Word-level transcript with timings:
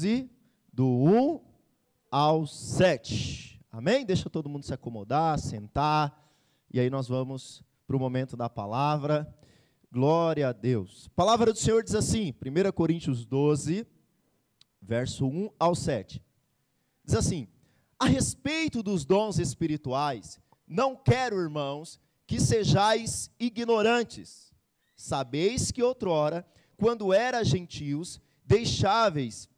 12, 0.00 0.30
do 0.72 0.86
1 0.86 1.40
ao 2.10 2.46
7. 2.46 3.60
Amém? 3.70 4.06
Deixa 4.06 4.30
todo 4.30 4.48
mundo 4.48 4.64
se 4.64 4.72
acomodar, 4.72 5.38
sentar, 5.38 6.26
e 6.72 6.80
aí 6.80 6.88
nós 6.88 7.06
vamos 7.06 7.62
para 7.86 7.96
o 7.96 8.00
momento 8.00 8.34
da 8.34 8.48
palavra. 8.48 9.28
Glória 9.92 10.48
a 10.48 10.52
Deus. 10.52 11.08
A 11.08 11.10
palavra 11.10 11.52
do 11.52 11.58
Senhor 11.58 11.84
diz 11.84 11.94
assim, 11.94 12.34
1 12.42 12.72
Coríntios 12.72 13.26
12, 13.26 13.86
verso 14.80 15.26
1 15.26 15.50
ao 15.58 15.74
7. 15.74 16.22
Diz 17.04 17.14
assim: 17.14 17.46
A 17.98 18.06
respeito 18.06 18.82
dos 18.82 19.04
dons 19.04 19.38
espirituais, 19.38 20.40
não 20.66 20.96
quero, 20.96 21.38
irmãos, 21.38 22.00
que 22.26 22.40
sejais 22.40 23.30
ignorantes. 23.38 24.50
Sabeis 24.96 25.70
que 25.70 25.82
outrora, 25.82 26.46
quando 26.78 27.12
era 27.12 27.44
gentios, 27.44 28.18
deixáveis 28.46 29.50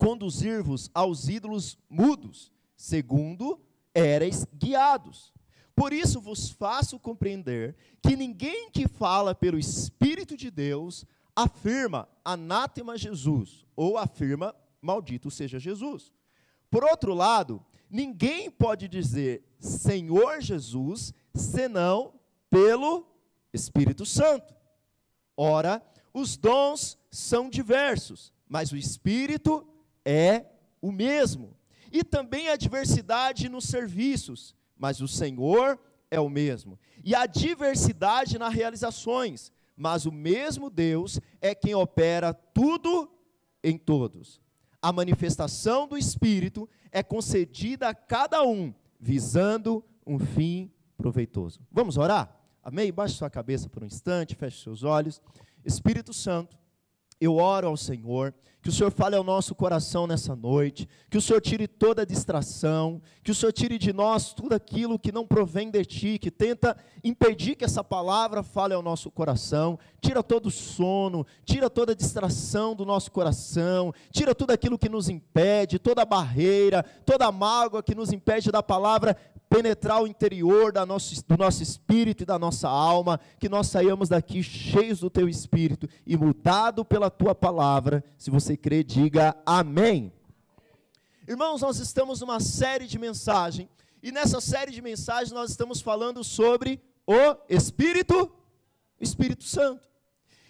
conduzir-vos 0.00 0.90
aos 0.94 1.28
ídolos 1.28 1.78
mudos, 1.88 2.50
segundo 2.74 3.60
erais 3.94 4.46
guiados. 4.56 5.30
Por 5.76 5.92
isso 5.92 6.20
vos 6.22 6.50
faço 6.50 6.98
compreender 6.98 7.76
que 8.02 8.16
ninguém 8.16 8.70
que 8.70 8.88
fala 8.88 9.34
pelo 9.34 9.58
Espírito 9.58 10.38
de 10.38 10.50
Deus 10.50 11.04
afirma 11.36 12.08
anátema 12.24 12.96
Jesus, 12.96 13.66
ou 13.76 13.98
afirma 13.98 14.54
maldito 14.80 15.30
seja 15.30 15.58
Jesus. 15.58 16.12
Por 16.70 16.82
outro 16.82 17.12
lado, 17.12 17.62
ninguém 17.90 18.50
pode 18.50 18.88
dizer 18.88 19.44
Senhor 19.58 20.40
Jesus 20.40 21.12
senão 21.34 22.14
pelo 22.48 23.06
Espírito 23.52 24.06
Santo. 24.06 24.54
Ora, 25.36 25.82
os 26.12 26.38
dons 26.38 26.96
são 27.10 27.50
diversos, 27.50 28.32
mas 28.48 28.72
o 28.72 28.76
Espírito 28.76 29.66
é 30.10 30.44
o 30.82 30.90
mesmo. 30.90 31.56
E 31.92 32.02
também 32.02 32.48
a 32.48 32.56
diversidade 32.56 33.48
nos 33.48 33.64
serviços, 33.64 34.56
mas 34.76 35.00
o 35.00 35.06
Senhor 35.06 35.78
é 36.10 36.18
o 36.18 36.28
mesmo. 36.28 36.78
E 37.04 37.14
a 37.14 37.26
diversidade 37.26 38.38
nas 38.38 38.52
realizações, 38.52 39.52
mas 39.76 40.06
o 40.06 40.12
mesmo 40.12 40.68
Deus 40.68 41.20
é 41.40 41.54
quem 41.54 41.74
opera 41.74 42.34
tudo 42.34 43.08
em 43.62 43.78
todos. 43.78 44.40
A 44.82 44.92
manifestação 44.92 45.86
do 45.86 45.96
Espírito 45.96 46.68
é 46.90 47.02
concedida 47.02 47.88
a 47.88 47.94
cada 47.94 48.42
um, 48.42 48.74
visando 48.98 49.84
um 50.04 50.18
fim 50.18 50.72
proveitoso. 50.96 51.60
Vamos 51.70 51.96
orar? 51.96 52.36
Amém? 52.62 52.92
Baixe 52.92 53.14
sua 53.14 53.30
cabeça 53.30 53.68
por 53.68 53.82
um 53.82 53.86
instante, 53.86 54.34
feche 54.34 54.62
seus 54.62 54.82
olhos. 54.82 55.20
Espírito 55.64 56.12
Santo, 56.12 56.58
eu 57.20 57.36
oro 57.36 57.68
ao 57.68 57.76
Senhor, 57.76 58.34
que 58.62 58.68
o 58.68 58.72
Senhor 58.72 58.90
fale 58.90 59.16
ao 59.16 59.24
nosso 59.24 59.54
coração 59.54 60.06
nessa 60.06 60.36
noite, 60.36 60.88
que 61.08 61.16
o 61.16 61.20
Senhor 61.20 61.40
tire 61.40 61.66
toda 61.66 62.02
a 62.02 62.04
distração, 62.04 63.00
que 63.22 63.30
o 63.30 63.34
Senhor 63.34 63.52
tire 63.52 63.78
de 63.78 63.92
nós 63.92 64.34
tudo 64.34 64.54
aquilo 64.54 64.98
que 64.98 65.10
não 65.10 65.26
provém 65.26 65.70
de 65.70 65.82
Ti, 65.84 66.18
que 66.18 66.30
tenta 66.30 66.76
impedir 67.02 67.56
que 67.56 67.64
essa 67.64 67.82
palavra 67.82 68.42
fale 68.42 68.74
ao 68.74 68.82
nosso 68.82 69.10
coração, 69.10 69.78
tira 70.00 70.22
todo 70.22 70.46
o 70.46 70.50
sono, 70.50 71.26
tira 71.44 71.70
toda 71.70 71.92
a 71.92 71.96
distração 71.96 72.74
do 72.74 72.84
nosso 72.84 73.10
coração, 73.10 73.94
tira 74.10 74.34
tudo 74.34 74.50
aquilo 74.50 74.78
que 74.78 74.88
nos 74.88 75.08
impede, 75.08 75.78
toda 75.78 76.02
a 76.02 76.06
barreira, 76.06 76.82
toda 77.06 77.26
a 77.26 77.32
mágoa 77.32 77.82
que 77.82 77.94
nos 77.94 78.12
impede 78.12 78.50
da 78.50 78.62
palavra 78.62 79.16
penetrar 79.50 80.00
o 80.00 80.06
interior 80.06 80.70
da 80.70 80.86
nosso, 80.86 81.26
do 81.26 81.36
nosso 81.36 81.60
espírito 81.60 82.22
e 82.22 82.26
da 82.26 82.38
nossa 82.38 82.68
alma, 82.68 83.18
que 83.40 83.48
nós 83.48 83.66
saiamos 83.66 84.08
daqui 84.08 84.44
cheios 84.44 85.00
do 85.00 85.10
teu 85.10 85.28
espírito 85.28 85.88
e 86.06 86.16
mudado 86.16 86.84
pela 86.84 87.10
tua 87.10 87.34
palavra. 87.34 88.04
Se 88.16 88.30
você 88.30 88.56
crê, 88.56 88.84
diga 88.84 89.36
amém. 89.44 90.12
Irmãos, 91.26 91.62
nós 91.62 91.80
estamos 91.80 92.20
numa 92.20 92.38
série 92.38 92.86
de 92.86 92.96
mensagens, 92.96 93.68
e 94.00 94.12
nessa 94.12 94.40
série 94.40 94.70
de 94.70 94.80
mensagens 94.80 95.32
nós 95.32 95.50
estamos 95.50 95.80
falando 95.80 96.22
sobre 96.22 96.80
o 97.04 97.36
Espírito, 97.48 98.32
Espírito 99.00 99.42
Santo. 99.42 99.88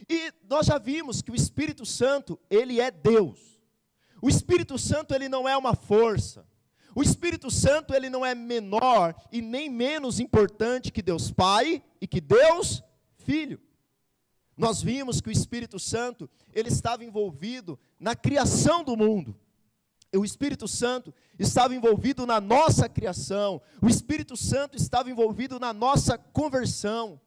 E 0.09 0.31
nós 0.49 0.67
já 0.67 0.77
vimos 0.77 1.23
que 1.23 1.31
o 1.31 1.35
Espírito 1.35 1.87
Santo, 1.87 2.39
ele 2.51 2.81
é 2.81 2.91
Deus. 2.91 3.59
O 4.21 4.29
Espírito 4.29 4.79
Santo, 4.79 5.15
ele 5.15 5.29
não 5.29 5.49
é 5.49 5.57
uma 5.57 5.75
força. 5.75 6.47
O 6.95 7.03
Espírito 7.03 7.51
Santo, 7.51 7.95
ele 7.95 8.11
não 8.11 8.25
é 8.25 8.35
menor 8.35 9.15
e 9.31 9.41
nem 9.41 9.69
menos 9.69 10.19
importante 10.19 10.91
que 10.91 11.03
Deus 11.03 11.31
Pai 11.31 11.83
e 12.01 12.07
que 12.07 12.21
Deus 12.21 12.83
Filho. 13.19 13.61
Nós 14.57 14.83
vimos 14.83 15.21
que 15.21 15.29
o 15.29 15.33
Espírito 15.33 15.79
Santo, 15.79 16.29
ele 16.53 16.69
estava 16.69 17.05
envolvido 17.05 17.79
na 17.99 18.15
criação 18.15 18.85
do 18.85 18.97
mundo. 18.97 19.35
O 20.15 20.25
Espírito 20.25 20.67
Santo 20.67 21.15
estava 21.39 21.75
envolvido 21.75 22.27
na 22.27 22.41
nossa 22.41 22.89
criação. 22.89 23.63
O 23.81 23.89
Espírito 23.89 24.37
Santo 24.37 24.77
estava 24.77 25.11
envolvido 25.11 25.61
na 25.61 25.73
nossa 25.73 26.19
conversão. 26.19 27.21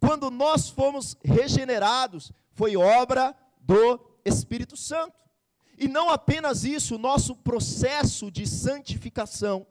Quando 0.00 0.30
nós 0.30 0.68
fomos 0.68 1.16
regenerados, 1.24 2.32
foi 2.52 2.76
obra 2.76 3.36
do 3.60 4.00
Espírito 4.24 4.76
Santo. 4.76 5.27
E 5.78 5.86
não 5.86 6.10
apenas 6.10 6.64
isso, 6.64 6.96
o 6.96 6.98
nosso 6.98 7.36
processo 7.36 8.30
de 8.30 8.46
santificação 8.46 9.66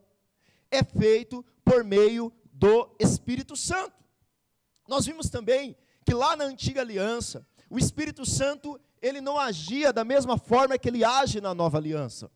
é 0.72 0.84
feito 0.84 1.44
por 1.66 1.84
meio 1.84 2.32
do 2.54 2.90
Espírito 2.98 3.56
Santo. 3.58 3.94
Nós 4.88 5.06
vimos 5.06 5.30
também 5.30 5.76
que 6.06 6.14
lá 6.14 6.36
na 6.38 6.46
antiga 6.46 6.80
aliança, 6.80 7.46
o 7.70 7.78
Espírito 7.78 8.26
Santo, 8.26 8.80
ele 9.02 9.20
não 9.20 9.38
agia 9.38 9.92
da 9.92 10.06
mesma 10.06 10.38
forma 10.38 10.78
que 10.78 10.88
ele 10.88 11.04
age 11.04 11.42
na 11.42 11.54
nova 11.54 11.78
aliança. 11.78 12.32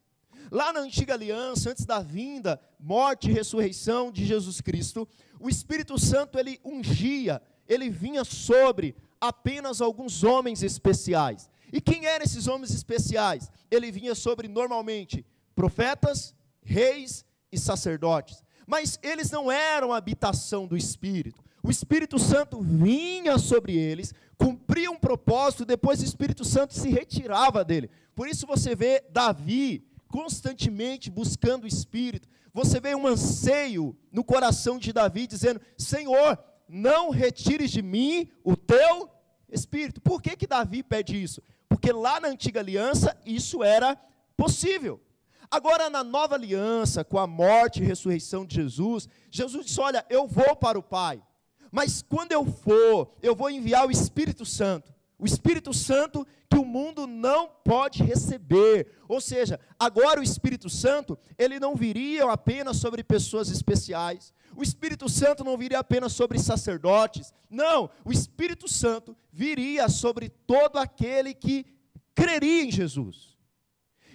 Lá 0.51 0.73
na 0.73 0.81
antiga 0.81 1.13
aliança, 1.13 1.69
antes 1.69 1.85
da 1.85 2.01
vinda, 2.01 2.59
morte 2.77 3.29
e 3.29 3.33
ressurreição 3.33 4.11
de 4.11 4.25
Jesus 4.25 4.59
Cristo, 4.59 5.07
o 5.39 5.47
Espírito 5.47 5.97
Santo 5.97 6.37
ele 6.37 6.59
ungia, 6.65 7.41
ele 7.69 7.89
vinha 7.89 8.25
sobre 8.25 8.93
apenas 9.21 9.79
alguns 9.79 10.25
homens 10.25 10.61
especiais. 10.61 11.49
E 11.71 11.79
quem 11.79 12.05
eram 12.05 12.23
esses 12.25 12.47
homens 12.47 12.73
especiais? 12.73 13.49
Ele 13.69 13.91
vinha 13.91 14.13
sobre, 14.13 14.47
normalmente, 14.47 15.25
profetas, 15.55 16.35
reis 16.61 17.25
e 17.51 17.57
sacerdotes. 17.57 18.43
Mas 18.67 18.99
eles 19.01 19.31
não 19.31 19.51
eram 19.51 19.91
a 19.91 19.97
habitação 19.97 20.67
do 20.67 20.77
Espírito. 20.77 21.43
O 21.63 21.69
Espírito 21.69 22.17
Santo 22.17 22.61
vinha 22.61 23.37
sobre 23.37 23.77
eles, 23.77 24.13
cumpria 24.37 24.89
um 24.89 24.97
propósito, 24.97 25.63
depois 25.63 26.01
o 26.01 26.05
Espírito 26.05 26.43
Santo 26.43 26.73
se 26.73 26.89
retirava 26.89 27.63
dele. 27.63 27.89
Por 28.15 28.27
isso 28.27 28.47
você 28.47 28.75
vê 28.75 29.03
Davi 29.11 29.85
constantemente 30.07 31.09
buscando 31.09 31.63
o 31.63 31.67
Espírito. 31.67 32.27
Você 32.53 32.79
vê 32.79 32.95
um 32.95 33.07
anseio 33.07 33.95
no 34.11 34.23
coração 34.23 34.77
de 34.77 34.91
Davi 34.91 35.27
dizendo: 35.27 35.61
Senhor, 35.77 36.37
não 36.67 37.09
retires 37.09 37.71
de 37.71 37.81
mim 37.81 38.29
o 38.43 38.57
teu 38.57 39.09
Espírito. 39.49 40.01
Por 40.01 40.21
que, 40.21 40.35
que 40.35 40.47
Davi 40.47 40.81
pede 40.81 41.21
isso? 41.21 41.41
Porque 41.81 41.91
lá 41.91 42.19
na 42.19 42.27
antiga 42.27 42.59
aliança 42.59 43.17
isso 43.25 43.63
era 43.63 43.97
possível. 44.37 45.01
Agora, 45.49 45.89
na 45.89 46.03
nova 46.03 46.35
aliança, 46.35 47.03
com 47.03 47.17
a 47.17 47.25
morte 47.25 47.81
e 47.81 47.85
ressurreição 47.85 48.45
de 48.45 48.53
Jesus, 48.53 49.09
Jesus 49.31 49.65
disse: 49.65 49.79
Olha, 49.79 50.05
eu 50.07 50.27
vou 50.27 50.55
para 50.55 50.77
o 50.77 50.83
Pai, 50.83 51.23
mas 51.71 52.03
quando 52.03 52.33
eu 52.33 52.45
for, 52.45 53.11
eu 53.19 53.35
vou 53.35 53.49
enviar 53.49 53.87
o 53.87 53.91
Espírito 53.91 54.45
Santo. 54.45 54.93
O 55.17 55.25
Espírito 55.25 55.73
Santo 55.73 56.25
que 56.47 56.57
o 56.57 56.63
mundo 56.63 57.07
não 57.07 57.49
pode 57.63 58.03
receber. 58.03 58.91
Ou 59.07 59.19
seja, 59.19 59.59
agora 59.79 60.19
o 60.19 60.23
Espírito 60.23 60.69
Santo, 60.69 61.17
ele 61.35 61.59
não 61.59 61.75
viria 61.75 62.31
apenas 62.31 62.77
sobre 62.77 63.03
pessoas 63.03 63.49
especiais. 63.49 64.31
O 64.55 64.63
Espírito 64.63 65.07
Santo 65.07 65.43
não 65.43 65.57
viria 65.57 65.79
apenas 65.79 66.13
sobre 66.13 66.39
sacerdotes. 66.39 67.33
Não, 67.49 67.89
o 68.03 68.11
Espírito 68.11 68.67
Santo 68.67 69.15
viria 69.31 69.87
sobre 69.89 70.29
todo 70.29 70.77
aquele 70.77 71.33
que 71.33 71.65
creria 72.13 72.63
em 72.63 72.71
Jesus. 72.71 73.37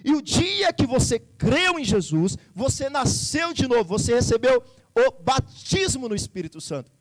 E 0.03 0.13
o 0.13 0.21
dia 0.21 0.71
que 0.71 0.85
você 0.85 1.19
creu 1.19 1.79
em 1.79 1.83
Jesus, 1.83 2.37
você 2.53 2.89
nasceu 2.89 3.53
de 3.53 3.67
novo, 3.67 3.83
você 3.83 4.13
recebeu 4.13 4.63
o 4.95 5.11
batismo 5.23 6.07
no 6.07 6.15
Espírito 6.15 6.61
Santo. 6.61 6.91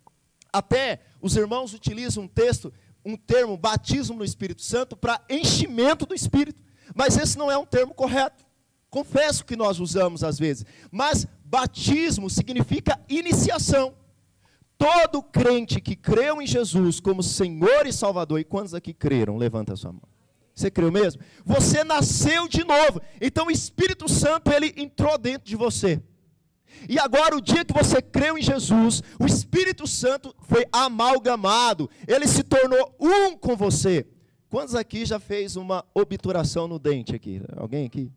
Até 0.52 1.00
os 1.20 1.37
irmãos 1.37 1.75
utilizam 1.75 2.25
um 2.25 2.28
texto, 2.28 2.72
um 3.05 3.16
termo, 3.16 3.56
batismo 3.56 4.16
no 4.16 4.25
Espírito 4.25 4.62
Santo, 4.62 4.96
para 4.96 5.22
enchimento 5.28 6.06
do 6.06 6.14
Espírito. 6.14 6.58
Mas 6.94 7.16
esse 7.16 7.37
não 7.37 7.50
é 7.50 7.58
um 7.58 7.66
termo 7.66 7.93
correto. 7.93 8.45
Confesso 8.96 9.44
que 9.44 9.56
nós 9.56 9.78
usamos 9.78 10.25
às 10.25 10.38
vezes. 10.38 10.64
Mas 10.90 11.26
batismo 11.44 12.31
significa 12.31 12.98
iniciação. 13.10 13.93
Todo 14.78 15.22
crente 15.22 15.82
que 15.82 15.94
creu 15.94 16.40
em 16.40 16.46
Jesus 16.46 16.98
como 16.98 17.22
Senhor 17.22 17.87
e 17.87 17.93
Salvador, 17.93 18.40
e 18.40 18.44
quantos 18.44 18.72
aqui 18.72 18.94
creram? 18.94 19.37
Levanta 19.37 19.75
a 19.75 19.76
sua 19.76 19.93
mão. 19.93 20.08
Você 20.54 20.70
creu 20.70 20.90
mesmo? 20.90 21.20
Você 21.44 21.84
nasceu 21.84 22.48
de 22.48 22.64
novo. 22.64 23.02
Então 23.20 23.48
o 23.48 23.50
Espírito 23.50 24.08
Santo 24.08 24.50
ele 24.50 24.72
entrou 24.78 25.19
dentro 25.19 25.46
de 25.46 25.56
você. 25.56 26.00
E 26.88 26.99
agora, 26.99 27.37
o 27.37 27.40
dia 27.42 27.66
que 27.66 27.75
você 27.75 28.00
creu 28.00 28.38
em 28.38 28.42
Jesus, 28.42 29.02
o 29.20 29.26
Espírito 29.26 29.87
Santo 29.87 30.34
foi 30.40 30.64
amalgamado, 30.72 31.90
ele 32.08 32.26
se 32.26 32.42
tornou 32.42 32.96
um 32.99 33.37
com 33.37 33.54
você. 33.54 34.06
Quantos 34.49 34.75
aqui 34.75 35.04
já 35.04 35.20
fez 35.20 35.54
uma 35.54 35.84
obturação 35.94 36.66
no 36.66 36.78
dente 36.78 37.14
aqui? 37.14 37.42
Alguém 37.58 37.84
aqui? 37.84 38.10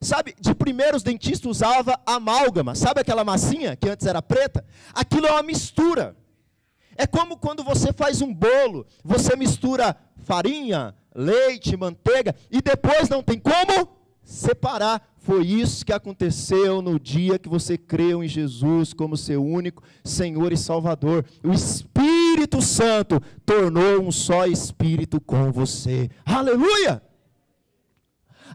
Sabe, 0.00 0.34
de 0.38 0.54
primeiro 0.54 0.96
os 0.96 1.02
dentistas 1.02 1.50
usavam 1.50 1.94
amálgama. 2.04 2.74
Sabe 2.74 3.00
aquela 3.00 3.24
massinha 3.24 3.76
que 3.76 3.88
antes 3.88 4.06
era 4.06 4.20
preta? 4.20 4.64
Aquilo 4.94 5.26
é 5.26 5.32
uma 5.32 5.42
mistura. 5.42 6.14
É 6.96 7.06
como 7.06 7.36
quando 7.36 7.62
você 7.62 7.92
faz 7.92 8.20
um 8.22 8.32
bolo, 8.32 8.86
você 9.04 9.36
mistura 9.36 9.96
farinha, 10.24 10.94
leite, 11.14 11.76
manteiga 11.76 12.34
e 12.50 12.60
depois 12.60 13.08
não 13.08 13.22
tem 13.22 13.38
como 13.38 13.88
separar. 14.22 15.14
Foi 15.18 15.44
isso 15.44 15.84
que 15.84 15.92
aconteceu 15.92 16.80
no 16.80 17.00
dia 17.00 17.38
que 17.38 17.48
você 17.48 17.76
creu 17.76 18.22
em 18.22 18.28
Jesus 18.28 18.92
como 18.92 19.16
seu 19.16 19.44
único 19.44 19.82
Senhor 20.04 20.52
e 20.52 20.56
Salvador. 20.56 21.24
O 21.42 21.52
Espírito 21.52 22.62
Santo 22.62 23.20
tornou 23.44 24.02
um 24.02 24.12
só 24.12 24.46
Espírito 24.46 25.20
com 25.20 25.50
você. 25.50 26.08
Aleluia! 26.24 27.02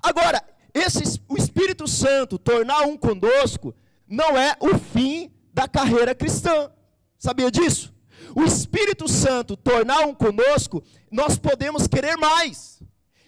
Agora, 0.02 0.42
esse, 0.74 1.22
o 1.28 1.38
Espírito 1.38 1.88
Santo 1.88 2.38
tornar 2.38 2.82
um 2.82 2.98
conosco 2.98 3.74
não 4.08 4.38
é 4.38 4.56
o 4.60 4.78
fim 4.78 5.32
da 5.54 5.68
carreira 5.68 6.14
cristã. 6.14 6.72
Sabia 7.18 7.52
disso? 7.52 7.94
O 8.36 8.44
Espírito 8.44 9.08
Santo 9.08 9.58
tornar 9.58 10.06
um 10.06 10.14
conosco, 10.14 10.84
nós 11.10 11.38
podemos 11.38 11.88
querer 11.88 12.18
mais. 12.18 12.82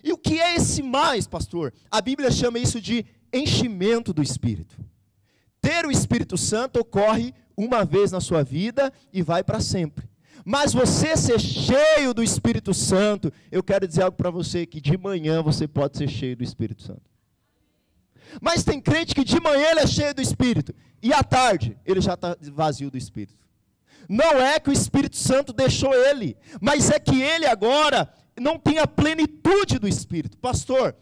E 0.03 0.11
o 0.11 0.17
que 0.17 0.39
é 0.39 0.55
esse 0.55 0.81
mais, 0.81 1.27
pastor? 1.27 1.73
A 1.89 2.01
Bíblia 2.01 2.31
chama 2.31 2.59
isso 2.59 2.81
de 2.81 3.05
enchimento 3.31 4.13
do 4.13 4.21
Espírito. 4.21 4.77
Ter 5.61 5.85
o 5.85 5.91
Espírito 5.91 6.37
Santo 6.37 6.79
ocorre 6.79 7.33
uma 7.55 7.85
vez 7.85 8.11
na 8.11 8.19
sua 8.19 8.43
vida 8.43 8.91
e 9.13 9.21
vai 9.21 9.43
para 9.43 9.61
sempre. 9.61 10.09
Mas 10.45 10.73
você 10.73 11.15
ser 11.15 11.39
cheio 11.39 12.13
do 12.13 12.21
Espírito 12.21 12.73
Santo, 12.73 13.31
eu 13.49 13.63
quero 13.63 13.87
dizer 13.87 14.03
algo 14.03 14.17
para 14.17 14.29
você 14.29 14.65
que 14.65 14.81
de 14.81 14.97
manhã 14.97 15.41
você 15.41 15.67
pode 15.67 15.97
ser 15.97 16.09
cheio 16.09 16.35
do 16.35 16.43
Espírito 16.43 16.83
Santo. 16.83 17.12
Mas 18.41 18.63
tem 18.63 18.79
crente 18.79 19.15
que 19.15 19.23
de 19.23 19.39
manhã 19.39 19.71
ele 19.71 19.81
é 19.81 19.87
cheio 19.87 20.13
do 20.13 20.21
Espírito 20.21 20.73
e 21.01 21.13
à 21.13 21.23
tarde 21.23 21.77
ele 21.85 22.01
já 22.01 22.13
está 22.13 22.35
vazio 22.51 22.89
do 22.89 22.97
Espírito. 22.97 23.43
Não 24.07 24.41
é 24.41 24.59
que 24.59 24.69
o 24.69 24.73
Espírito 24.73 25.15
Santo 25.15 25.53
deixou 25.53 25.93
ele, 25.93 26.35
mas 26.59 26.89
é 26.89 26.99
que 26.99 27.21
ele 27.21 27.45
agora 27.45 28.11
não 28.39 28.57
tem 28.57 28.79
a 28.79 28.87
plenitude 28.87 29.79
do 29.79 29.87
Espírito. 29.87 30.37
Pastor, 30.37 30.95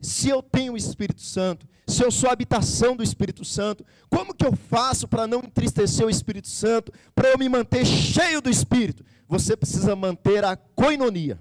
se 0.00 0.28
eu 0.28 0.42
tenho 0.42 0.72
o 0.72 0.76
Espírito 0.76 1.20
Santo, 1.20 1.68
se 1.86 2.02
eu 2.02 2.10
sou 2.10 2.30
habitação 2.30 2.96
do 2.96 3.02
Espírito 3.02 3.44
Santo, 3.44 3.84
como 4.08 4.34
que 4.34 4.46
eu 4.46 4.56
faço 4.56 5.06
para 5.06 5.26
não 5.26 5.40
entristecer 5.40 6.06
o 6.06 6.10
Espírito 6.10 6.48
Santo, 6.48 6.92
para 7.14 7.28
eu 7.28 7.38
me 7.38 7.48
manter 7.48 7.84
cheio 7.84 8.40
do 8.40 8.48
Espírito? 8.48 9.04
Você 9.28 9.56
precisa 9.56 9.94
manter 9.94 10.44
a 10.44 10.56
coinonia, 10.56 11.38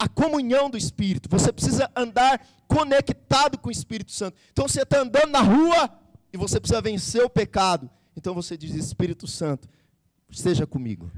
a 0.00 0.08
comunhão 0.08 0.70
do 0.70 0.78
Espírito, 0.78 1.28
você 1.28 1.52
precisa 1.52 1.90
andar 1.94 2.40
conectado 2.66 3.58
com 3.58 3.68
o 3.68 3.72
Espírito 3.72 4.10
Santo. 4.10 4.34
Então 4.50 4.66
você 4.66 4.80
está 4.80 5.00
andando 5.00 5.30
na 5.30 5.42
rua 5.42 5.90
e 6.32 6.38
você 6.38 6.58
precisa 6.58 6.80
vencer 6.80 7.22
o 7.22 7.28
pecado. 7.28 7.90
Então 8.16 8.32
você 8.34 8.56
diz: 8.56 8.74
Espírito 8.74 9.26
Santo, 9.26 9.68
esteja 10.30 10.66
comigo. 10.66 11.10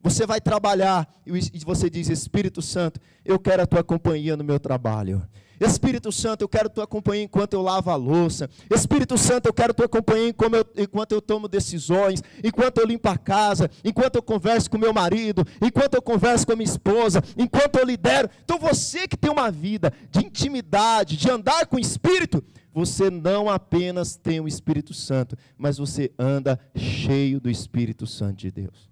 Você 0.00 0.26
vai 0.26 0.40
trabalhar 0.40 1.08
e 1.24 1.64
você 1.64 1.88
diz: 1.88 2.08
Espírito 2.08 2.60
Santo, 2.60 3.00
eu 3.24 3.38
quero 3.38 3.62
a 3.62 3.66
tua 3.66 3.84
companhia 3.84 4.36
no 4.36 4.42
meu 4.42 4.58
trabalho. 4.58 5.24
Espírito 5.60 6.10
Santo, 6.10 6.42
eu 6.42 6.48
quero 6.48 6.66
a 6.66 6.70
tua 6.70 6.86
companhia 6.86 7.24
enquanto 7.24 7.54
eu 7.54 7.62
lavo 7.62 7.90
a 7.90 7.96
louça. 7.96 8.50
Espírito 8.70 9.16
Santo, 9.16 9.46
eu 9.46 9.52
quero 9.52 9.70
a 9.70 9.74
tua 9.74 9.88
companhia 9.88 10.34
enquanto 10.76 11.12
eu 11.12 11.22
tomo 11.22 11.48
decisões, 11.48 12.22
enquanto 12.42 12.78
eu 12.78 12.86
limpo 12.86 13.08
a 13.08 13.16
casa, 13.16 13.70
enquanto 13.84 14.16
eu 14.16 14.22
converso 14.22 14.70
com 14.70 14.78
meu 14.78 14.92
marido, 14.92 15.46
enquanto 15.62 15.94
eu 15.94 16.02
converso 16.02 16.46
com 16.46 16.52
a 16.52 16.56
minha 16.56 16.68
esposa, 16.68 17.22
enquanto 17.36 17.76
eu 17.76 17.84
lidero. 17.84 18.28
Então 18.44 18.58
você 18.58 19.06
que 19.06 19.16
tem 19.16 19.30
uma 19.30 19.50
vida 19.50 19.92
de 20.10 20.20
intimidade, 20.26 21.16
de 21.16 21.30
andar 21.30 21.66
com 21.66 21.76
o 21.76 21.80
Espírito, 21.80 22.42
você 22.72 23.08
não 23.08 23.48
apenas 23.48 24.16
tem 24.16 24.40
o 24.40 24.48
Espírito 24.48 24.92
Santo, 24.92 25.36
mas 25.56 25.78
você 25.78 26.10
anda 26.18 26.58
cheio 26.74 27.40
do 27.40 27.48
Espírito 27.48 28.06
Santo 28.06 28.38
de 28.38 28.50
Deus. 28.50 28.90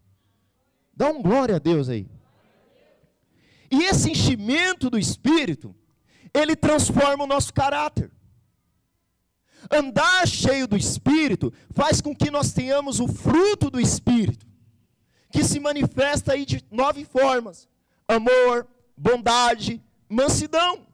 Dá 0.97 1.09
um 1.09 1.21
glória 1.21 1.57
a 1.57 1.59
Deus 1.59 1.89
aí. 1.89 2.07
E 3.71 3.85
esse 3.85 4.11
enchimento 4.11 4.89
do 4.89 4.99
Espírito, 4.99 5.75
ele 6.35 6.57
transforma 6.57 7.25
o 7.25 7.27
nosso 7.27 7.53
caráter. 7.53 8.11
Andar 9.71 10.27
cheio 10.27 10.67
do 10.67 10.77
Espírito 10.77 11.53
faz 11.71 12.01
com 12.01 12.15
que 12.15 12.31
nós 12.31 12.53
tenhamos 12.53 13.01
o 13.01 13.07
fruto 13.07 13.71
do 13.71 13.81
Espírito, 13.81 14.47
que 15.31 15.45
se 15.45 15.61
manifesta 15.61 16.33
aí 16.33 16.45
de 16.45 16.65
nove 16.71 17.05
formas: 17.05 17.69
amor, 18.09 18.67
bondade, 18.97 19.81
mansidão. 20.09 20.87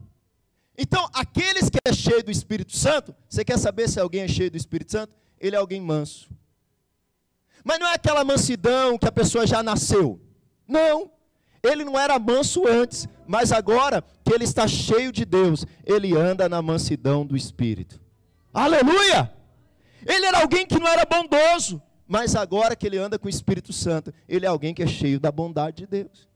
Então, 0.76 1.08
aqueles 1.12 1.68
que 1.68 1.78
é 1.84 1.92
cheio 1.92 2.22
do 2.22 2.30
Espírito 2.30 2.76
Santo, 2.76 3.14
você 3.28 3.44
quer 3.44 3.58
saber 3.58 3.88
se 3.88 3.98
alguém 3.98 4.22
é 4.22 4.28
cheio 4.28 4.50
do 4.50 4.56
Espírito 4.56 4.92
Santo? 4.92 5.12
Ele 5.40 5.56
é 5.56 5.58
alguém 5.58 5.80
manso. 5.80 6.30
Mas 7.64 7.80
não 7.80 7.86
é 7.88 7.94
aquela 7.94 8.22
mansidão 8.22 8.96
que 8.96 9.06
a 9.06 9.12
pessoa 9.12 9.46
já 9.46 9.62
nasceu. 9.62 10.20
Não. 10.66 11.10
Ele 11.62 11.84
não 11.84 11.98
era 11.98 12.18
manso 12.18 12.66
antes, 12.68 13.08
mas 13.28 13.52
agora 13.52 14.02
que 14.24 14.32
ele 14.32 14.44
está 14.44 14.66
cheio 14.66 15.12
de 15.12 15.26
Deus, 15.26 15.66
ele 15.84 16.16
anda 16.16 16.48
na 16.48 16.62
mansidão 16.62 17.26
do 17.26 17.36
Espírito. 17.36 18.00
Aleluia! 18.52 19.30
Ele 20.06 20.24
era 20.24 20.40
alguém 20.40 20.66
que 20.66 20.78
não 20.80 20.88
era 20.88 21.04
bondoso, 21.04 21.82
mas 22.06 22.34
agora 22.34 22.74
que 22.74 22.86
ele 22.86 22.96
anda 22.96 23.18
com 23.18 23.26
o 23.26 23.30
Espírito 23.30 23.70
Santo, 23.70 24.14
ele 24.26 24.46
é 24.46 24.48
alguém 24.48 24.72
que 24.72 24.82
é 24.82 24.86
cheio 24.86 25.20
da 25.20 25.30
bondade 25.30 25.76
de 25.76 25.86
Deus. 25.86 26.26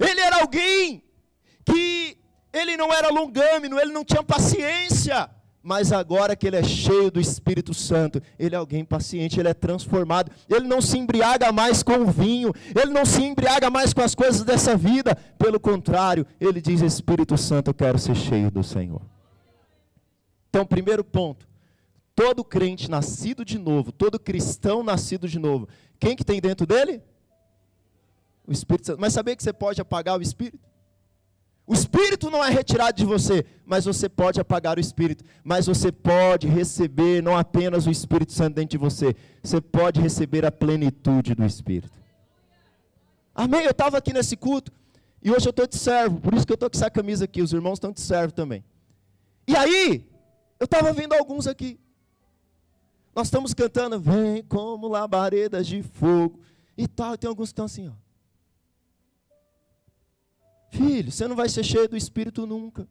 Ele 0.00 0.20
era 0.20 0.40
alguém 0.40 1.04
que 1.64 2.18
ele 2.52 2.76
não 2.76 2.92
era 2.92 3.08
longâmino, 3.08 3.78
ele 3.78 3.92
não 3.92 4.04
tinha 4.04 4.24
paciência, 4.24 5.30
mas 5.66 5.90
agora 5.90 6.36
que 6.36 6.46
ele 6.46 6.54
é 6.54 6.62
cheio 6.62 7.10
do 7.10 7.18
Espírito 7.18 7.74
Santo, 7.74 8.22
ele 8.38 8.54
é 8.54 8.58
alguém 8.58 8.84
paciente, 8.84 9.40
ele 9.40 9.48
é 9.48 9.52
transformado, 9.52 10.30
ele 10.48 10.64
não 10.64 10.80
se 10.80 10.96
embriaga 10.96 11.50
mais 11.50 11.82
com 11.82 11.94
o 11.94 12.06
vinho, 12.06 12.52
ele 12.72 12.92
não 12.92 13.04
se 13.04 13.24
embriaga 13.24 13.68
mais 13.68 13.92
com 13.92 14.00
as 14.00 14.14
coisas 14.14 14.44
dessa 14.44 14.76
vida, 14.76 15.16
pelo 15.36 15.58
contrário, 15.58 16.24
ele 16.40 16.60
diz: 16.60 16.82
Espírito 16.82 17.36
Santo, 17.36 17.70
eu 17.70 17.74
quero 17.74 17.98
ser 17.98 18.14
cheio 18.14 18.48
do 18.48 18.62
Senhor. 18.62 19.02
Então, 20.48 20.64
primeiro 20.64 21.02
ponto, 21.02 21.48
todo 22.14 22.44
crente 22.44 22.88
nascido 22.88 23.44
de 23.44 23.58
novo, 23.58 23.90
todo 23.90 24.20
cristão 24.20 24.84
nascido 24.84 25.26
de 25.26 25.40
novo, 25.40 25.68
quem 25.98 26.14
que 26.14 26.24
tem 26.24 26.40
dentro 26.40 26.64
dele? 26.64 27.02
O 28.46 28.52
Espírito 28.52 28.86
Santo. 28.86 29.00
Mas 29.00 29.12
sabia 29.12 29.34
que 29.34 29.42
você 29.42 29.52
pode 29.52 29.80
apagar 29.80 30.16
o 30.16 30.22
Espírito? 30.22 30.60
O 31.66 31.74
espírito 31.74 32.30
não 32.30 32.44
é 32.44 32.48
retirado 32.48 32.96
de 32.96 33.04
você, 33.04 33.44
mas 33.64 33.84
você 33.84 34.08
pode 34.08 34.40
apagar 34.40 34.76
o 34.76 34.80
espírito. 34.80 35.24
Mas 35.42 35.66
você 35.66 35.90
pode 35.90 36.46
receber 36.46 37.20
não 37.20 37.36
apenas 37.36 37.86
o 37.86 37.90
Espírito 37.90 38.32
Santo 38.32 38.54
dentro 38.54 38.70
de 38.70 38.78
você, 38.78 39.16
você 39.42 39.60
pode 39.60 40.00
receber 40.00 40.46
a 40.46 40.52
plenitude 40.52 41.34
do 41.34 41.44
Espírito. 41.44 41.98
Amém? 43.34 43.64
Eu 43.64 43.72
estava 43.72 43.98
aqui 43.98 44.12
nesse 44.12 44.36
culto 44.36 44.72
e 45.20 45.30
hoje 45.30 45.48
eu 45.48 45.50
estou 45.50 45.66
de 45.66 45.76
servo, 45.76 46.20
por 46.20 46.34
isso 46.34 46.46
que 46.46 46.52
eu 46.52 46.54
estou 46.54 46.70
com 46.70 46.76
essa 46.76 46.88
camisa 46.88 47.24
aqui. 47.24 47.42
Os 47.42 47.52
irmãos 47.52 47.74
estão 47.74 47.90
de 47.90 48.00
servo 48.00 48.32
também. 48.32 48.64
E 49.48 49.56
aí, 49.56 50.08
eu 50.60 50.66
estava 50.66 50.92
vendo 50.92 51.14
alguns 51.14 51.48
aqui. 51.48 51.80
Nós 53.14 53.26
estamos 53.26 53.52
cantando, 53.52 53.98
vem 53.98 54.44
como 54.44 54.86
labaredas 54.86 55.66
de 55.66 55.82
fogo 55.82 56.38
e 56.78 56.86
tal. 56.86 57.14
E 57.14 57.18
tem 57.18 57.28
alguns 57.28 57.48
que 57.48 57.52
estão 57.54 57.64
assim, 57.64 57.88
ó. 57.88 58.05
Filho, 60.70 61.10
você 61.10 61.26
não 61.26 61.36
vai 61.36 61.48
ser 61.48 61.64
cheio 61.64 61.88
do 61.88 61.96
Espírito 61.96 62.46
nunca. 62.46 62.86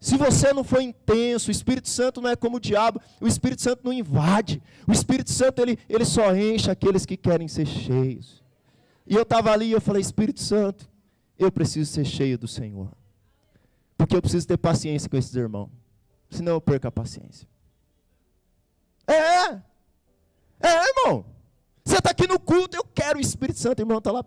Se 0.00 0.16
você 0.16 0.52
não 0.52 0.62
for 0.62 0.80
intenso, 0.80 1.48
o 1.48 1.50
Espírito 1.50 1.88
Santo 1.88 2.20
não 2.20 2.30
é 2.30 2.36
como 2.36 2.58
o 2.58 2.60
diabo, 2.60 3.00
o 3.20 3.26
Espírito 3.26 3.62
Santo 3.62 3.82
não 3.84 3.92
invade. 3.92 4.62
O 4.86 4.92
Espírito 4.92 5.30
Santo 5.30 5.60
ele, 5.60 5.78
ele 5.88 6.04
só 6.04 6.34
enche 6.34 6.70
aqueles 6.70 7.04
que 7.04 7.16
querem 7.16 7.48
ser 7.48 7.66
cheios. 7.66 8.42
E 9.06 9.14
eu 9.14 9.22
estava 9.22 9.50
ali 9.50 9.66
e 9.66 9.72
eu 9.72 9.80
falei, 9.80 10.00
Espírito 10.00 10.40
Santo, 10.40 10.88
eu 11.38 11.50
preciso 11.50 11.90
ser 11.90 12.04
cheio 12.04 12.38
do 12.38 12.46
Senhor. 12.46 12.92
Porque 13.96 14.14
eu 14.14 14.22
preciso 14.22 14.46
ter 14.46 14.56
paciência 14.56 15.08
com 15.08 15.16
esses 15.16 15.34
irmãos. 15.34 15.70
Senão 16.30 16.52
eu 16.52 16.60
perco 16.60 16.86
a 16.86 16.92
paciência. 16.92 17.48
É, 19.06 19.60
é, 20.60 20.88
irmão. 20.88 21.24
Você 21.84 21.96
está 21.96 22.10
aqui 22.10 22.28
no 22.28 22.38
culto, 22.38 22.76
eu 22.76 22.84
quero 22.84 23.18
o 23.18 23.20
Espírito 23.20 23.58
Santo, 23.58 23.80
irmão 23.80 23.98
está 23.98 24.12
lá. 24.12 24.22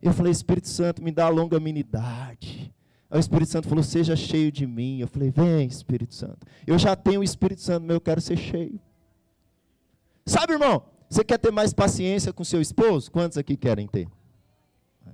Eu 0.00 0.12
falei, 0.12 0.30
Espírito 0.30 0.68
Santo, 0.68 1.02
me 1.02 1.10
dá 1.10 1.28
longanimidade. 1.28 2.72
Aí 3.10 3.18
o 3.18 3.20
Espírito 3.20 3.50
Santo 3.50 3.68
falou, 3.68 3.82
seja 3.82 4.14
cheio 4.14 4.52
de 4.52 4.66
mim. 4.66 5.00
Eu 5.00 5.08
falei, 5.08 5.30
vem, 5.30 5.66
Espírito 5.66 6.14
Santo. 6.14 6.46
Eu 6.66 6.78
já 6.78 6.94
tenho 6.94 7.20
o 7.20 7.24
Espírito 7.24 7.60
Santo, 7.60 7.84
mas 7.86 7.94
eu 7.94 8.00
quero 8.00 8.20
ser 8.20 8.36
cheio. 8.36 8.80
Sabe, 10.24 10.52
irmão, 10.52 10.82
você 11.08 11.24
quer 11.24 11.38
ter 11.38 11.50
mais 11.50 11.72
paciência 11.72 12.32
com 12.32 12.44
seu 12.44 12.60
esposo? 12.60 13.10
Quantos 13.10 13.38
aqui 13.38 13.56
querem 13.56 13.86
ter? 13.86 14.06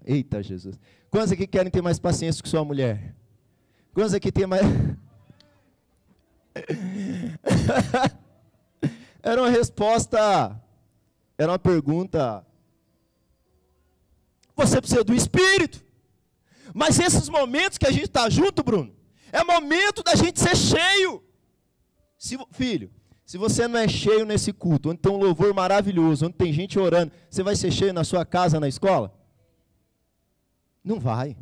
Eita, 0.05 0.43
Jesus. 0.43 0.79
Quantos 1.11 1.31
aqui 1.33 1.47
querem 1.47 1.71
ter 1.71 1.81
mais 1.81 1.99
paciência 1.99 2.43
com 2.43 2.49
sua 2.49 2.64
mulher? 2.64 3.14
Quantos 3.95 4.12
aqui 4.12 4.33
tem 4.33 4.47
mais. 4.47 4.62
era 9.23 9.41
uma 9.41 9.50
resposta, 9.50 10.61
era 11.38 11.53
uma 11.53 11.59
pergunta 11.59 12.45
você 14.54 14.80
precisa 14.80 15.04
do 15.04 15.14
Espírito. 15.14 15.84
Mas 16.73 16.99
esses 16.99 17.28
momentos 17.28 17.78
que 17.78 17.87
a 17.87 17.90
gente 17.90 18.06
está 18.06 18.28
junto, 18.28 18.62
Bruno, 18.62 18.94
é 19.32 19.42
momento 19.44 20.02
da 20.02 20.14
gente 20.14 20.40
ser 20.40 20.56
cheio. 20.56 21.23
Se, 22.16 22.38
filho, 22.52 22.90
se 23.26 23.38
você 23.38 23.66
não 23.66 23.78
é 23.78 23.88
cheio 23.88 24.25
nesse 24.25 24.52
culto, 24.52 24.90
onde 24.90 24.99
tem 24.99 25.12
um 25.12 25.16
louvor 25.16 25.52
maravilhoso, 25.54 26.26
onde 26.26 26.34
tem 26.34 26.52
gente 26.52 26.78
orando, 26.78 27.12
você 27.28 27.42
vai 27.42 27.56
ser 27.56 27.70
cheio 27.70 27.92
na 27.92 28.04
sua 28.04 28.25
casa, 28.25 28.61
na 28.61 28.68
escola? 28.68 29.12
Não 30.82 31.00
vai. 31.00 31.37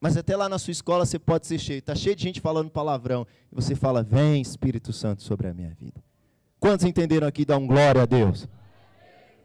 Mas 0.00 0.16
até 0.16 0.36
lá 0.36 0.48
na 0.48 0.58
sua 0.58 0.72
escola 0.72 1.04
você 1.04 1.18
pode 1.18 1.46
ser 1.46 1.58
cheio. 1.58 1.78
Está 1.78 1.94
cheio 1.94 2.16
de 2.16 2.22
gente 2.22 2.40
falando 2.40 2.70
palavrão. 2.70 3.26
E 3.50 3.54
você 3.54 3.74
fala, 3.74 4.02
vem 4.02 4.40
Espírito 4.40 4.92
Santo 4.92 5.22
sobre 5.22 5.48
a 5.48 5.54
minha 5.54 5.74
vida. 5.74 6.02
Quantos 6.58 6.86
entenderam 6.86 7.26
aqui? 7.26 7.44
Dá 7.44 7.56
um 7.56 7.66
glória 7.66 8.02
a 8.02 8.06
Deus. 8.06 8.48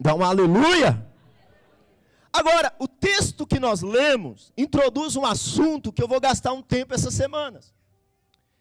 Dá 0.00 0.14
um 0.14 0.24
aleluia. 0.24 1.11
Agora, 2.32 2.74
o 2.78 2.88
texto 2.88 3.46
que 3.46 3.60
nós 3.60 3.82
lemos 3.82 4.52
introduz 4.56 5.16
um 5.16 5.24
assunto 5.24 5.92
que 5.92 6.02
eu 6.02 6.08
vou 6.08 6.18
gastar 6.18 6.52
um 6.52 6.62
tempo 6.62 6.94
essas 6.94 7.12
semanas, 7.12 7.74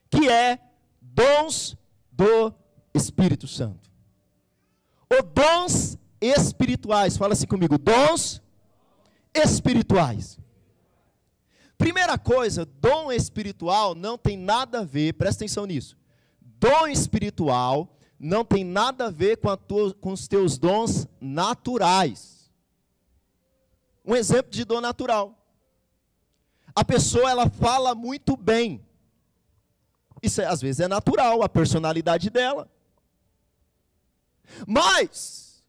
que 0.09 0.27
é 0.27 0.59
dons 1.01 1.77
do 2.11 2.53
Espírito 2.93 3.47
Santo. 3.47 3.89
Ou 5.09 5.23
dons 5.23 5.97
espirituais. 6.19 7.17
Fala 7.17 7.33
assim 7.33 7.47
comigo, 7.47 7.77
dons 7.77 8.41
espirituais. 9.33 10.37
Primeira 11.77 12.17
coisa, 12.17 12.65
dom 12.65 13.11
espiritual 13.11 13.95
não 13.95 14.17
tem 14.17 14.37
nada 14.37 14.81
a 14.81 14.83
ver, 14.83 15.13
presta 15.13 15.43
atenção 15.43 15.65
nisso. 15.65 15.97
Dom 16.59 16.87
espiritual 16.87 17.97
não 18.19 18.45
tem 18.45 18.63
nada 18.63 19.07
a 19.07 19.09
ver 19.09 19.37
com, 19.37 19.55
tua, 19.57 19.93
com 19.95 20.11
os 20.11 20.27
teus 20.27 20.59
dons 20.59 21.07
naturais. 21.19 22.40
Um 24.05 24.15
exemplo 24.15 24.51
de 24.51 24.65
dor 24.65 24.81
natural. 24.81 25.37
A 26.75 26.83
pessoa 26.83 27.29
ela 27.29 27.49
fala 27.49 27.93
muito 27.93 28.35
bem. 28.35 28.85
Isso 30.21 30.41
é, 30.41 30.45
às 30.45 30.61
vezes 30.61 30.79
é 30.79 30.87
natural, 30.87 31.43
a 31.43 31.49
personalidade 31.49 32.29
dela. 32.29 32.69
Mas 34.67 35.63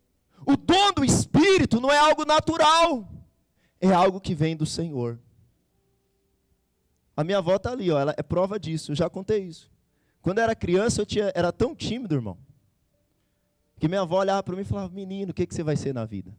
o 0.46 0.56
dom 0.56 0.92
do 0.92 1.04
espírito 1.04 1.80
não 1.80 1.90
é 1.90 1.98
algo 1.98 2.24
natural, 2.24 3.08
é 3.80 3.92
algo 3.92 4.20
que 4.20 4.34
vem 4.34 4.56
do 4.56 4.66
Senhor. 4.66 5.18
A 7.16 7.24
minha 7.24 7.38
avó 7.38 7.56
está 7.56 7.70
ali, 7.70 7.90
ó, 7.90 7.98
ela 7.98 8.14
é 8.16 8.22
prova 8.22 8.58
disso, 8.58 8.92
eu 8.92 8.96
já 8.96 9.08
contei 9.08 9.44
isso. 9.44 9.70
Quando 10.20 10.38
eu 10.38 10.44
era 10.44 10.54
criança, 10.54 11.00
eu 11.00 11.06
tinha, 11.06 11.32
era 11.34 11.52
tão 11.52 11.74
tímido, 11.74 12.14
irmão, 12.14 12.38
que 13.78 13.88
minha 13.88 14.02
avó 14.02 14.20
olhava 14.20 14.42
para 14.42 14.54
mim 14.54 14.62
e 14.62 14.64
falava: 14.64 14.92
Menino, 14.92 15.32
o 15.32 15.34
que, 15.34 15.46
que 15.46 15.54
você 15.54 15.62
vai 15.62 15.76
ser 15.76 15.92
na 15.92 16.04
vida? 16.04 16.32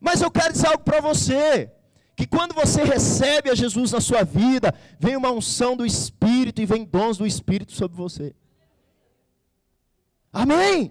Mas 0.00 0.20
eu 0.20 0.30
quero 0.30 0.52
dizer 0.52 0.68
algo 0.68 0.84
para 0.84 1.00
você. 1.00 1.70
Que 2.14 2.26
quando 2.26 2.52
você 2.52 2.82
recebe 2.82 3.48
a 3.48 3.54
Jesus 3.54 3.92
na 3.92 4.00
sua 4.00 4.24
vida, 4.24 4.74
vem 4.98 5.16
uma 5.16 5.30
unção 5.30 5.76
do 5.76 5.86
Espírito 5.86 6.60
e 6.60 6.66
vem 6.66 6.84
dons 6.84 7.16
do 7.16 7.24
Espírito 7.24 7.70
sobre 7.72 7.96
você. 7.96 8.34
Amém? 10.32 10.90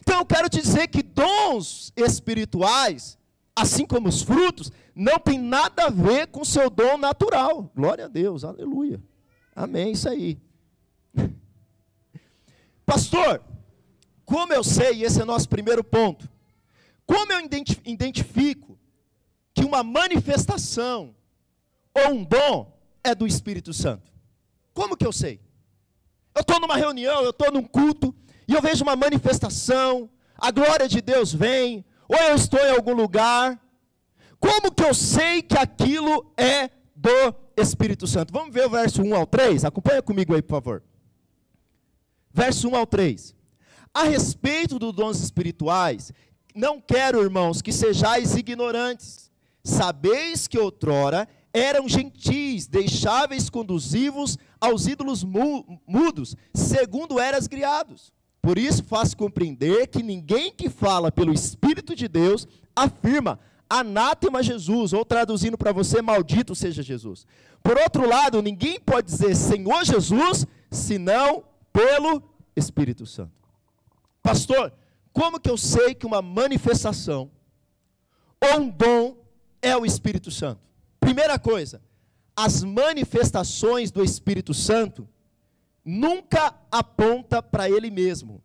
Então 0.00 0.18
eu 0.18 0.26
quero 0.26 0.48
te 0.48 0.60
dizer 0.60 0.88
que 0.88 1.02
dons 1.02 1.92
espirituais, 1.96 3.16
assim 3.54 3.86
como 3.86 4.08
os 4.08 4.22
frutos, 4.22 4.72
não 4.94 5.18
tem 5.18 5.38
nada 5.38 5.84
a 5.84 5.90
ver 5.90 6.26
com 6.26 6.40
o 6.40 6.46
seu 6.46 6.68
dom 6.68 6.96
natural. 6.96 7.70
Glória 7.74 8.06
a 8.06 8.08
Deus, 8.08 8.42
aleluia. 8.42 9.00
Amém, 9.54 9.92
isso 9.92 10.08
aí. 10.08 10.38
Pastor, 12.84 13.42
como 14.24 14.52
eu 14.52 14.64
sei, 14.64 15.04
esse 15.04 15.20
é 15.20 15.24
nosso 15.24 15.48
primeiro 15.48 15.84
ponto, 15.84 16.28
como 17.08 17.32
eu 17.32 17.40
identifico 17.86 18.78
que 19.54 19.64
uma 19.64 19.82
manifestação 19.82 21.16
ou 21.94 22.12
um 22.12 22.22
dom 22.22 22.78
é 23.02 23.14
do 23.14 23.26
Espírito 23.26 23.72
Santo? 23.72 24.12
Como 24.74 24.94
que 24.94 25.06
eu 25.06 25.12
sei? 25.12 25.40
Eu 26.34 26.42
estou 26.42 26.60
numa 26.60 26.76
reunião, 26.76 27.22
eu 27.22 27.30
estou 27.30 27.50
num 27.50 27.64
culto, 27.64 28.14
e 28.46 28.52
eu 28.52 28.60
vejo 28.60 28.84
uma 28.84 28.94
manifestação, 28.94 30.10
a 30.36 30.50
glória 30.50 30.86
de 30.86 31.00
Deus 31.00 31.32
vem, 31.32 31.82
ou 32.06 32.16
eu 32.16 32.34
estou 32.36 32.60
em 32.60 32.72
algum 32.72 32.92
lugar. 32.92 33.58
Como 34.38 34.70
que 34.70 34.84
eu 34.84 34.92
sei 34.92 35.40
que 35.40 35.56
aquilo 35.56 36.30
é 36.36 36.68
do 36.94 37.34
Espírito 37.56 38.06
Santo? 38.06 38.34
Vamos 38.34 38.52
ver 38.52 38.66
o 38.66 38.70
verso 38.70 39.02
1 39.02 39.16
ao 39.16 39.26
3? 39.26 39.64
Acompanha 39.64 40.02
comigo 40.02 40.34
aí, 40.34 40.42
por 40.42 40.56
favor. 40.56 40.82
Verso 42.32 42.68
1 42.68 42.76
ao 42.76 42.86
3. 42.86 43.34
A 43.94 44.04
respeito 44.04 44.78
dos 44.78 44.92
dons 44.92 45.20
espirituais, 45.20 46.12
não 46.54 46.80
quero, 46.80 47.22
irmãos, 47.22 47.62
que 47.62 47.72
sejais 47.72 48.36
ignorantes. 48.36 49.30
Sabeis 49.62 50.46
que 50.46 50.58
outrora 50.58 51.28
eram 51.52 51.88
gentis, 51.88 52.66
deixáveis 52.66 53.50
conduzivos 53.50 54.38
aos 54.60 54.86
ídolos 54.86 55.24
mudos, 55.24 56.36
segundo 56.54 57.18
eras 57.18 57.46
criados. 57.46 58.12
Por 58.40 58.56
isso 58.56 58.84
faço 58.84 59.16
compreender 59.16 59.88
que 59.88 60.02
ninguém 60.02 60.52
que 60.52 60.68
fala 60.68 61.10
pelo 61.12 61.32
Espírito 61.32 61.94
de 61.94 62.08
Deus 62.08 62.46
afirma 62.74 63.38
anátema 63.68 64.42
Jesus, 64.42 64.92
ou 64.92 65.04
traduzindo 65.04 65.58
para 65.58 65.72
você, 65.72 66.00
maldito 66.00 66.54
seja 66.54 66.82
Jesus. 66.82 67.26
Por 67.62 67.76
outro 67.76 68.08
lado, 68.08 68.40
ninguém 68.40 68.80
pode 68.80 69.08
dizer 69.08 69.34
Senhor 69.34 69.84
Jesus, 69.84 70.46
senão 70.70 71.44
pelo 71.72 72.22
Espírito 72.56 73.04
Santo. 73.04 73.32
Pastor, 74.22 74.72
como 75.18 75.40
que 75.40 75.50
eu 75.50 75.58
sei 75.58 75.96
que 75.96 76.06
uma 76.06 76.22
manifestação 76.22 77.28
ou 78.40 78.60
um 78.60 78.68
dom 78.68 79.16
é 79.60 79.76
o 79.76 79.84
Espírito 79.84 80.30
Santo? 80.30 80.62
Primeira 81.00 81.40
coisa, 81.40 81.82
as 82.36 82.62
manifestações 82.62 83.90
do 83.90 84.04
Espírito 84.04 84.54
Santo 84.54 85.08
nunca 85.84 86.54
aponta 86.70 87.42
para 87.42 87.68
ele 87.68 87.90
mesmo 87.90 88.40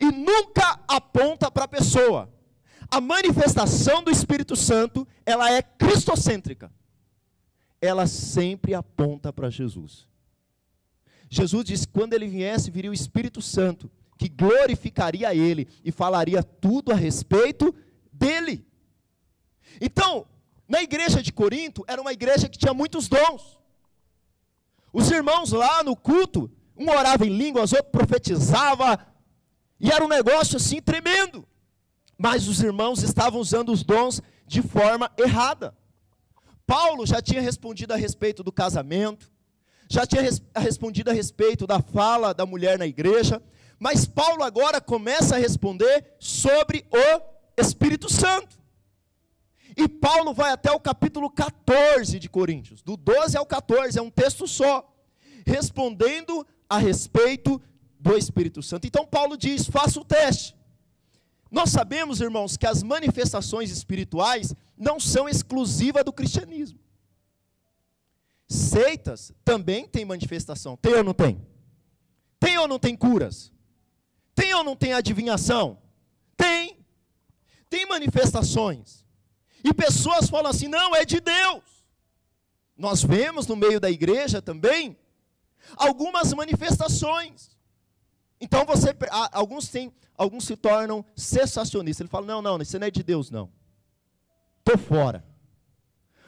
e 0.00 0.06
nunca 0.06 0.80
aponta 0.88 1.48
para 1.48 1.62
a 1.62 1.68
pessoa. 1.68 2.28
A 2.90 3.00
manifestação 3.00 4.02
do 4.02 4.10
Espírito 4.10 4.56
Santo, 4.56 5.06
ela 5.24 5.52
é 5.52 5.62
cristocêntrica. 5.62 6.72
Ela 7.80 8.08
sempre 8.08 8.74
aponta 8.74 9.32
para 9.32 9.48
Jesus. 9.48 10.08
Jesus 11.30 11.64
disse 11.64 11.86
quando 11.86 12.14
ele 12.14 12.26
viesse, 12.26 12.68
viria 12.68 12.90
o 12.90 12.94
Espírito 12.94 13.40
Santo 13.40 13.88
que 14.16 14.28
glorificaria 14.28 15.34
ele 15.34 15.68
e 15.84 15.92
falaria 15.92 16.42
tudo 16.42 16.92
a 16.92 16.94
respeito 16.94 17.74
dele. 18.12 18.66
Então, 19.80 20.26
na 20.68 20.82
igreja 20.82 21.22
de 21.22 21.32
Corinto, 21.32 21.84
era 21.86 22.00
uma 22.00 22.12
igreja 22.12 22.48
que 22.48 22.58
tinha 22.58 22.74
muitos 22.74 23.08
dons. 23.08 23.58
Os 24.92 25.10
irmãos 25.10 25.52
lá 25.52 25.82
no 25.82 25.94
culto, 25.94 26.50
um 26.76 26.88
orava 26.88 27.26
em 27.26 27.36
línguas, 27.36 27.72
outro 27.72 27.90
profetizava, 27.90 28.98
e 29.78 29.90
era 29.90 30.04
um 30.04 30.08
negócio 30.08 30.56
assim 30.56 30.80
tremendo. 30.80 31.46
Mas 32.18 32.48
os 32.48 32.62
irmãos 32.62 33.02
estavam 33.02 33.40
usando 33.40 33.70
os 33.70 33.84
dons 33.84 34.22
de 34.46 34.62
forma 34.62 35.10
errada. 35.18 35.76
Paulo 36.66 37.06
já 37.06 37.20
tinha 37.20 37.40
respondido 37.40 37.92
a 37.92 37.96
respeito 37.96 38.42
do 38.42 38.50
casamento, 38.50 39.30
já 39.88 40.04
tinha 40.04 40.22
res 40.22 40.42
respondido 40.56 41.10
a 41.10 41.12
respeito 41.12 41.66
da 41.66 41.80
fala 41.80 42.34
da 42.34 42.44
mulher 42.44 42.78
na 42.78 42.86
igreja, 42.86 43.40
mas 43.78 44.06
Paulo 44.06 44.42
agora 44.42 44.80
começa 44.80 45.36
a 45.36 45.38
responder 45.38 46.04
sobre 46.18 46.86
o 46.90 47.22
Espírito 47.56 48.10
Santo. 48.10 48.56
E 49.76 49.86
Paulo 49.86 50.32
vai 50.32 50.52
até 50.52 50.72
o 50.72 50.80
capítulo 50.80 51.30
14 51.30 52.18
de 52.18 52.28
Coríntios, 52.28 52.82
do 52.82 52.96
12 52.96 53.36
ao 53.36 53.44
14, 53.44 53.98
é 53.98 54.02
um 54.02 54.10
texto 54.10 54.48
só, 54.48 54.90
respondendo 55.46 56.46
a 56.68 56.78
respeito 56.78 57.60
do 58.00 58.16
Espírito 58.16 58.62
Santo. 58.62 58.86
Então 58.86 59.06
Paulo 59.06 59.36
diz: 59.36 59.66
faça 59.66 60.00
o 60.00 60.04
teste. 60.04 60.56
Nós 61.50 61.70
sabemos, 61.70 62.20
irmãos, 62.20 62.56
que 62.56 62.66
as 62.66 62.82
manifestações 62.82 63.70
espirituais 63.70 64.54
não 64.76 64.98
são 64.98 65.28
exclusivas 65.28 66.04
do 66.04 66.12
cristianismo. 66.12 66.78
Seitas 68.48 69.32
também 69.44 69.86
têm 69.86 70.04
manifestação. 70.04 70.76
Tem 70.76 70.94
ou 70.94 71.04
não 71.04 71.14
tem? 71.14 71.40
Tem 72.38 72.58
ou 72.58 72.68
não 72.68 72.78
tem 72.78 72.96
curas? 72.96 73.52
Tem 74.36 74.54
ou 74.54 74.62
não 74.62 74.76
tem 74.76 74.92
adivinhação? 74.92 75.78
Tem. 76.36 76.78
Tem 77.68 77.86
manifestações. 77.86 79.04
E 79.64 79.72
pessoas 79.74 80.28
falam 80.28 80.50
assim: 80.50 80.68
não, 80.68 80.94
é 80.94 81.04
de 81.04 81.18
Deus. 81.18 81.64
Nós 82.76 83.02
vemos 83.02 83.46
no 83.46 83.56
meio 83.56 83.80
da 83.80 83.90
igreja 83.90 84.42
também 84.42 84.96
algumas 85.74 86.32
manifestações. 86.34 87.56
Então 88.38 88.66
você, 88.66 88.94
alguns 89.32 89.68
têm, 89.68 89.90
alguns 90.14 90.44
se 90.44 90.54
tornam 90.54 91.04
cessacionistas. 91.16 92.02
Ele 92.02 92.10
fala: 92.10 92.26
não, 92.26 92.42
não, 92.42 92.60
isso 92.60 92.78
não 92.78 92.86
é 92.86 92.90
de 92.90 93.02
Deus, 93.02 93.30
não. 93.30 93.50
Estou 94.58 94.76
fora. 94.76 95.24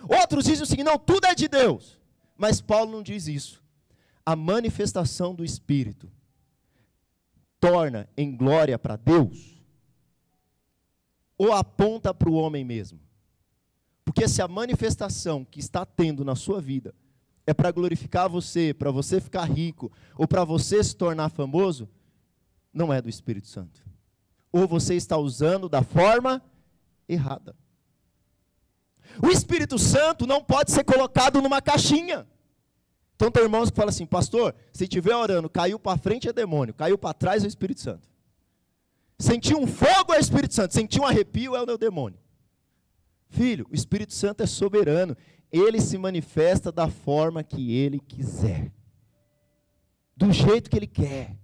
Outros 0.08 0.46
dizem 0.46 0.62
o 0.62 0.66
seguinte: 0.66 0.86
não, 0.86 0.98
tudo 0.98 1.26
é 1.26 1.34
de 1.34 1.46
Deus. 1.46 1.98
Mas 2.38 2.62
Paulo 2.62 2.90
não 2.90 3.02
diz 3.02 3.28
isso. 3.28 3.62
A 4.24 4.34
manifestação 4.34 5.34
do 5.34 5.44
Espírito 5.44 6.10
torna 7.60 8.08
em 8.16 8.34
glória 8.36 8.78
para 8.78 8.96
Deus? 8.96 9.62
Ou 11.36 11.52
aponta 11.52 12.12
para 12.12 12.28
o 12.28 12.34
homem 12.34 12.64
mesmo? 12.64 13.00
Porque 14.04 14.26
se 14.26 14.40
a 14.40 14.48
manifestação 14.48 15.44
que 15.44 15.60
está 15.60 15.84
tendo 15.84 16.24
na 16.24 16.34
sua 16.34 16.60
vida 16.60 16.94
é 17.46 17.54
para 17.54 17.70
glorificar 17.70 18.28
você, 18.28 18.74
para 18.74 18.90
você 18.90 19.20
ficar 19.20 19.44
rico, 19.44 19.92
ou 20.16 20.26
para 20.26 20.44
você 20.44 20.82
se 20.82 20.96
tornar 20.96 21.28
famoso, 21.30 21.88
não 22.72 22.92
é 22.92 23.00
do 23.00 23.08
Espírito 23.08 23.48
Santo. 23.48 23.84
Ou 24.52 24.66
você 24.66 24.94
está 24.94 25.16
usando 25.16 25.68
da 25.68 25.82
forma 25.82 26.42
errada. 27.08 27.54
O 29.22 29.28
Espírito 29.28 29.78
Santo 29.78 30.26
não 30.26 30.42
pode 30.42 30.70
ser 30.70 30.84
colocado 30.84 31.40
numa 31.40 31.60
caixinha. 31.62 32.26
Então 33.18 33.32
tem 33.32 33.42
irmãos 33.42 33.68
que 33.68 33.74
falam 33.74 33.88
assim, 33.88 34.06
pastor, 34.06 34.54
se 34.72 34.84
estiver 34.84 35.16
orando, 35.16 35.50
caiu 35.50 35.76
para 35.76 35.98
frente 35.98 36.28
é 36.28 36.32
demônio, 36.32 36.72
caiu 36.72 36.96
para 36.96 37.12
trás 37.12 37.42
é 37.42 37.46
o 37.46 37.48
Espírito 37.48 37.80
Santo. 37.80 38.08
Sentiu 39.18 39.58
um 39.58 39.66
fogo 39.66 40.14
é 40.14 40.18
o 40.18 40.20
Espírito 40.20 40.54
Santo, 40.54 40.72
sentiu 40.72 41.02
um 41.02 41.04
arrepio 41.04 41.56
é 41.56 41.60
o 41.60 41.66
meu 41.66 41.76
demônio. 41.76 42.16
Filho, 43.28 43.66
o 43.72 43.74
Espírito 43.74 44.14
Santo 44.14 44.44
é 44.44 44.46
soberano, 44.46 45.16
ele 45.50 45.80
se 45.80 45.98
manifesta 45.98 46.70
da 46.70 46.88
forma 46.88 47.42
que 47.42 47.74
ele 47.76 47.98
quiser, 47.98 48.70
do 50.16 50.30
jeito 50.30 50.70
que 50.70 50.76
ele 50.76 50.86
quer 50.86 51.36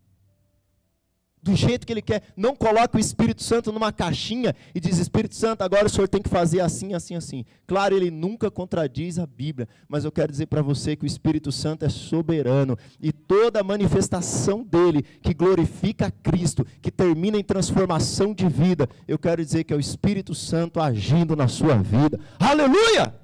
do 1.45 1.55
jeito 1.55 1.87
que 1.87 1.93
Ele 1.93 2.01
quer. 2.01 2.23
Não 2.35 2.57
coloque 2.57 2.97
o 2.97 2.99
Espírito 2.99 3.43
Santo 3.43 3.71
numa 3.71 3.93
caixinha 3.93 4.57
e 4.75 4.81
diz: 4.81 4.99
Espírito 4.99 5.37
Santo, 5.37 5.63
agora 5.63 5.87
o 5.87 5.91
Senhor 5.91 6.09
tem 6.09 6.23
que 6.23 6.29
fazer 6.29 6.61
assim, 6.61 6.95
assim, 6.95 7.15
assim. 7.15 7.45
Claro, 7.67 7.95
ele 7.95 8.11
nunca 8.11 8.51
contradiz 8.51 9.19
a 9.19 9.27
Bíblia, 9.27 9.69
mas 9.87 10.05
eu 10.05 10.11
quero 10.11 10.33
dizer 10.33 10.47
para 10.47 10.63
você 10.63 10.97
que 10.97 11.05
o 11.05 11.07
Espírito 11.07 11.53
Santo 11.53 11.85
é 11.85 11.89
soberano 11.91 12.79
e 12.99 13.13
toda 13.13 13.63
manifestação 13.63 14.65
dele 14.65 15.03
que 15.03 15.35
glorifica 15.35 16.07
a 16.07 16.11
Cristo, 16.11 16.67
que 16.81 16.91
termina 16.91 17.37
em 17.37 17.45
transformação 17.45 18.33
de 18.33 18.49
vida, 18.49 18.89
eu 19.07 19.19
quero 19.19 19.45
dizer 19.45 19.65
que 19.65 19.75
é 19.75 19.77
o 19.77 19.81
Espírito 19.81 20.35
Santo 20.35 20.81
agindo 20.81 21.37
na 21.37 21.47
sua 21.47 21.77
vida. 21.77 22.19
Aleluia! 22.39 23.15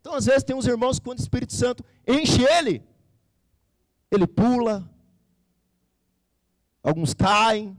Então, 0.00 0.14
às 0.14 0.24
vezes, 0.24 0.42
tem 0.42 0.56
uns 0.56 0.66
irmãos 0.66 0.98
que 0.98 1.04
quando 1.04 1.18
o 1.18 1.22
Espírito 1.22 1.52
Santo 1.52 1.84
enche 2.08 2.42
ele, 2.42 2.82
ele 4.10 4.26
pula, 4.26 4.89
Alguns 6.82 7.12
caem, 7.12 7.76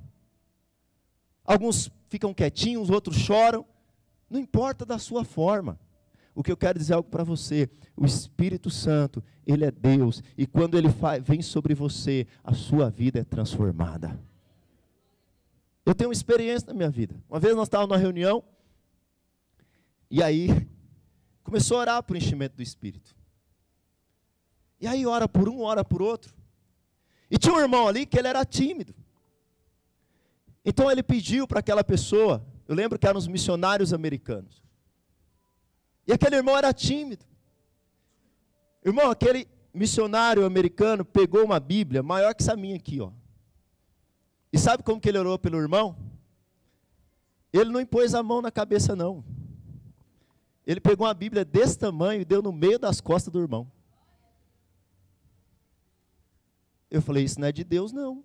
alguns 1.43 1.89
ficam 2.07 2.33
quietinhos, 2.33 2.89
outros 2.89 3.17
choram. 3.17 3.65
Não 4.29 4.39
importa 4.39 4.85
da 4.85 4.99
sua 4.99 5.23
forma. 5.23 5.79
O 6.33 6.43
que 6.43 6.51
eu 6.51 6.57
quero 6.57 6.79
dizer 6.79 6.93
é 6.93 6.95
algo 6.95 7.09
para 7.09 7.23
você: 7.23 7.69
o 7.95 8.05
Espírito 8.05 8.69
Santo, 8.69 9.23
ele 9.45 9.65
é 9.65 9.71
Deus, 9.71 10.23
e 10.37 10.45
quando 10.47 10.77
ele 10.77 10.87
vem 11.23 11.41
sobre 11.41 11.73
você, 11.73 12.27
a 12.43 12.53
sua 12.53 12.89
vida 12.89 13.19
é 13.19 13.23
transformada. 13.23 14.19
Eu 15.85 15.95
tenho 15.95 16.09
uma 16.09 16.13
experiência 16.13 16.67
na 16.67 16.73
minha 16.73 16.89
vida. 16.89 17.15
Uma 17.29 17.39
vez 17.39 17.55
nós 17.55 17.67
estávamos 17.67 17.89
numa 17.89 18.01
reunião, 18.01 18.43
e 20.09 20.21
aí 20.21 20.67
começou 21.43 21.77
a 21.77 21.81
orar 21.81 22.03
por 22.03 22.15
enchimento 22.15 22.55
do 22.55 22.63
Espírito. 22.63 23.15
E 24.79 24.87
aí 24.87 25.05
ora 25.05 25.27
por 25.27 25.49
um, 25.49 25.61
ora 25.61 25.83
por 25.83 26.01
outro. 26.01 26.33
E 27.31 27.37
tinha 27.37 27.55
um 27.55 27.59
irmão 27.59 27.87
ali 27.87 28.05
que 28.05 28.19
ele 28.19 28.27
era 28.27 28.43
tímido. 28.43 28.93
Então 30.65 30.91
ele 30.91 31.01
pediu 31.01 31.47
para 31.47 31.61
aquela 31.61 31.81
pessoa, 31.81 32.45
eu 32.67 32.75
lembro 32.75 32.99
que 32.99 33.07
eram 33.07 33.17
os 33.17 33.25
missionários 33.25 33.93
americanos. 33.93 34.61
E 36.05 36.11
aquele 36.11 36.35
irmão 36.35 36.57
era 36.57 36.73
tímido. 36.73 37.25
Irmão, 38.83 39.09
aquele 39.09 39.47
missionário 39.73 40.45
americano 40.45 41.05
pegou 41.05 41.45
uma 41.45 41.57
Bíblia 41.59 42.03
maior 42.03 42.35
que 42.35 42.43
essa 42.43 42.57
minha 42.57 42.75
aqui, 42.75 42.99
ó. 42.99 43.11
E 44.51 44.59
sabe 44.59 44.83
como 44.83 44.99
que 44.99 45.07
ele 45.07 45.17
orou 45.17 45.39
pelo 45.39 45.57
irmão? 45.57 45.95
Ele 47.53 47.69
não 47.69 47.79
impôs 47.79 48.13
a 48.13 48.21
mão 48.21 48.41
na 48.41 48.51
cabeça, 48.51 48.93
não. 48.93 49.23
Ele 50.67 50.81
pegou 50.81 51.07
uma 51.07 51.13
Bíblia 51.13 51.45
desse 51.45 51.79
tamanho 51.79 52.21
e 52.21 52.25
deu 52.25 52.41
no 52.41 52.51
meio 52.51 52.77
das 52.77 52.99
costas 52.99 53.31
do 53.31 53.39
irmão. 53.39 53.71
Eu 56.91 57.01
falei, 57.01 57.23
isso 57.23 57.39
não 57.39 57.47
é 57.47 57.51
de 57.53 57.63
Deus, 57.63 57.93
não. 57.93 58.21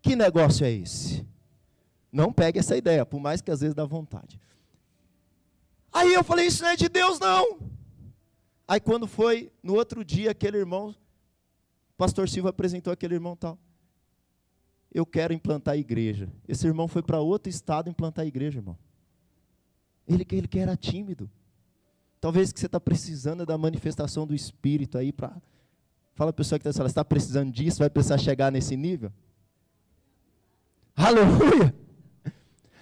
Que 0.00 0.16
negócio 0.16 0.64
é 0.64 0.72
esse? 0.72 1.26
Não 2.10 2.32
pegue 2.32 2.58
essa 2.58 2.74
ideia, 2.74 3.04
por 3.04 3.20
mais 3.20 3.42
que 3.42 3.50
às 3.50 3.60
vezes 3.60 3.74
dá 3.74 3.84
vontade. 3.84 4.40
Aí 5.92 6.14
eu 6.14 6.24
falei, 6.24 6.46
isso 6.46 6.62
não 6.62 6.70
é 6.70 6.76
de 6.76 6.88
Deus, 6.88 7.20
não. 7.20 7.58
Aí 8.66 8.80
quando 8.80 9.06
foi, 9.06 9.52
no 9.62 9.74
outro 9.74 10.02
dia, 10.02 10.30
aquele 10.30 10.56
irmão, 10.56 10.94
pastor 11.98 12.28
Silva 12.28 12.48
apresentou 12.48 12.92
aquele 12.92 13.14
irmão 13.14 13.36
tal. 13.36 13.58
Eu 14.92 15.04
quero 15.04 15.34
implantar 15.34 15.74
a 15.74 15.76
igreja. 15.76 16.32
Esse 16.48 16.66
irmão 16.66 16.88
foi 16.88 17.02
para 17.02 17.20
outro 17.20 17.50
estado 17.50 17.90
implantar 17.90 18.24
a 18.24 18.28
igreja, 18.28 18.58
irmão. 18.58 18.76
Ele, 20.08 20.26
ele 20.32 20.48
que 20.48 20.58
era 20.58 20.76
tímido. 20.76 21.30
Talvez 22.20 22.52
que 22.52 22.58
você 22.58 22.66
está 22.66 22.80
precisando 22.80 23.44
da 23.44 23.56
manifestação 23.58 24.26
do 24.26 24.34
Espírito 24.34 24.96
aí 24.98 25.12
para 25.12 25.40
Fala 26.20 26.28
a 26.28 26.34
pessoa 26.34 26.58
que 26.58 26.68
está 26.68 26.84
está 26.84 27.02
precisando 27.02 27.50
disso, 27.50 27.78
vai 27.78 27.88
precisar 27.88 28.18
chegar 28.18 28.52
nesse 28.52 28.76
nível? 28.76 29.10
Aleluia! 30.94 31.74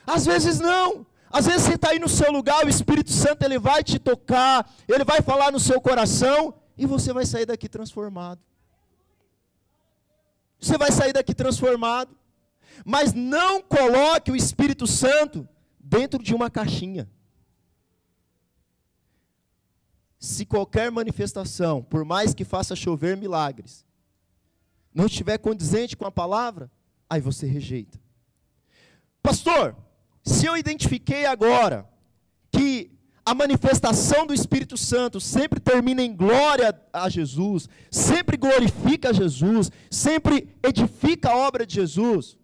Às 0.04 0.26
vezes 0.26 0.58
não. 0.58 1.06
Às 1.30 1.46
vezes 1.46 1.62
você 1.62 1.74
está 1.74 1.90
aí 1.90 2.00
no 2.00 2.08
seu 2.08 2.32
lugar, 2.32 2.66
o 2.66 2.68
Espírito 2.68 3.12
Santo 3.12 3.44
ele 3.44 3.56
vai 3.56 3.84
te 3.84 3.96
tocar, 3.96 4.68
ele 4.88 5.04
vai 5.04 5.22
falar 5.22 5.52
no 5.52 5.60
seu 5.60 5.80
coração 5.80 6.52
e 6.76 6.84
você 6.84 7.12
vai 7.12 7.24
sair 7.24 7.46
daqui 7.46 7.68
transformado. 7.68 8.40
Você 10.58 10.76
vai 10.76 10.90
sair 10.90 11.12
daqui 11.12 11.32
transformado. 11.32 12.10
Mas 12.84 13.14
não 13.14 13.62
coloque 13.62 14.32
o 14.32 14.36
Espírito 14.36 14.84
Santo 14.84 15.48
dentro 15.78 16.20
de 16.20 16.34
uma 16.34 16.50
caixinha 16.50 17.08
se 20.18 20.44
qualquer 20.44 20.90
manifestação, 20.90 21.82
por 21.82 22.04
mais 22.04 22.34
que 22.34 22.44
faça 22.44 22.74
chover 22.74 23.16
milagres, 23.16 23.84
não 24.92 25.06
estiver 25.06 25.38
condizente 25.38 25.96
com 25.96 26.06
a 26.06 26.10
palavra, 26.10 26.70
aí 27.08 27.20
você 27.20 27.46
rejeita. 27.46 28.00
Pastor, 29.22 29.76
se 30.24 30.46
eu 30.46 30.56
identifiquei 30.56 31.24
agora 31.24 31.88
que 32.50 32.90
a 33.24 33.34
manifestação 33.34 34.26
do 34.26 34.32
Espírito 34.32 34.76
Santo 34.76 35.20
sempre 35.20 35.60
termina 35.60 36.02
em 36.02 36.16
glória 36.16 36.74
a 36.92 37.08
Jesus, 37.08 37.68
sempre 37.90 38.36
glorifica 38.36 39.12
Jesus, 39.12 39.70
sempre 39.90 40.56
edifica 40.62 41.30
a 41.30 41.36
obra 41.36 41.66
de 41.66 41.74
Jesus, 41.74 42.38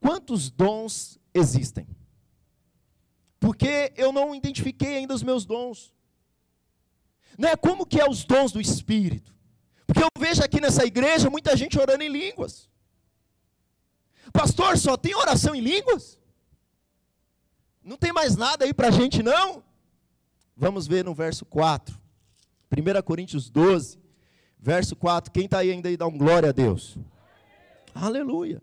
quantos 0.00 0.50
dons 0.50 1.18
existem? 1.32 1.86
Porque 3.42 3.92
eu 3.96 4.12
não 4.12 4.32
identifiquei 4.32 4.98
ainda 4.98 5.12
os 5.12 5.22
meus 5.24 5.44
dons. 5.44 5.92
Não 7.36 7.48
é 7.48 7.56
como 7.56 7.84
que 7.84 8.00
é 8.00 8.08
os 8.08 8.24
dons 8.24 8.52
do 8.52 8.60
Espírito? 8.60 9.34
Porque 9.84 10.00
eu 10.00 10.06
vejo 10.16 10.44
aqui 10.44 10.60
nessa 10.60 10.86
igreja 10.86 11.28
muita 11.28 11.56
gente 11.56 11.76
orando 11.76 12.04
em 12.04 12.08
línguas. 12.08 12.70
Pastor, 14.32 14.78
só 14.78 14.96
tem 14.96 15.16
oração 15.16 15.56
em 15.56 15.60
línguas? 15.60 16.20
Não 17.82 17.96
tem 17.96 18.12
mais 18.12 18.36
nada 18.36 18.64
aí 18.64 18.72
para 18.72 18.88
a 18.88 18.92
gente 18.92 19.24
não? 19.24 19.60
Vamos 20.56 20.86
ver 20.86 21.04
no 21.04 21.12
verso 21.12 21.44
4. 21.44 22.00
1 22.70 23.02
Coríntios 23.02 23.50
12, 23.50 23.98
verso 24.56 24.94
4. 24.94 25.32
Quem 25.32 25.46
está 25.46 25.58
aí 25.58 25.72
ainda 25.72 25.88
aí 25.88 25.96
dá 25.96 26.06
um 26.06 26.16
glória 26.16 26.50
a 26.50 26.52
Deus. 26.52 26.96
Aleluia. 27.92 28.62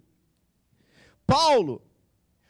Paulo, 1.28 1.82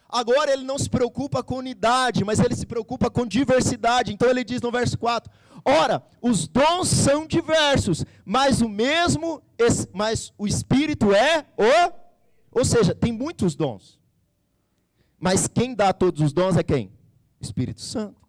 Agora 0.10 0.52
ele 0.52 0.64
não 0.64 0.80
se 0.80 0.90
preocupa 0.90 1.44
com 1.44 1.58
unidade, 1.58 2.26
mas 2.26 2.40
ele 2.40 2.56
se 2.56 2.66
preocupa 2.66 3.12
com 3.12 3.28
diversidade. 3.28 4.12
Então 4.12 4.28
ele 4.28 4.44
diz 4.44 4.60
no 4.60 4.72
verso 4.72 4.98
4: 4.98 5.32
Ora, 5.64 6.04
os 6.20 6.48
dons 6.48 6.88
são 6.88 7.28
diversos, 7.28 8.04
mas 8.26 8.60
o 8.60 8.68
mesmo, 8.68 9.42
mas 9.94 10.34
o 10.36 10.48
Espírito 10.48 11.14
é 11.14 11.46
o. 11.56 11.94
Ou 12.52 12.66
seja, 12.66 12.96
tem 12.96 13.12
muitos 13.12 13.56
dons. 13.56 14.00
Mas 15.20 15.48
quem 15.48 15.76
dá 15.76 15.94
todos 15.94 16.22
os 16.22 16.34
dons 16.34 16.58
é 16.58 16.64
quem? 16.64 16.92
Espírito 17.40 17.82
Santo. 17.82 18.20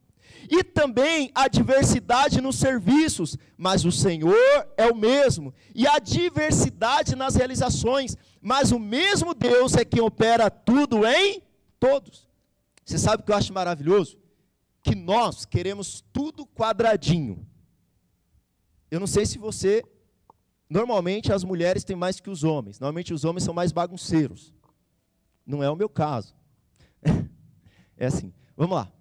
E 0.50 0.62
também 0.62 1.30
a 1.34 1.48
diversidade 1.48 2.40
nos 2.40 2.56
serviços, 2.56 3.38
mas 3.56 3.84
o 3.84 3.92
Senhor 3.92 4.36
é 4.76 4.86
o 4.90 4.96
mesmo. 4.96 5.54
E 5.74 5.86
a 5.86 5.98
diversidade 5.98 7.16
nas 7.16 7.36
realizações, 7.36 8.16
mas 8.40 8.72
o 8.72 8.78
mesmo 8.78 9.32
Deus 9.32 9.74
é 9.76 9.84
quem 9.84 10.02
opera 10.02 10.50
tudo 10.50 11.06
em 11.06 11.42
Todos. 11.80 12.28
Você 12.84 12.98
sabe 12.98 13.22
o 13.22 13.26
que 13.26 13.32
eu 13.32 13.36
acho 13.36 13.52
maravilhoso? 13.54 14.18
Que 14.82 14.94
nós 14.94 15.46
queremos 15.46 16.04
tudo 16.12 16.46
quadradinho. 16.46 17.46
Eu 18.90 19.00
não 19.00 19.06
sei 19.06 19.24
se 19.24 19.38
você. 19.38 19.82
Normalmente 20.68 21.32
as 21.32 21.42
mulheres 21.42 21.82
têm 21.82 21.96
mais 21.96 22.20
que 22.20 22.30
os 22.30 22.44
homens. 22.44 22.78
Normalmente 22.78 23.14
os 23.14 23.24
homens 23.24 23.44
são 23.44 23.54
mais 23.54 23.72
bagunceiros. 23.72 24.54
Não 25.46 25.62
é 25.62 25.70
o 25.70 25.74
meu 25.74 25.88
caso. 25.88 26.34
é 27.96 28.06
assim. 28.06 28.32
Vamos 28.56 28.76
lá. 28.76 28.92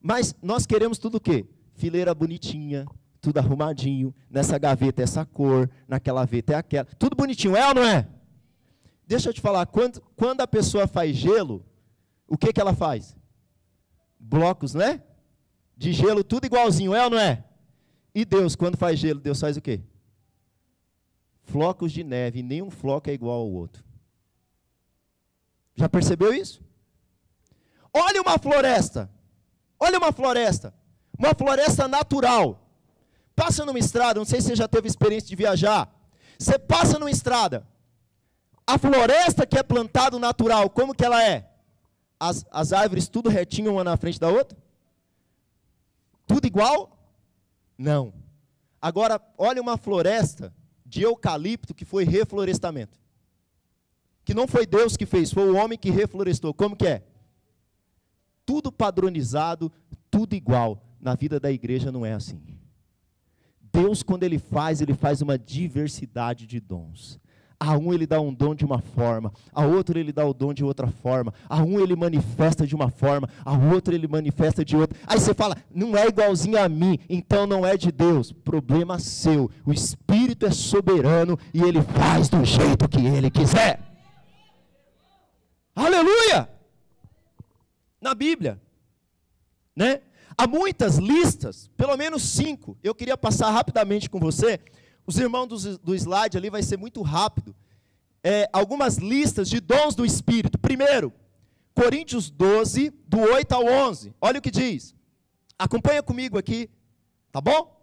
Mas 0.00 0.36
nós 0.42 0.66
queremos 0.66 0.98
tudo 0.98 1.16
o 1.16 1.20
quê? 1.20 1.46
Fileira 1.74 2.14
bonitinha, 2.14 2.86
tudo 3.20 3.38
arrumadinho. 3.38 4.14
Nessa 4.30 4.58
gaveta 4.58 5.02
é 5.02 5.04
essa 5.04 5.24
cor, 5.24 5.70
naquela 5.88 6.20
gaveta 6.20 6.52
é 6.52 6.56
aquela. 6.56 6.84
Tudo 6.84 7.16
bonitinho, 7.16 7.56
é 7.56 7.66
ou 7.68 7.74
não 7.74 7.82
é? 7.82 8.08
Deixa 9.06 9.28
eu 9.28 9.32
te 9.32 9.40
falar, 9.40 9.66
quando, 9.66 10.00
quando 10.14 10.40
a 10.42 10.46
pessoa 10.46 10.86
faz 10.86 11.16
gelo, 11.16 11.64
o 12.28 12.36
que, 12.36 12.52
que 12.52 12.60
ela 12.60 12.74
faz? 12.74 13.16
blocos, 14.26 14.74
né? 14.74 15.02
De 15.76 15.92
gelo, 15.92 16.24
tudo 16.24 16.46
igualzinho, 16.46 16.94
é 16.94 17.04
ou 17.04 17.10
não 17.10 17.18
é? 17.18 17.44
E 18.14 18.24
Deus, 18.24 18.56
quando 18.56 18.76
faz 18.76 18.98
gelo, 18.98 19.20
Deus 19.20 19.40
faz 19.40 19.56
o 19.56 19.60
quê? 19.60 19.80
Flocos 21.44 21.92
de 21.92 22.02
neve, 22.02 22.42
nenhum 22.42 22.70
floco 22.70 23.08
é 23.08 23.12
igual 23.12 23.40
ao 23.40 23.50
outro. 23.50 23.84
Já 25.74 25.88
percebeu 25.88 26.32
isso? 26.32 26.62
Olha 27.92 28.20
uma 28.20 28.38
floresta. 28.38 29.10
Olha 29.78 29.98
uma 29.98 30.12
floresta. 30.12 30.74
Uma 31.16 31.34
floresta 31.34 31.86
natural. 31.86 32.62
Passa 33.34 33.64
numa 33.66 33.78
estrada, 33.78 34.18
não 34.18 34.24
sei 34.24 34.40
se 34.40 34.48
você 34.48 34.56
já 34.56 34.66
teve 34.66 34.88
experiência 34.88 35.28
de 35.28 35.36
viajar. 35.36 35.94
Você 36.38 36.58
passa 36.58 36.98
numa 36.98 37.10
estrada. 37.10 37.66
A 38.66 38.78
floresta 38.78 39.46
que 39.46 39.58
é 39.58 39.62
plantado 39.62 40.18
natural, 40.18 40.68
como 40.70 40.94
que 40.94 41.04
ela 41.04 41.22
é? 41.22 41.55
As, 42.18 42.44
as 42.50 42.72
árvores 42.72 43.08
tudo 43.08 43.28
retinho 43.28 43.72
uma 43.72 43.84
na 43.84 43.96
frente 43.96 44.18
da 44.18 44.28
outra? 44.28 44.56
Tudo 46.26 46.46
igual? 46.46 46.96
Não. 47.76 48.12
Agora, 48.80 49.20
olha 49.36 49.60
uma 49.60 49.76
floresta 49.76 50.52
de 50.84 51.02
eucalipto 51.02 51.74
que 51.74 51.84
foi 51.84 52.04
reflorestamento. 52.04 52.98
Que 54.24 54.34
não 54.34 54.46
foi 54.48 54.66
Deus 54.66 54.96
que 54.96 55.06
fez, 55.06 55.32
foi 55.32 55.48
o 55.48 55.56
homem 55.56 55.78
que 55.78 55.90
reflorestou. 55.90 56.52
Como 56.52 56.76
que 56.76 56.86
é? 56.86 57.04
Tudo 58.44 58.72
padronizado, 58.72 59.70
tudo 60.10 60.34
igual. 60.34 60.82
Na 61.00 61.14
vida 61.14 61.38
da 61.38 61.52
igreja 61.52 61.92
não 61.92 62.04
é 62.04 62.12
assim. 62.12 62.40
Deus, 63.60 64.02
quando 64.02 64.22
Ele 64.22 64.38
faz, 64.38 64.80
Ele 64.80 64.94
faz 64.94 65.20
uma 65.20 65.38
diversidade 65.38 66.46
de 66.46 66.58
dons. 66.58 67.20
A 67.58 67.76
um 67.78 67.92
ele 67.92 68.06
dá 68.06 68.20
um 68.20 68.32
dom 68.32 68.54
de 68.54 68.64
uma 68.64 68.80
forma, 68.80 69.32
a 69.52 69.64
outro 69.64 69.98
ele 69.98 70.12
dá 70.12 70.26
o 70.26 70.34
dom 70.34 70.52
de 70.52 70.62
outra 70.62 70.88
forma, 70.88 71.32
a 71.48 71.62
um 71.62 71.80
ele 71.80 71.96
manifesta 71.96 72.66
de 72.66 72.74
uma 72.74 72.90
forma, 72.90 73.28
a 73.44 73.56
outro 73.56 73.94
ele 73.94 74.06
manifesta 74.06 74.62
de 74.62 74.76
outra. 74.76 74.98
Aí 75.06 75.18
você 75.18 75.32
fala, 75.32 75.56
não 75.74 75.96
é 75.96 76.06
igualzinho 76.06 76.62
a 76.62 76.68
mim, 76.68 76.98
então 77.08 77.46
não 77.46 77.64
é 77.64 77.76
de 77.76 77.90
Deus. 77.90 78.30
Problema 78.30 78.98
seu. 78.98 79.50
O 79.64 79.72
Espírito 79.72 80.44
é 80.44 80.50
soberano 80.50 81.38
e 81.54 81.62
ele 81.62 81.80
faz 81.80 82.28
do 82.28 82.44
jeito 82.44 82.88
que 82.88 83.00
ele 83.00 83.30
quiser. 83.30 83.80
Aleluia! 85.74 86.48
Na 88.00 88.14
Bíblia, 88.14 88.60
né? 89.74 90.00
Há 90.38 90.46
muitas 90.46 90.98
listas, 90.98 91.70
pelo 91.76 91.96
menos 91.96 92.22
cinco. 92.22 92.76
Eu 92.82 92.94
queria 92.94 93.16
passar 93.16 93.50
rapidamente 93.50 94.10
com 94.10 94.20
você. 94.20 94.60
Os 95.06 95.18
irmãos 95.18 95.46
do, 95.46 95.78
do 95.78 95.94
slide 95.94 96.36
ali 96.36 96.50
vai 96.50 96.62
ser 96.62 96.76
muito 96.76 97.00
rápido. 97.02 97.54
É, 98.24 98.48
algumas 98.52 98.96
listas 98.96 99.48
de 99.48 99.60
dons 99.60 99.94
do 99.94 100.04
Espírito. 100.04 100.58
Primeiro, 100.58 101.12
Coríntios 101.74 102.30
12, 102.30 102.90
do 103.06 103.20
8 103.20 103.52
ao 103.52 103.64
11. 103.64 104.14
Olha 104.20 104.38
o 104.38 104.42
que 104.42 104.50
diz. 104.50 104.94
Acompanha 105.58 106.02
comigo 106.02 106.36
aqui, 106.36 106.68
tá 107.30 107.40
bom? 107.40 107.76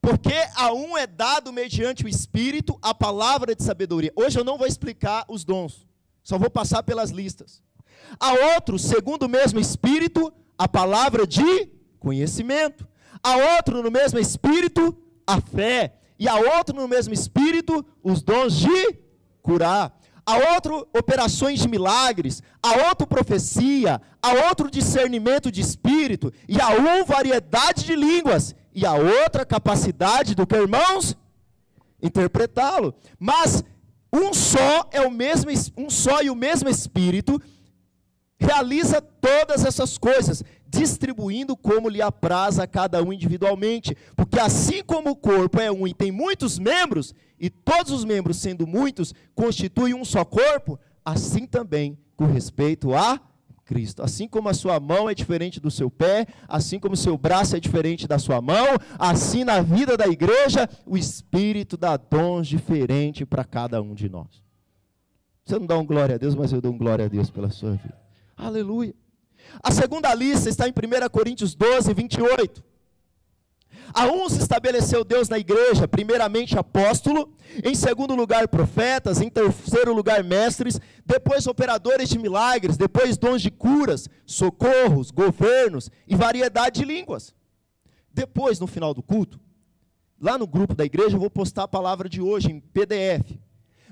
Porque 0.00 0.34
a 0.56 0.72
um 0.72 0.96
é 0.96 1.06
dado 1.06 1.52
mediante 1.52 2.04
o 2.04 2.08
Espírito 2.08 2.78
a 2.80 2.94
palavra 2.94 3.54
de 3.54 3.62
sabedoria. 3.62 4.12
Hoje 4.16 4.38
eu 4.38 4.44
não 4.44 4.56
vou 4.56 4.66
explicar 4.66 5.24
os 5.28 5.44
dons, 5.44 5.86
só 6.22 6.38
vou 6.38 6.48
passar 6.48 6.82
pelas 6.82 7.10
listas. 7.10 7.62
A 8.18 8.32
outro, 8.54 8.78
segundo 8.78 9.24
o 9.24 9.28
mesmo 9.28 9.60
Espírito, 9.60 10.32
a 10.56 10.66
palavra 10.66 11.26
de 11.26 11.66
conhecimento. 11.98 12.86
A 13.22 13.36
outro, 13.56 13.82
no 13.82 13.90
mesmo 13.90 14.18
Espírito, 14.18 14.96
a 15.28 15.40
fé. 15.42 15.92
E 16.18 16.26
a 16.26 16.36
outro, 16.36 16.74
no 16.74 16.88
mesmo 16.88 17.12
Espírito, 17.12 17.84
os 18.02 18.22
dons 18.22 18.54
de 18.54 18.98
curar. 19.42 19.96
A 20.24 20.54
outro, 20.54 20.88
operações 20.96 21.60
de 21.60 21.68
milagres. 21.68 22.42
A 22.62 22.88
outro, 22.88 23.06
profecia. 23.06 24.00
A 24.22 24.48
outro, 24.48 24.70
discernimento 24.70 25.52
de 25.52 25.60
espírito. 25.60 26.32
E 26.48 26.60
a 26.60 26.70
um, 26.70 27.04
variedade 27.04 27.84
de 27.84 27.94
línguas. 27.94 28.54
E 28.74 28.86
a 28.86 28.94
outra, 28.94 29.44
capacidade 29.44 30.34
do 30.34 30.46
que, 30.46 30.56
irmãos? 30.56 31.16
Interpretá-lo. 32.02 32.94
Mas 33.18 33.62
um 34.12 34.32
só 34.32 34.88
é 34.90 35.02
o 35.02 35.10
mesmo, 35.10 35.50
um 35.76 35.90
só 35.90 36.22
e 36.22 36.30
o 36.30 36.34
mesmo 36.34 36.68
Espírito 36.68 37.40
realiza 38.38 39.00
todas 39.00 39.64
essas 39.64 39.98
coisas, 39.98 40.44
distribuindo 40.68 41.56
como 41.56 41.88
lhe 41.88 42.02
apraz 42.02 42.58
a 42.58 42.66
cada 42.66 43.02
um 43.02 43.12
individualmente. 43.12 43.96
Porque 44.14 44.38
assim 44.38 44.82
como 44.84 45.10
o 45.10 45.16
corpo 45.16 45.60
é 45.60 45.70
um 45.70 45.86
e 45.86 45.94
tem 45.94 46.12
muitos 46.12 46.58
membros, 46.58 47.14
e 47.40 47.48
todos 47.48 47.92
os 47.92 48.04
membros, 48.04 48.36
sendo 48.36 48.66
muitos, 48.66 49.14
constituem 49.34 49.94
um 49.94 50.04
só 50.04 50.24
corpo, 50.24 50.78
assim 51.04 51.46
também 51.46 51.98
com 52.16 52.26
respeito 52.26 52.94
a 52.94 53.20
Cristo. 53.64 54.02
Assim 54.02 54.26
como 54.26 54.48
a 54.48 54.54
sua 54.54 54.80
mão 54.80 55.08
é 55.08 55.14
diferente 55.14 55.60
do 55.60 55.70
seu 55.70 55.90
pé, 55.90 56.26
assim 56.48 56.78
como 56.78 56.94
o 56.94 56.96
seu 56.96 57.16
braço 57.16 57.54
é 57.54 57.60
diferente 57.60 58.08
da 58.08 58.18
sua 58.18 58.40
mão, 58.40 58.66
assim 58.98 59.44
na 59.44 59.60
vida 59.60 59.96
da 59.96 60.06
igreja, 60.06 60.68
o 60.86 60.96
Espírito 60.96 61.76
dá 61.76 61.96
dons 61.96 62.48
diferentes 62.48 63.26
para 63.26 63.44
cada 63.44 63.80
um 63.80 63.94
de 63.94 64.08
nós. 64.08 64.42
Você 65.44 65.58
não 65.58 65.66
dá 65.66 65.78
um 65.78 65.86
glória 65.86 66.16
a 66.16 66.18
Deus, 66.18 66.34
mas 66.34 66.52
eu 66.52 66.60
dou 66.60 66.72
um 66.72 66.78
glória 66.78 67.06
a 67.06 67.08
Deus 67.08 67.30
pela 67.30 67.50
sua 67.50 67.72
vida. 67.72 67.96
Aleluia. 68.36 68.94
A 69.62 69.70
segunda 69.70 70.14
lista 70.14 70.48
está 70.48 70.68
em 70.68 70.72
1 70.72 71.08
Coríntios 71.10 71.54
12, 71.54 71.92
28. 71.92 72.62
A 73.94 74.06
se 74.28 74.40
estabeleceu 74.40 75.02
Deus 75.02 75.28
na 75.28 75.38
igreja, 75.38 75.88
primeiramente 75.88 76.58
apóstolo, 76.58 77.32
em 77.64 77.74
segundo 77.74 78.14
lugar 78.14 78.46
profetas, 78.48 79.20
em 79.20 79.30
terceiro 79.30 79.94
lugar 79.94 80.22
mestres, 80.22 80.78
depois 81.04 81.46
operadores 81.46 82.08
de 82.08 82.18
milagres, 82.18 82.76
depois 82.76 83.16
dons 83.16 83.40
de 83.40 83.50
curas, 83.50 84.08
socorros, 84.26 85.10
governos 85.10 85.90
e 86.06 86.14
variedade 86.14 86.80
de 86.80 86.86
línguas. 86.86 87.34
Depois, 88.12 88.60
no 88.60 88.66
final 88.66 88.92
do 88.92 89.02
culto, 89.02 89.40
lá 90.20 90.36
no 90.36 90.46
grupo 90.46 90.74
da 90.74 90.84
igreja, 90.84 91.16
eu 91.16 91.20
vou 91.20 91.30
postar 91.30 91.62
a 91.62 91.68
palavra 91.68 92.08
de 92.08 92.20
hoje 92.20 92.50
em 92.50 92.60
PDF. 92.60 93.38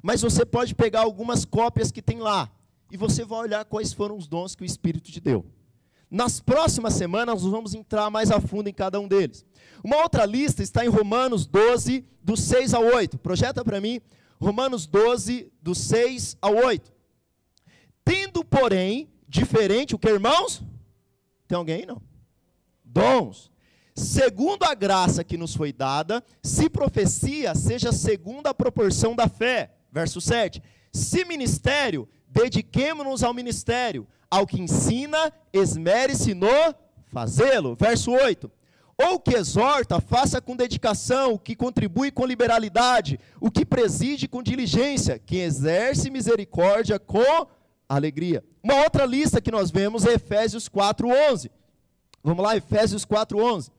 Mas 0.03 0.21
você 0.21 0.45
pode 0.45 0.75
pegar 0.75 1.01
algumas 1.01 1.45
cópias 1.45 1.91
que 1.91 2.03
tem 2.03 2.19
lá 2.19 2.51
e 2.91 2.97
você 2.97 3.25
vai 3.25 3.41
olhar 3.41 3.65
quais 3.65 3.93
foram 3.93 4.17
os 4.17 4.27
dons 4.27 4.55
que 4.55 4.63
o 4.63 4.67
Espírito 4.67 5.11
te 5.11 5.21
deu. 5.21 5.45
Nas 6.11 6.39
próximas 6.39 6.95
semanas, 6.95 7.43
nós 7.43 7.51
vamos 7.51 7.75
entrar 7.75 8.11
mais 8.11 8.31
a 8.31 8.41
fundo 8.41 8.69
em 8.69 8.73
cada 8.73 9.01
um 9.01 9.09
deles. 9.09 9.45
Uma 9.83 9.97
outra 10.03 10.25
lista 10.25 10.63
está 10.63 10.85
em 10.85 10.89
Romanos 10.89 11.47
12, 11.47 12.05
do 12.23 12.37
6 12.37 12.75
ao 12.75 12.85
8. 12.85 13.19
Projeta 13.19 13.65
para 13.65 13.81
mim, 13.81 14.01
Romanos 14.41 14.87
12, 14.87 15.53
do 15.61 15.75
6 15.75 16.37
ao 16.41 16.55
8. 16.55 16.93
Tendo, 18.05 18.45
porém, 18.45 19.11
diferente 19.29 19.95
o 19.95 19.99
que, 19.99 20.09
irmãos? 20.09 20.63
Tem 21.49 21.57
alguém? 21.57 21.85
Não. 21.85 22.01
Dons. 22.85 23.51
Segundo 23.95 24.63
a 24.65 24.75
graça 24.75 25.25
que 25.25 25.37
nos 25.37 25.57
foi 25.57 25.73
dada, 25.73 26.23
se 26.43 26.69
profecia, 26.69 27.55
seja 27.55 27.91
segundo 27.93 28.47
a 28.47 28.55
proporção 28.55 29.17
da 29.17 29.29
fé. 29.29 29.75
Verso 29.91 30.21
7. 30.21 30.63
Se 30.93 31.25
ministério, 31.25 32.09
dediquemo-nos 32.37 33.23
ao 33.23 33.33
ministério, 33.33 34.07
ao 34.31 34.47
que 34.47 34.61
ensina, 34.61 35.33
esmere-se 35.53 36.35
no 36.35 36.75
fazê-lo. 37.07 37.75
Verso 37.75 38.11
8. 38.13 38.51
Ou 38.99 39.19
que 39.19 39.35
exorta, 39.35 40.01
faça 40.01 40.41
com 40.41 40.57
dedicação, 40.57 41.35
o 41.35 41.39
que 41.39 41.57
contribui 41.57 42.11
com 42.11 42.27
liberalidade, 42.27 43.19
o 43.41 43.51
que 43.51 43.65
preside 43.65 44.29
com 44.29 44.43
diligência, 44.43 45.19
quem 45.19 45.41
exerce 45.41 46.11
misericórdia 46.11 46.99
com 46.99 47.47
alegria. 47.89 48.45
Uma 48.63 48.83
outra 48.83 49.05
lista 49.05 49.41
que 49.41 49.51
nós 49.51 49.71
vemos 49.71 50.05
é 50.05 50.15
Efésios 50.15 50.69
4:11. 50.69 51.51
Vamos 52.23 52.45
lá, 52.45 52.57
Efésios 52.57 53.05
4:11. 53.05 53.71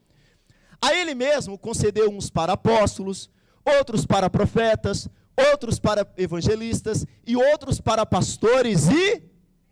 A 0.81 0.93
ele 0.93 1.15
mesmo 1.15 1.57
concedeu 1.57 2.09
uns 2.09 2.29
para 2.29 2.53
apóstolos, 2.53 3.29
outros 3.65 4.05
para 4.05 4.29
profetas, 4.29 5.09
outros 5.37 5.79
para 5.79 6.07
evangelistas 6.17 7.05
e 7.25 7.35
outros 7.35 7.79
para 7.79 8.05
pastores 8.05 8.87
e 8.89 9.23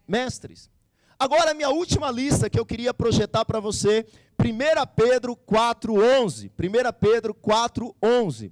mestres. 0.08 0.69
Agora, 1.17 1.54
minha 1.54 1.69
última 1.69 2.12
lista 2.12 2.49
que 2.49 2.60
eu 2.60 2.65
queria 2.65 2.93
projetar 2.93 3.45
para 3.45 3.60
você, 3.60 4.06
1 4.39 4.86
Pedro 4.95 5.36
4,11. 5.36 6.51
1 6.51 6.93
Pedro 6.99 7.34
4,11. 7.34 8.51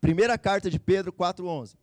Primeira 0.00 0.36
carta 0.36 0.70
de 0.70 0.78
Pedro 0.78 1.12
4,11. 1.12 1.76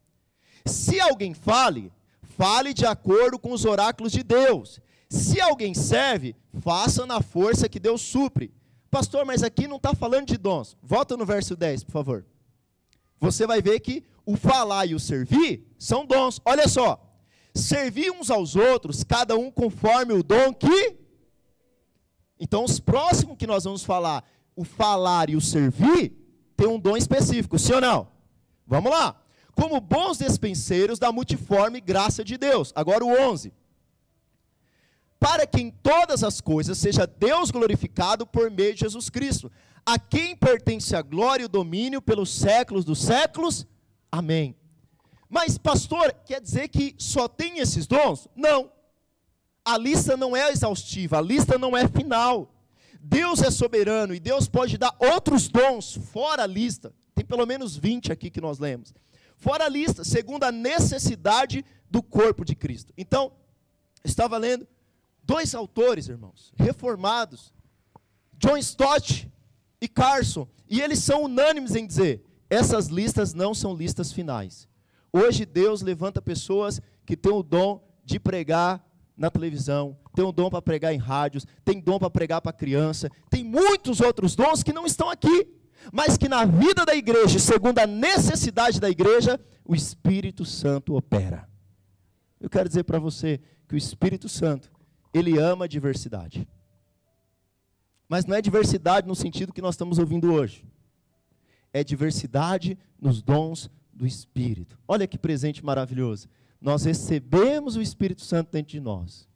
Se 0.66 1.00
alguém 1.00 1.34
fale, 1.34 1.92
fale 2.38 2.74
de 2.74 2.86
acordo 2.86 3.40
com 3.40 3.52
os 3.52 3.66
oráculos 3.66 4.12
de 4.12 4.24
Deus. 4.24 4.80
Se 5.10 5.40
alguém 5.40 5.74
serve, 5.74 6.36
faça 6.60 7.06
na 7.06 7.22
força 7.22 7.70
que 7.70 7.80
Deus 7.80 8.02
supre. 8.02 8.54
Pastor, 8.90 9.26
mas 9.26 9.44
aqui 9.44 9.68
não 9.68 9.78
está 9.78 9.94
falando 9.94 10.28
de 10.28 10.38
dons. 10.38 10.76
Volta 10.82 11.16
no 11.16 11.26
verso 11.26 11.56
10, 11.56 11.84
por 11.86 11.92
favor. 11.92 12.26
Você 13.20 13.46
vai 13.46 13.62
ver 13.62 13.80
que 13.80 14.04
o 14.26 14.36
falar 14.36 14.86
e 14.86 14.96
o 14.96 15.00
servir 15.00 15.68
são 15.78 16.06
dons. 16.06 16.40
Olha 16.46 16.68
só. 16.68 17.08
Servir 17.54 18.12
uns 18.12 18.30
aos 18.32 18.56
outros, 18.56 19.04
cada 19.04 19.36
um 19.36 19.52
conforme 19.52 20.14
o 20.14 20.24
dom 20.24 20.54
que. 20.54 20.98
Então, 22.40 22.64
os 22.64 22.80
próximos 22.80 23.38
que 23.38 23.46
nós 23.46 23.66
vamos 23.66 23.84
falar, 23.84 24.24
o 24.56 24.64
falar 24.64 25.30
e 25.30 25.36
o 25.36 25.42
servir, 25.42 26.14
tem 26.56 26.68
um 26.68 26.80
dom 26.80 26.96
específico, 26.96 27.60
sim 27.60 27.74
ou 27.74 27.82
não? 27.82 28.08
Vamos 28.66 28.92
lá. 28.92 29.22
Como 29.54 29.82
bons 29.82 30.18
despenseiros 30.18 30.98
da 30.98 31.12
multiforme 31.12 31.82
graça 31.82 32.24
de 32.24 32.38
Deus. 32.38 32.72
Agora 32.76 33.04
o 33.04 33.10
11. 33.10 33.54
para 35.20 35.46
que 35.46 35.62
em 35.62 35.70
todas 35.70 36.24
as 36.24 36.42
coisas 36.42 36.80
seja 36.80 37.06
Deus 37.06 37.52
glorificado 37.52 38.26
por 38.26 38.50
meio 38.50 38.74
de 38.74 38.80
Jesus 38.80 39.08
Cristo, 39.08 39.52
a 39.86 40.00
quem 40.00 40.36
pertence 40.36 40.96
a 40.96 41.02
glória 41.04 41.44
e 41.44 41.46
o 41.46 41.50
domínio 41.50 42.02
pelos 42.02 42.34
séculos 42.34 42.84
dos 42.84 43.00
séculos. 43.00 43.68
Amém. 44.12 44.56
Mas, 45.30 45.58
pastor, 45.58 46.14
quer 46.26 46.42
dizer 46.42 46.68
que 46.68 46.94
só 46.98 47.28
tem 47.28 47.60
esses 47.60 47.88
dons? 47.88 48.28
Não. 48.36 48.70
A 49.64 49.78
lista 49.78 50.18
não 50.18 50.36
é 50.36 50.52
exaustiva, 50.52 51.20
a 51.20 51.22
lista 51.22 51.58
não 51.58 51.78
é 51.78 51.88
final. 51.88 52.54
Deus 53.00 53.42
é 53.42 53.50
soberano 53.50 54.14
e 54.14 54.20
Deus 54.20 54.48
pode 54.48 54.78
dar 54.78 54.94
outros 55.00 55.48
dons 55.48 55.96
fora 56.12 56.44
a 56.44 56.48
lista. 56.48 56.94
Tem 57.16 57.24
pelo 57.24 57.46
menos 57.46 57.78
20 57.78 58.12
aqui 58.12 58.30
que 58.30 58.42
nós 58.42 58.60
lemos. 58.60 58.94
Fora 59.38 59.66
a 59.66 59.70
lista, 59.70 60.04
segundo 60.04 60.44
a 60.44 60.52
necessidade 60.52 61.64
do 61.90 62.04
corpo 62.04 62.44
de 62.44 62.56
Cristo. 62.56 62.94
Então, 62.98 63.32
estava 64.04 64.38
lendo 64.38 64.68
dois 65.24 65.56
autores, 65.56 66.08
irmãos, 66.08 66.52
reformados, 66.58 67.54
John 68.38 68.58
Stott 68.58 69.32
e 69.80 69.88
Carson, 69.88 70.48
e 70.68 70.82
eles 70.82 71.00
são 71.00 71.24
unânimes 71.24 71.76
em 71.76 71.88
dizer: 71.88 72.24
essas 72.52 72.88
listas 72.88 73.34
não 73.34 73.54
são 73.54 73.74
listas 73.74 74.12
finais. 74.12 74.68
Hoje 75.14 75.46
Deus 75.46 75.82
levanta 75.82 76.22
pessoas 76.22 76.82
que 77.06 77.16
têm 77.16 77.32
o 77.32 77.42
dom 77.42 77.82
de 78.04 78.20
pregar 78.20 78.86
na 79.16 79.32
televisão, 79.32 79.98
tem 80.14 80.26
o 80.26 80.34
dom 80.34 80.50
para 80.50 80.62
pregar 80.62 80.94
em 80.94 80.98
rádios, 80.98 81.48
tem 81.64 81.80
dom 81.80 81.98
para 81.98 82.10
pregar 82.10 82.42
para 82.42 82.52
criança, 82.52 83.10
tem 83.30 83.42
muitos 83.42 84.02
outros 84.02 84.36
dons 84.36 84.64
que 84.64 84.74
não 84.74 84.86
estão 84.86 85.10
aqui, 85.10 85.48
mas 85.94 86.18
que 86.18 86.28
na 86.28 86.44
vida 86.44 86.86
da 86.86 86.94
igreja, 86.94 87.40
segundo 87.40 87.80
a 87.80 87.88
necessidade 87.88 88.82
da 88.82 88.90
igreja, 88.90 89.40
o 89.64 89.74
Espírito 89.74 90.44
Santo 90.44 90.94
opera. 90.94 91.48
Eu 92.38 92.50
quero 92.50 92.68
dizer 92.68 92.84
para 92.84 93.00
você 93.00 93.40
que 93.66 93.76
o 93.76 93.78
Espírito 93.78 94.28
Santo, 94.28 94.70
ele 95.14 95.40
ama 95.40 95.66
a 95.66 95.68
diversidade. 95.70 96.46
Mas 98.10 98.26
não 98.26 98.36
é 98.36 98.42
diversidade 98.42 99.08
no 99.08 99.16
sentido 99.16 99.54
que 99.54 99.62
nós 99.62 99.76
estamos 99.76 99.98
ouvindo 99.98 100.34
hoje. 100.34 100.66
É 101.74 101.84
diversidade 101.84 102.78
nos 103.00 103.22
dons 103.22 103.70
do 103.94 104.06
Espírito. 104.06 104.78
Olha 104.88 105.08
que 105.08 105.18
presente 105.18 105.64
maravilhoso. 105.64 106.28
Nós 106.60 106.84
recebemos 106.84 107.76
o 107.76 107.82
Espírito 107.82 108.22
Santo 108.22 108.52
dentro 108.52 108.72
de 108.72 108.80
nós. 108.80 109.28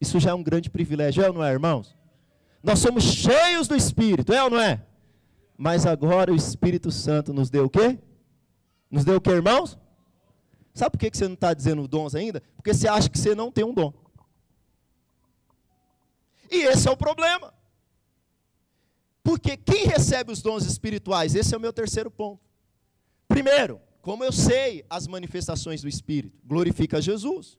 Isso 0.00 0.18
já 0.20 0.30
é 0.30 0.34
um 0.34 0.42
grande 0.42 0.68
privilégio, 0.68 1.22
é 1.22 1.28
ou 1.28 1.34
não 1.34 1.44
é, 1.44 1.52
irmãos? 1.52 1.96
Nós 2.62 2.78
somos 2.78 3.04
cheios 3.04 3.68
do 3.68 3.74
Espírito, 3.74 4.32
é 4.32 4.42
ou 4.42 4.50
não 4.50 4.60
é? 4.60 4.84
Mas 5.56 5.86
agora 5.86 6.32
o 6.32 6.36
Espírito 6.36 6.90
Santo 6.90 7.32
nos 7.32 7.50
deu 7.50 7.66
o 7.66 7.70
quê? 7.70 7.98
Nos 8.90 9.04
deu 9.04 9.16
o 9.16 9.20
quê, 9.20 9.30
irmãos? 9.30 9.78
Sabe 10.74 10.92
por 10.92 10.98
que 10.98 11.16
você 11.16 11.26
não 11.26 11.34
está 11.34 11.52
dizendo 11.52 11.86
dons 11.86 12.14
ainda? 12.14 12.42
Porque 12.56 12.72
você 12.72 12.88
acha 12.88 13.08
que 13.08 13.18
você 13.18 13.34
não 13.34 13.50
tem 13.50 13.64
um 13.64 13.74
dom. 13.74 13.92
E 16.50 16.62
esse 16.66 16.88
é 16.88 16.90
o 16.90 16.96
problema. 16.96 17.52
Porque 19.22 19.56
quem 19.56 19.86
recebe 19.86 20.32
os 20.32 20.42
dons 20.42 20.64
espirituais? 20.64 21.34
Esse 21.34 21.54
é 21.54 21.56
o 21.56 21.60
meu 21.60 21.72
terceiro 21.72 22.10
ponto. 22.10 22.42
Primeiro, 23.28 23.80
como 24.00 24.24
eu 24.24 24.32
sei 24.32 24.84
as 24.90 25.06
manifestações 25.06 25.80
do 25.80 25.88
Espírito? 25.88 26.36
Glorifica 26.44 27.00
Jesus. 27.00 27.56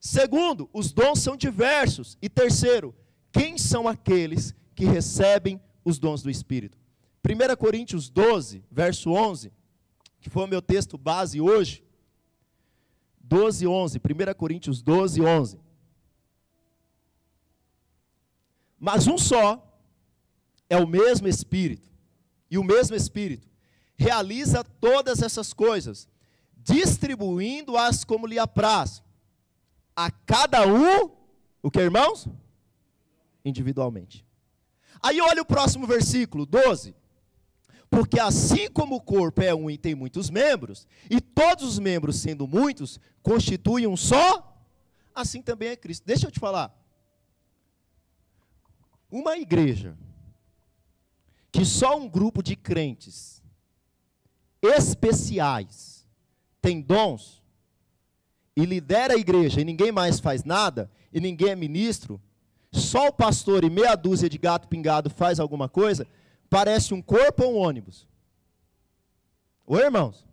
Segundo, 0.00 0.68
os 0.72 0.92
dons 0.92 1.18
são 1.18 1.36
diversos. 1.36 2.16
E 2.22 2.28
terceiro, 2.28 2.94
quem 3.30 3.58
são 3.58 3.86
aqueles 3.86 4.54
que 4.74 4.84
recebem 4.84 5.60
os 5.84 5.98
dons 5.98 6.22
do 6.22 6.30
Espírito? 6.30 6.78
1 7.24 7.56
Coríntios 7.56 8.08
12, 8.08 8.64
verso 8.70 9.10
11, 9.10 9.52
que 10.20 10.30
foi 10.30 10.44
o 10.44 10.48
meu 10.48 10.62
texto 10.62 10.96
base 10.96 11.40
hoje. 11.40 11.84
12, 13.20 13.66
11. 13.66 13.98
1 13.98 14.34
Coríntios 14.38 14.80
12, 14.80 15.20
11. 15.20 15.60
Mas 18.78 19.06
um 19.06 19.18
só 19.18 19.65
é 20.68 20.76
o 20.76 20.86
mesmo 20.86 21.28
Espírito. 21.28 21.90
E 22.50 22.58
o 22.58 22.64
mesmo 22.64 22.94
Espírito 22.94 23.48
realiza 23.96 24.62
todas 24.62 25.22
essas 25.22 25.52
coisas, 25.52 26.08
distribuindo-as 26.56 28.04
como 28.04 28.26
lhe 28.26 28.38
apraz. 28.38 29.02
A 29.94 30.10
cada 30.10 30.66
um, 30.66 31.10
o 31.62 31.70
que, 31.70 31.80
irmãos? 31.80 32.28
Individualmente. 33.44 34.24
Aí 35.02 35.20
olha 35.20 35.42
o 35.42 35.46
próximo 35.46 35.86
versículo, 35.86 36.44
12. 36.44 36.94
Porque 37.88 38.20
assim 38.20 38.68
como 38.68 38.96
o 38.96 39.00
corpo 39.00 39.40
é 39.40 39.54
um 39.54 39.70
e 39.70 39.78
tem 39.78 39.94
muitos 39.94 40.28
membros, 40.28 40.86
e 41.08 41.20
todos 41.20 41.64
os 41.64 41.78
membros, 41.78 42.16
sendo 42.16 42.46
muitos, 42.46 43.00
constituem 43.22 43.86
um 43.86 43.96
só, 43.96 44.60
assim 45.14 45.40
também 45.40 45.70
é 45.70 45.76
Cristo. 45.76 46.04
Deixa 46.04 46.26
eu 46.26 46.30
te 46.30 46.40
falar. 46.40 46.76
Uma 49.10 49.38
igreja 49.38 49.96
que 51.56 51.64
só 51.64 51.96
um 51.96 52.06
grupo 52.06 52.42
de 52.42 52.54
crentes 52.54 53.42
especiais 54.60 56.06
tem 56.60 56.82
dons 56.82 57.42
e 58.54 58.66
lidera 58.66 59.14
a 59.14 59.16
igreja 59.16 59.62
e 59.62 59.64
ninguém 59.64 59.90
mais 59.90 60.20
faz 60.20 60.44
nada, 60.44 60.90
e 61.10 61.18
ninguém 61.18 61.48
é 61.48 61.56
ministro, 61.56 62.20
só 62.70 63.08
o 63.08 63.12
pastor 63.12 63.64
e 63.64 63.70
meia 63.70 63.96
dúzia 63.96 64.28
de 64.28 64.36
gato 64.36 64.68
pingado 64.68 65.08
faz 65.08 65.40
alguma 65.40 65.66
coisa, 65.66 66.06
parece 66.50 66.92
um 66.92 67.00
corpo 67.00 67.44
ou 67.44 67.54
um 67.54 67.56
ônibus? 67.56 68.06
Oi, 69.66 69.82
irmãos? 69.82 70.26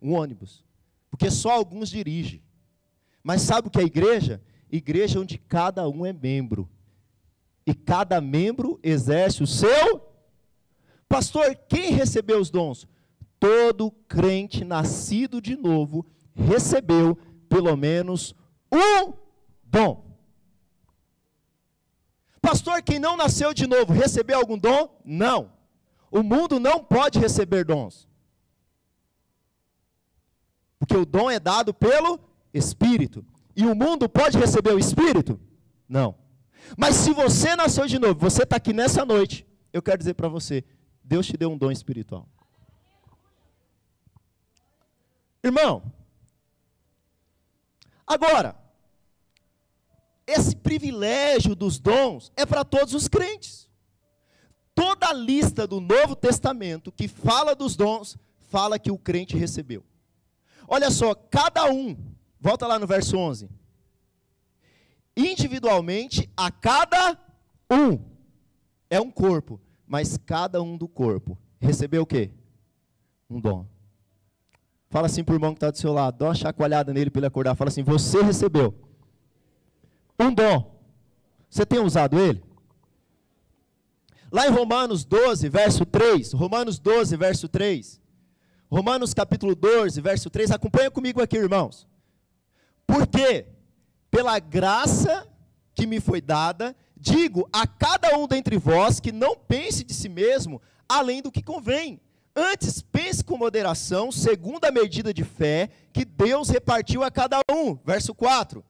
Um 0.00 0.14
ônibus. 0.14 0.64
Porque 1.10 1.30
só 1.30 1.50
alguns 1.50 1.90
dirigem. 1.90 2.42
Mas 3.22 3.42
sabe 3.42 3.68
o 3.68 3.70
que 3.70 3.78
é 3.78 3.84
igreja? 3.84 4.40
Igreja 4.70 5.20
onde 5.20 5.36
cada 5.36 5.86
um 5.86 6.06
é 6.06 6.12
membro. 6.12 6.66
E 7.66 7.74
cada 7.74 8.18
membro 8.18 8.80
exerce 8.82 9.42
o 9.42 9.46
seu. 9.46 10.11
Pastor, 11.12 11.54
quem 11.68 11.92
recebeu 11.92 12.40
os 12.40 12.48
dons? 12.48 12.88
Todo 13.38 13.90
crente 14.08 14.64
nascido 14.64 15.42
de 15.42 15.54
novo 15.54 16.06
recebeu 16.34 17.18
pelo 17.50 17.76
menos 17.76 18.34
um 18.72 19.12
dom. 19.62 20.16
Pastor, 22.40 22.80
quem 22.82 22.98
não 22.98 23.14
nasceu 23.14 23.52
de 23.52 23.66
novo 23.66 23.92
recebeu 23.92 24.38
algum 24.38 24.56
dom? 24.56 24.98
Não. 25.04 25.52
O 26.10 26.22
mundo 26.22 26.58
não 26.58 26.82
pode 26.82 27.18
receber 27.18 27.66
dons. 27.66 28.08
Porque 30.78 30.96
o 30.96 31.04
dom 31.04 31.30
é 31.30 31.38
dado 31.38 31.74
pelo 31.74 32.18
Espírito. 32.54 33.22
E 33.54 33.66
o 33.66 33.74
mundo 33.74 34.08
pode 34.08 34.38
receber 34.38 34.72
o 34.72 34.78
Espírito? 34.78 35.38
Não. 35.86 36.14
Mas 36.74 36.96
se 36.96 37.12
você 37.12 37.54
nasceu 37.54 37.86
de 37.86 37.98
novo, 37.98 38.18
você 38.18 38.44
está 38.44 38.56
aqui 38.56 38.72
nessa 38.72 39.04
noite, 39.04 39.46
eu 39.74 39.82
quero 39.82 39.98
dizer 39.98 40.14
para 40.14 40.28
você: 40.28 40.64
Deus 41.04 41.26
te 41.26 41.36
deu 41.36 41.50
um 41.50 41.58
dom 41.58 41.70
espiritual. 41.70 42.28
Irmão, 45.42 45.82
agora, 48.06 48.56
esse 50.26 50.54
privilégio 50.54 51.54
dos 51.54 51.80
dons 51.80 52.32
é 52.36 52.46
para 52.46 52.64
todos 52.64 52.94
os 52.94 53.08
crentes. 53.08 53.68
Toda 54.74 55.08
a 55.08 55.12
lista 55.12 55.66
do 55.66 55.80
Novo 55.80 56.14
Testamento 56.14 56.92
que 56.92 57.08
fala 57.08 57.54
dos 57.54 57.76
dons, 57.76 58.16
fala 58.48 58.78
que 58.78 58.90
o 58.90 58.98
crente 58.98 59.36
recebeu. 59.36 59.84
Olha 60.66 60.90
só, 60.90 61.14
cada 61.14 61.70
um, 61.70 61.96
volta 62.40 62.66
lá 62.66 62.78
no 62.78 62.86
verso 62.86 63.16
11. 63.18 63.50
Individualmente, 65.16 66.30
a 66.36 66.50
cada 66.50 67.18
um, 67.70 67.98
é 68.88 69.00
um 69.00 69.10
corpo, 69.10 69.60
mas 69.86 70.16
cada 70.16 70.62
um 70.62 70.76
do 70.76 70.88
corpo 70.88 71.38
recebeu 71.60 72.02
o 72.02 72.06
quê? 72.06 72.30
Um 73.28 73.40
dom. 73.40 73.66
Fala 74.88 75.06
assim 75.06 75.24
para 75.24 75.32
o 75.32 75.36
irmão 75.36 75.52
que 75.52 75.56
está 75.56 75.70
do 75.70 75.78
seu 75.78 75.92
lado, 75.92 76.18
dá 76.18 76.26
uma 76.26 76.34
chacoalhada 76.34 76.92
nele 76.92 77.10
para 77.10 77.20
ele 77.20 77.26
acordar. 77.26 77.54
Fala 77.54 77.68
assim: 77.68 77.82
Você 77.82 78.22
recebeu 78.22 78.74
um 80.18 80.32
dom. 80.32 80.72
Você 81.48 81.66
tem 81.66 81.80
usado 81.80 82.18
ele? 82.18 82.42
Lá 84.30 84.46
em 84.46 84.50
Romanos 84.50 85.04
12, 85.04 85.48
verso 85.48 85.84
3, 85.84 86.32
Romanos 86.32 86.78
12, 86.78 87.16
verso 87.16 87.48
3, 87.48 88.00
Romanos 88.70 89.12
capítulo 89.12 89.54
12, 89.54 90.00
verso 90.00 90.30
3, 90.30 90.50
acompanha 90.50 90.90
comigo 90.90 91.20
aqui, 91.20 91.36
irmãos. 91.36 91.86
Porque, 92.86 93.46
pela 94.10 94.38
graça 94.38 95.28
que 95.74 95.86
me 95.86 96.00
foi 96.00 96.22
dada, 96.22 96.74
digo 97.02 97.48
a 97.52 97.66
cada 97.66 98.16
um 98.16 98.28
dentre 98.28 98.56
vós 98.56 99.00
que 99.00 99.10
não 99.10 99.34
pense 99.34 99.82
de 99.82 99.92
si 99.92 100.08
mesmo 100.08 100.62
além 100.88 101.20
do 101.20 101.32
que 101.32 101.42
convém. 101.42 102.00
Antes, 102.34 102.80
pense 102.80 103.24
com 103.24 103.36
moderação, 103.36 104.12
segundo 104.12 104.64
a 104.64 104.70
medida 104.70 105.12
de 105.12 105.24
fé 105.24 105.68
que 105.92 106.04
Deus 106.04 106.48
repartiu 106.48 107.02
a 107.02 107.10
cada 107.10 107.40
um. 107.50 107.76
Verso 107.84 108.14
4. 108.14 108.64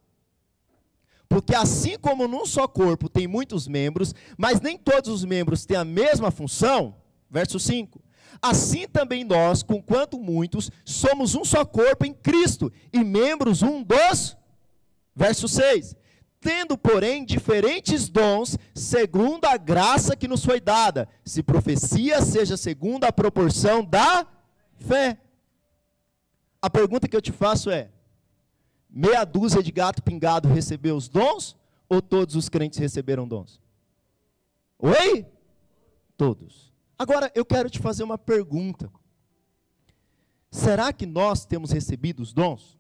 Porque 1.29 1.55
assim 1.55 1.99
como 1.99 2.27
num 2.27 2.47
só 2.47 2.66
corpo 2.66 3.09
tem 3.09 3.27
muitos 3.27 3.68
membros, 3.68 4.14
mas 4.37 4.61
nem 4.61 4.79
todos 4.79 5.11
os 5.11 5.25
membros 5.25 5.66
têm 5.66 5.77
a 5.77 5.85
mesma 5.85 6.31
função, 6.31 6.97
verso 7.31 7.61
5. 7.61 8.03
Assim 8.40 8.88
também 8.88 9.25
nós, 9.25 9.62
com 9.62 9.81
quanto 9.81 10.18
muitos, 10.18 10.71
somos 10.85 11.35
um 11.35 11.45
só 11.45 11.64
corpo 11.64 12.07
em 12.07 12.14
Cristo 12.14 12.73
e 12.92 13.05
membros 13.05 13.62
um 13.62 13.83
dos, 13.83 14.37
verso 15.14 15.47
6. 15.47 15.95
Tendo, 16.43 16.77
porém, 16.77 17.25
diferentes 17.25 18.09
dons, 18.09 18.59
segundo 18.75 19.45
a 19.45 19.57
graça 19.57 20.17
que 20.17 20.27
nos 20.27 20.45
foi 20.45 20.61
dada. 20.61 21.09
Se 21.25 21.41
profecia, 21.41 22.21
seja 22.21 22.57
segundo 22.57 23.05
a 23.05 23.13
proporção 23.13 23.85
da 23.85 24.27
fé. 24.75 25.21
A 26.61 26.69
pergunta 26.69 27.07
que 27.07 27.17
eu 27.17 27.23
te 27.23 27.31
faço 27.31 27.71
é: 27.71 27.93
meia 28.91 29.25
dúzia 29.25 29.63
de 29.63 29.71
gato 29.71 30.03
pingado 30.03 30.49
recebeu 30.49 30.97
os 30.97 31.09
dons? 31.09 31.57
Ou 31.89 32.03
todos 32.03 32.35
os 32.35 32.49
crentes 32.49 32.81
receberam 32.81 33.29
dons? 33.29 33.61
Oi? 34.81 35.25
Todos. 36.17 36.73
Agora 36.99 37.31
eu 37.37 37.45
quero 37.45 37.71
te 37.71 37.79
fazer 37.79 38.03
uma 38.03 38.19
pergunta. 38.19 38.91
Será 40.51 40.93
que 40.93 41.07
nós 41.07 41.47
temos 41.47 41.71
recebido 41.71 42.21
os 42.21 42.33
dons? 42.33 42.77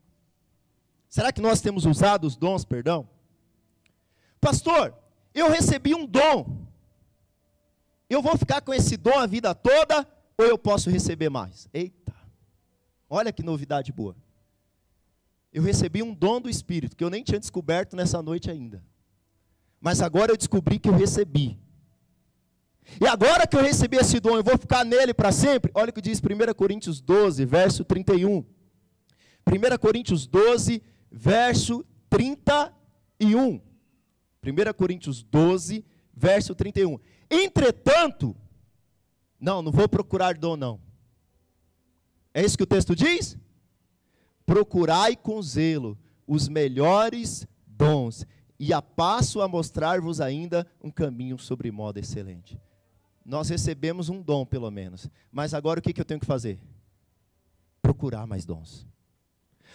Será 1.08 1.30
que 1.30 1.40
nós 1.40 1.60
temos 1.60 1.86
usado 1.86 2.26
os 2.26 2.34
dons, 2.34 2.64
perdão? 2.64 3.08
Pastor, 4.42 4.92
eu 5.32 5.48
recebi 5.48 5.94
um 5.94 6.04
dom. 6.04 6.66
Eu 8.10 8.20
vou 8.20 8.36
ficar 8.36 8.60
com 8.60 8.74
esse 8.74 8.96
dom 8.96 9.16
a 9.16 9.24
vida 9.24 9.54
toda 9.54 10.04
ou 10.36 10.44
eu 10.44 10.58
posso 10.58 10.90
receber 10.90 11.30
mais? 11.30 11.68
Eita. 11.72 12.12
Olha 13.08 13.32
que 13.32 13.40
novidade 13.40 13.92
boa. 13.92 14.16
Eu 15.52 15.62
recebi 15.62 16.02
um 16.02 16.12
dom 16.12 16.40
do 16.40 16.50
Espírito 16.50 16.96
que 16.96 17.04
eu 17.04 17.08
nem 17.08 17.22
tinha 17.22 17.38
descoberto 17.38 17.94
nessa 17.94 18.20
noite 18.20 18.50
ainda. 18.50 18.84
Mas 19.80 20.02
agora 20.02 20.32
eu 20.32 20.36
descobri 20.36 20.76
que 20.80 20.88
eu 20.88 20.96
recebi. 20.96 21.56
E 23.00 23.06
agora 23.06 23.46
que 23.46 23.56
eu 23.56 23.62
recebi 23.62 23.96
esse 23.96 24.18
dom, 24.18 24.36
eu 24.36 24.42
vou 24.42 24.58
ficar 24.58 24.84
nele 24.84 25.14
para 25.14 25.30
sempre? 25.30 25.70
Olha 25.72 25.90
o 25.90 25.92
que 25.92 26.02
diz 26.02 26.20
1 26.20 26.52
Coríntios 26.54 27.00
12, 27.00 27.44
verso 27.44 27.84
31. 27.84 28.44
1 29.46 29.78
Coríntios 29.78 30.26
12, 30.26 30.82
verso 31.12 31.86
31. 32.10 33.71
1 34.44 34.72
Coríntios 34.74 35.22
12, 35.22 35.84
verso 36.14 36.54
31. 36.54 36.98
Entretanto, 37.30 38.36
não, 39.40 39.62
não 39.62 39.72
vou 39.72 39.88
procurar 39.88 40.36
dom, 40.36 40.56
não. 40.56 40.80
É 42.34 42.44
isso 42.44 42.56
que 42.56 42.64
o 42.64 42.66
texto 42.66 42.94
diz? 42.96 43.36
Procurai 44.44 45.16
com 45.16 45.40
zelo 45.42 45.98
os 46.26 46.48
melhores 46.48 47.46
dons, 47.66 48.26
e 48.58 48.72
a 48.72 48.80
passo 48.80 49.40
a 49.40 49.48
mostrar-vos 49.48 50.20
ainda 50.20 50.66
um 50.82 50.90
caminho 50.90 51.38
sobre 51.38 51.70
modo 51.70 51.98
excelente 51.98 52.60
nós 53.24 53.48
recebemos 53.48 54.08
um 54.08 54.20
dom, 54.20 54.44
pelo 54.44 54.70
menos. 54.70 55.08
Mas 55.30 55.54
agora 55.54 55.80
o 55.80 55.82
que, 55.82 55.92
que 55.92 56.00
eu 56.00 56.04
tenho 56.04 56.20
que 56.20 56.26
fazer? 56.26 56.60
Procurar 57.80 58.26
mais 58.26 58.44
dons. 58.44 58.86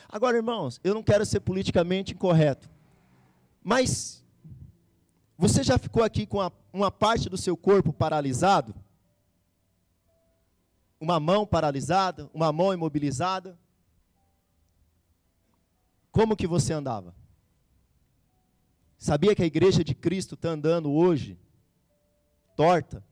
Agora, 0.08 0.38
irmãos, 0.38 0.80
eu 0.84 0.93
não 0.93 1.03
quero 1.03 1.25
ser 1.25 1.39
politicamente 1.39 2.13
incorreto. 2.13 2.69
Mas 3.63 4.23
você 5.38 5.63
já 5.63 5.78
ficou 5.78 6.04
aqui 6.04 6.26
com 6.26 6.41
a, 6.41 6.52
uma 6.73 6.91
parte 6.91 7.30
do 7.30 7.38
seu 7.38 7.56
corpo 7.56 7.93
paralisado? 7.93 8.73
Uma 11.00 11.19
mão 11.19 11.45
paralisada, 11.45 12.30
uma 12.34 12.52
mão 12.52 12.73
imobilizada? 12.73 13.58
Como 16.12 16.36
que 16.36 16.47
você 16.47 16.73
andava? 16.73 17.13
Sabia 18.97 19.36
que 19.36 19.43
a 19.43 19.45
igreja 19.45 19.84
de 19.84 19.93
Cristo 19.93 20.36
está 20.36 20.50
andando 20.50 20.91
hoje 20.91 21.38
torta? 22.56 23.04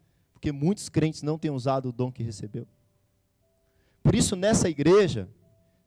porque 0.45 0.51
muitos 0.51 0.89
crentes 0.89 1.23
não 1.23 1.39
têm 1.39 1.49
usado 1.49 1.89
o 1.89 1.91
dom 1.91 2.11
que 2.11 2.21
recebeu. 2.21 2.67
Por 4.03 4.13
isso, 4.13 4.35
nessa 4.35 4.69
igreja, 4.69 5.27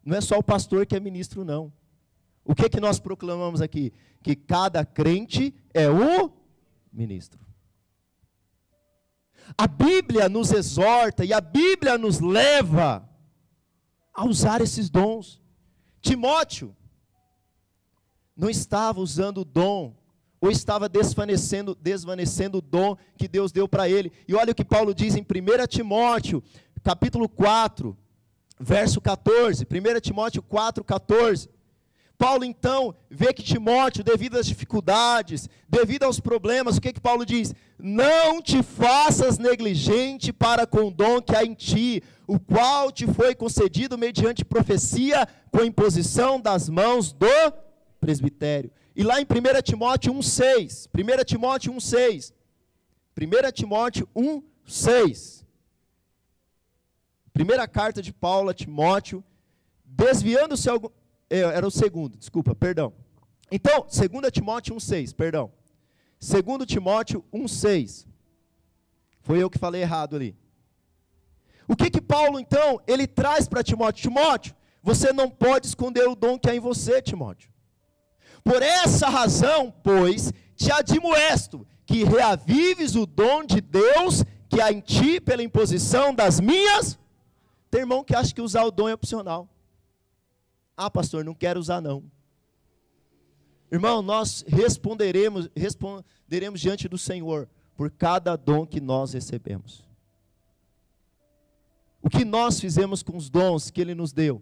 não 0.04 0.16
é 0.16 0.20
só 0.20 0.36
o 0.36 0.42
pastor 0.42 0.84
que 0.84 0.96
é 0.96 1.00
ministro, 1.00 1.44
não. 1.44 1.72
O 2.48 2.54
que, 2.54 2.64
é 2.64 2.68
que 2.70 2.80
nós 2.80 2.98
proclamamos 2.98 3.60
aqui? 3.60 3.92
Que 4.22 4.34
cada 4.34 4.82
crente 4.82 5.54
é 5.74 5.90
um 5.90 6.30
ministro. 6.90 7.38
A 9.56 9.66
Bíblia 9.66 10.30
nos 10.30 10.50
exorta 10.50 11.26
e 11.26 11.32
a 11.34 11.42
Bíblia 11.42 11.98
nos 11.98 12.20
leva 12.20 13.06
a 14.14 14.24
usar 14.24 14.62
esses 14.62 14.88
dons. 14.88 15.42
Timóteo 16.00 16.74
não 18.34 18.48
estava 18.48 18.98
usando 18.98 19.42
o 19.42 19.44
dom 19.44 19.94
ou 20.40 20.50
estava 20.50 20.88
desvanecendo, 20.88 21.74
desvanecendo 21.74 22.58
o 22.58 22.62
dom 22.62 22.96
que 23.18 23.28
Deus 23.28 23.52
deu 23.52 23.68
para 23.68 23.90
ele. 23.90 24.10
E 24.26 24.34
olha 24.34 24.52
o 24.52 24.54
que 24.54 24.64
Paulo 24.64 24.94
diz 24.94 25.14
em 25.14 25.20
1 25.20 25.66
Timóteo, 25.66 26.42
capítulo 26.82 27.28
4, 27.28 27.94
verso 28.58 29.02
14. 29.02 29.66
1 29.66 30.00
Timóteo 30.00 30.40
4, 30.40 30.82
14. 30.82 31.57
Paulo 32.18 32.44
então 32.44 32.96
vê 33.08 33.32
que 33.32 33.44
Timóteo, 33.44 34.02
devido 34.02 34.36
às 34.36 34.46
dificuldades, 34.46 35.48
devido 35.68 36.02
aos 36.02 36.18
problemas, 36.18 36.76
o 36.76 36.80
que 36.80 36.92
que 36.92 37.00
Paulo 37.00 37.24
diz? 37.24 37.54
Não 37.78 38.42
te 38.42 38.60
faças 38.60 39.38
negligente 39.38 40.32
para 40.32 40.66
com 40.66 40.88
o 40.88 40.90
dom 40.90 41.22
que 41.22 41.36
há 41.36 41.44
em 41.44 41.54
ti, 41.54 42.02
o 42.26 42.40
qual 42.40 42.90
te 42.90 43.06
foi 43.06 43.36
concedido 43.36 43.96
mediante 43.96 44.44
profecia 44.44 45.28
com 45.52 45.62
imposição 45.62 46.40
das 46.40 46.68
mãos 46.68 47.12
do 47.12 47.52
presbitério. 48.00 48.72
E 48.96 49.04
lá 49.04 49.20
em 49.20 49.24
1 49.24 49.62
Timóteo 49.62 50.12
1,6. 50.12 50.88
1 50.92 51.24
Timóteo 51.24 51.72
1,6. 51.72 52.32
1 53.16 53.52
Timóteo 53.52 54.08
1,6. 54.16 55.44
Primeira 57.32 57.68
carta 57.68 58.02
de 58.02 58.12
Paulo 58.12 58.50
a 58.50 58.54
Timóteo, 58.54 59.22
desviando-se 59.84 60.68
era 61.30 61.66
o 61.66 61.70
segundo, 61.70 62.16
desculpa, 62.16 62.54
perdão. 62.54 62.92
Então, 63.50 63.86
2 63.86 64.30
Timóteo 64.32 64.74
1,6, 64.76 65.14
perdão. 65.14 65.50
2 66.20 66.66
Timóteo 66.66 67.24
1,6. 67.32 68.06
Foi 69.20 69.42
eu 69.42 69.50
que 69.50 69.58
falei 69.58 69.82
errado 69.82 70.16
ali. 70.16 70.36
O 71.66 71.76
que 71.76 71.90
que 71.90 72.00
Paulo, 72.00 72.40
então, 72.40 72.80
ele 72.86 73.06
traz 73.06 73.46
para 73.46 73.62
Timóteo? 73.62 74.02
Timóteo, 74.02 74.54
você 74.82 75.12
não 75.12 75.28
pode 75.28 75.66
esconder 75.66 76.08
o 76.08 76.14
dom 76.14 76.38
que 76.38 76.48
há 76.48 76.54
em 76.54 76.60
você, 76.60 77.02
Timóteo. 77.02 77.50
Por 78.42 78.62
essa 78.62 79.08
razão, 79.08 79.70
pois, 79.82 80.32
te 80.56 80.72
admoesto 80.72 81.66
que 81.84 82.04
reavives 82.04 82.94
o 82.94 83.04
dom 83.04 83.44
de 83.44 83.60
Deus 83.60 84.24
que 84.48 84.60
há 84.60 84.72
em 84.72 84.80
ti 84.80 85.20
pela 85.20 85.42
imposição 85.42 86.14
das 86.14 86.40
minhas. 86.40 86.98
Tem 87.70 87.82
irmão 87.82 88.02
que 88.02 88.14
acha 88.14 88.34
que 88.34 88.40
usar 88.40 88.64
o 88.64 88.70
dom 88.70 88.88
é 88.88 88.94
opcional. 88.94 89.46
Ah, 90.80 90.88
pastor, 90.88 91.24
não 91.24 91.34
quero 91.34 91.58
usar 91.58 91.80
não. 91.80 92.04
Irmão, 93.68 94.00
nós 94.00 94.44
responderemos, 94.46 95.50
responderemos 95.56 96.60
diante 96.60 96.88
do 96.88 96.96
Senhor 96.96 97.48
por 97.74 97.90
cada 97.90 98.36
dom 98.36 98.64
que 98.64 98.80
nós 98.80 99.12
recebemos. 99.12 99.84
O 102.00 102.08
que 102.08 102.24
nós 102.24 102.60
fizemos 102.60 103.02
com 103.02 103.16
os 103.16 103.28
dons 103.28 103.70
que 103.72 103.80
Ele 103.80 103.92
nos 103.92 104.12
deu? 104.12 104.40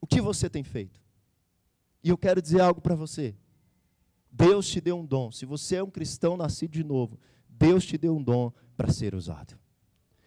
O 0.00 0.06
que 0.06 0.20
você 0.20 0.48
tem 0.48 0.62
feito? 0.62 1.00
E 2.04 2.10
eu 2.10 2.16
quero 2.16 2.40
dizer 2.40 2.60
algo 2.60 2.80
para 2.80 2.94
você. 2.94 3.34
Deus 4.30 4.68
te 4.68 4.80
deu 4.80 4.96
um 4.96 5.04
dom. 5.04 5.32
Se 5.32 5.44
você 5.44 5.74
é 5.74 5.82
um 5.82 5.90
cristão 5.90 6.36
nascido 6.36 6.70
de 6.70 6.84
novo, 6.84 7.18
Deus 7.48 7.84
te 7.84 7.98
deu 7.98 8.16
um 8.16 8.22
dom 8.22 8.52
para 8.76 8.92
ser 8.92 9.12
usado. 9.12 9.58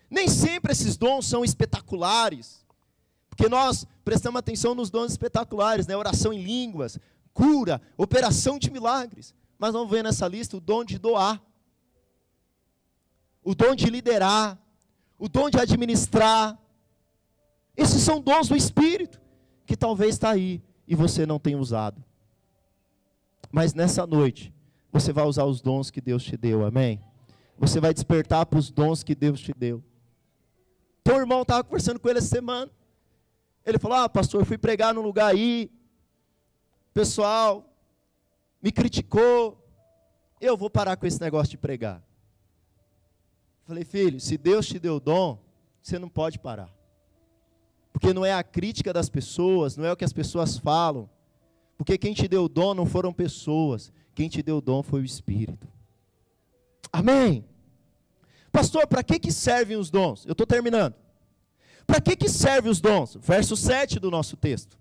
Nem 0.10 0.28
sempre 0.28 0.74
esses 0.74 0.98
dons 0.98 1.26
são 1.26 1.44
espetaculares, 1.44 2.65
porque 3.36 3.50
nós 3.50 3.86
prestamos 4.04 4.40
atenção 4.40 4.74
nos 4.74 4.90
dons 4.90 5.12
espetaculares, 5.12 5.86
né? 5.86 5.96
Oração 5.96 6.32
em 6.32 6.42
línguas, 6.42 6.98
cura, 7.34 7.82
operação 7.98 8.58
de 8.58 8.72
milagres. 8.72 9.36
Mas 9.60 9.74
vamos 9.74 9.92
ver 9.92 10.04
nessa 10.04 10.28
lista 10.28 10.56
o 10.56 10.62
dom 10.62 10.86
de 10.86 10.98
doar, 10.98 11.42
o 13.44 13.54
dom 13.54 13.76
de 13.76 13.88
liderar, 13.88 14.58
o 15.20 15.28
dom 15.28 15.50
de 15.50 15.60
administrar. 15.60 16.58
Esses 17.76 18.02
são 18.02 18.22
dons 18.22 18.48
do 18.48 18.56
Espírito 18.56 19.20
que 19.66 19.76
talvez 19.76 20.16
está 20.16 20.30
aí 20.30 20.64
e 20.88 20.96
você 20.96 21.26
não 21.26 21.38
tem 21.38 21.56
usado. 21.56 22.02
Mas 23.52 23.74
nessa 23.74 24.08
noite, 24.08 24.54
você 24.94 25.12
vai 25.12 25.26
usar 25.26 25.44
os 25.44 25.60
dons 25.60 25.92
que 25.92 26.00
Deus 26.00 26.24
te 26.24 26.38
deu, 26.38 26.66
amém? 26.66 27.02
Você 27.58 27.82
vai 27.82 27.94
despertar 27.94 28.46
para 28.46 28.60
os 28.60 28.72
dons 28.72 29.04
que 29.04 29.14
Deus 29.14 29.42
te 29.42 29.54
deu. 29.54 29.84
Teu 31.04 31.18
irmão 31.18 31.42
estava 31.42 31.64
conversando 31.64 32.00
com 32.00 32.10
ele 32.10 32.20
essa 32.20 32.30
semana. 32.30 32.72
Ele 33.66 33.80
falou: 33.80 33.98
Ah, 33.98 34.08
pastor, 34.08 34.42
eu 34.42 34.46
fui 34.46 34.58
pregar 34.58 34.94
num 34.94 35.02
lugar 35.02 35.34
aí. 35.34 35.72
Pessoal 36.94 37.70
me 38.66 38.72
criticou. 38.72 39.62
Eu 40.42 40.58
vou 40.58 40.72
parar 40.72 40.96
com 40.98 41.06
esse 41.06 41.22
negócio 41.22 41.52
de 41.52 41.58
pregar. 41.58 42.04
Falei, 43.64 43.84
filho, 43.84 44.20
se 44.20 44.38
Deus 44.38 44.66
te 44.66 44.80
deu 44.80 45.00
dom, 45.00 45.40
você 45.82 46.00
não 46.00 46.10
pode 46.10 46.40
parar. 46.40 46.74
Porque 47.94 48.12
não 48.12 48.26
é 48.26 48.34
a 48.34 48.44
crítica 48.44 48.92
das 48.92 49.08
pessoas, 49.08 49.78
não 49.78 49.86
é 49.86 49.92
o 49.92 49.96
que 49.96 50.04
as 50.04 50.12
pessoas 50.12 50.58
falam. 50.58 51.08
Porque 51.78 51.96
quem 51.98 52.14
te 52.14 52.28
deu 52.28 52.50
dom 52.50 52.74
não 52.74 52.88
foram 52.88 53.14
pessoas, 53.14 53.92
quem 54.16 54.28
te 54.28 54.42
deu 54.42 54.60
dom 54.60 54.82
foi 54.82 55.02
o 55.02 55.06
Espírito. 55.06 55.68
Amém. 56.92 57.46
Pastor, 58.52 58.88
para 58.88 59.04
que, 59.04 59.20
que 59.20 59.32
servem 59.32 59.78
os 59.78 59.92
dons? 59.92 60.26
Eu 60.26 60.32
estou 60.32 60.48
terminando. 60.48 60.96
Para 61.86 62.02
que, 62.02 62.16
que 62.16 62.30
servem 62.30 62.72
os 62.72 62.82
dons? 62.82 63.16
Verso 63.22 63.56
7 63.56 64.00
do 64.00 64.10
nosso 64.10 64.36
texto. 64.36 64.78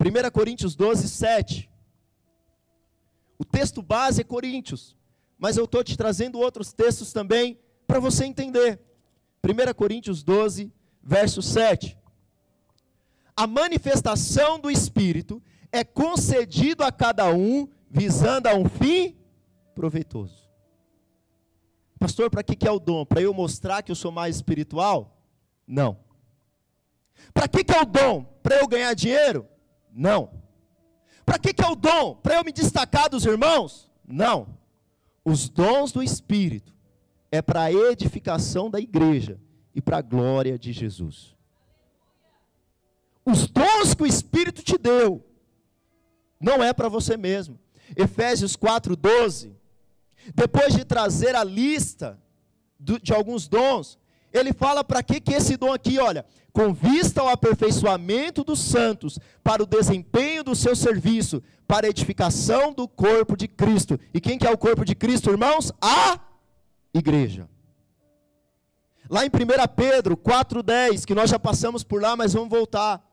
1 0.00 0.30
Coríntios 0.30 0.74
12, 0.74 1.08
7. 1.08 1.70
O 3.38 3.44
texto 3.44 3.82
base 3.82 4.20
é 4.20 4.24
Coríntios, 4.24 4.96
mas 5.38 5.56
eu 5.56 5.64
estou 5.64 5.82
te 5.82 5.96
trazendo 5.96 6.38
outros 6.38 6.72
textos 6.72 7.12
também 7.12 7.58
para 7.86 7.98
você 7.98 8.24
entender. 8.24 8.80
1 9.42 9.74
Coríntios 9.74 10.22
12, 10.22 10.72
verso 11.02 11.42
7. 11.42 11.98
A 13.36 13.46
manifestação 13.46 14.58
do 14.58 14.70
Espírito 14.70 15.42
é 15.72 15.82
concedido 15.82 16.84
a 16.84 16.92
cada 16.92 17.32
um 17.32 17.68
visando 17.90 18.48
a 18.48 18.54
um 18.54 18.68
fim 18.68 19.16
proveitoso. 19.74 20.48
Pastor, 21.98 22.30
para 22.30 22.42
que, 22.42 22.56
que 22.56 22.66
é 22.66 22.70
o 22.70 22.78
dom? 22.78 23.04
Para 23.04 23.20
eu 23.20 23.34
mostrar 23.34 23.82
que 23.82 23.90
eu 23.90 23.96
sou 23.96 24.10
mais 24.10 24.36
espiritual? 24.36 25.19
Não. 25.70 25.96
Para 27.32 27.46
que, 27.46 27.62
que 27.62 27.72
é 27.72 27.80
o 27.80 27.84
dom? 27.84 28.24
Para 28.42 28.56
eu 28.56 28.66
ganhar 28.66 28.92
dinheiro? 28.92 29.46
Não. 29.92 30.32
Para 31.24 31.38
que, 31.38 31.54
que 31.54 31.62
é 31.62 31.68
o 31.68 31.76
dom? 31.76 32.16
Para 32.16 32.34
eu 32.34 32.44
me 32.44 32.50
destacar 32.50 33.08
dos 33.08 33.24
irmãos? 33.24 33.88
Não. 34.04 34.58
Os 35.24 35.48
dons 35.48 35.92
do 35.92 36.02
Espírito 36.02 36.74
é 37.30 37.40
para 37.40 37.62
a 37.62 37.72
edificação 37.72 38.68
da 38.68 38.80
igreja 38.80 39.40
e 39.72 39.80
para 39.80 39.98
a 39.98 40.02
glória 40.02 40.58
de 40.58 40.72
Jesus. 40.72 41.36
Os 43.24 43.46
dons 43.46 43.94
que 43.94 44.02
o 44.02 44.06
Espírito 44.06 44.64
te 44.64 44.76
deu 44.76 45.24
não 46.40 46.64
é 46.64 46.72
para 46.72 46.88
você 46.88 47.16
mesmo. 47.16 47.60
Efésios 47.94 48.56
4:12. 48.56 49.54
Depois 50.34 50.74
de 50.74 50.84
trazer 50.84 51.36
a 51.36 51.44
lista 51.44 52.20
de 52.80 53.12
alguns 53.12 53.46
dons, 53.46 53.99
ele 54.32 54.52
fala 54.52 54.84
para 54.84 55.02
que 55.02 55.20
que 55.20 55.34
esse 55.34 55.56
dom 55.56 55.72
aqui, 55.72 55.98
olha, 55.98 56.24
com 56.52 56.72
vista 56.72 57.20
ao 57.20 57.28
aperfeiçoamento 57.28 58.44
dos 58.44 58.60
santos, 58.60 59.18
para 59.42 59.62
o 59.62 59.66
desempenho 59.66 60.44
do 60.44 60.54
seu 60.54 60.74
serviço, 60.76 61.42
para 61.66 61.86
a 61.86 61.90
edificação 61.90 62.72
do 62.72 62.86
corpo 62.86 63.36
de 63.36 63.48
Cristo. 63.48 63.98
E 64.12 64.20
quem 64.20 64.38
que 64.38 64.46
é 64.46 64.50
o 64.50 64.58
corpo 64.58 64.84
de 64.84 64.94
Cristo, 64.94 65.30
irmãos? 65.30 65.72
A 65.80 66.18
igreja. 66.92 67.48
Lá 69.08 69.24
em 69.24 69.28
1 69.28 69.30
Pedro 69.74 70.16
4,10, 70.16 71.04
que 71.04 71.14
nós 71.14 71.30
já 71.30 71.38
passamos 71.38 71.82
por 71.82 72.00
lá, 72.00 72.16
mas 72.16 72.32
vamos 72.32 72.48
voltar. 72.48 73.04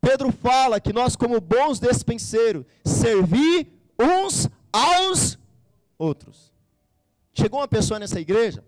Pedro 0.00 0.32
fala 0.32 0.80
que 0.80 0.92
nós, 0.92 1.16
como 1.16 1.40
bons 1.40 1.78
despenseiros, 1.78 2.64
servir 2.84 3.68
uns 3.98 4.48
aos 4.72 5.38
outros. 5.98 6.52
Chegou 7.34 7.60
uma 7.60 7.68
pessoa 7.68 8.00
nessa 8.00 8.20
igreja 8.20 8.64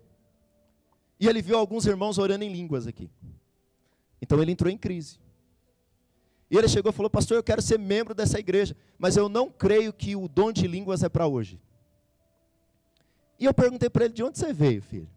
e 1.19 1.27
ele 1.27 1.41
viu 1.41 1.57
alguns 1.57 1.85
irmãos 1.85 2.17
orando 2.17 2.43
em 2.43 2.51
línguas 2.51 2.87
aqui. 2.87 3.09
Então 4.21 4.41
ele 4.41 4.51
entrou 4.51 4.71
em 4.71 4.77
crise. 4.77 5.19
E 6.49 6.57
ele 6.57 6.67
chegou 6.67 6.91
e 6.91 6.95
falou: 6.95 7.09
Pastor, 7.09 7.37
eu 7.37 7.43
quero 7.43 7.61
ser 7.61 7.77
membro 7.77 8.13
dessa 8.13 8.39
igreja, 8.39 8.75
mas 8.97 9.17
eu 9.17 9.29
não 9.29 9.49
creio 9.49 9.93
que 9.93 10.15
o 10.15 10.27
dom 10.27 10.51
de 10.51 10.67
línguas 10.67 11.03
é 11.03 11.09
para 11.09 11.27
hoje. 11.27 11.59
E 13.39 13.45
eu 13.45 13.53
perguntei 13.53 13.89
para 13.89 14.05
ele: 14.05 14.13
De 14.13 14.23
onde 14.23 14.39
você 14.39 14.51
veio, 14.51 14.81
filho? 14.81 15.07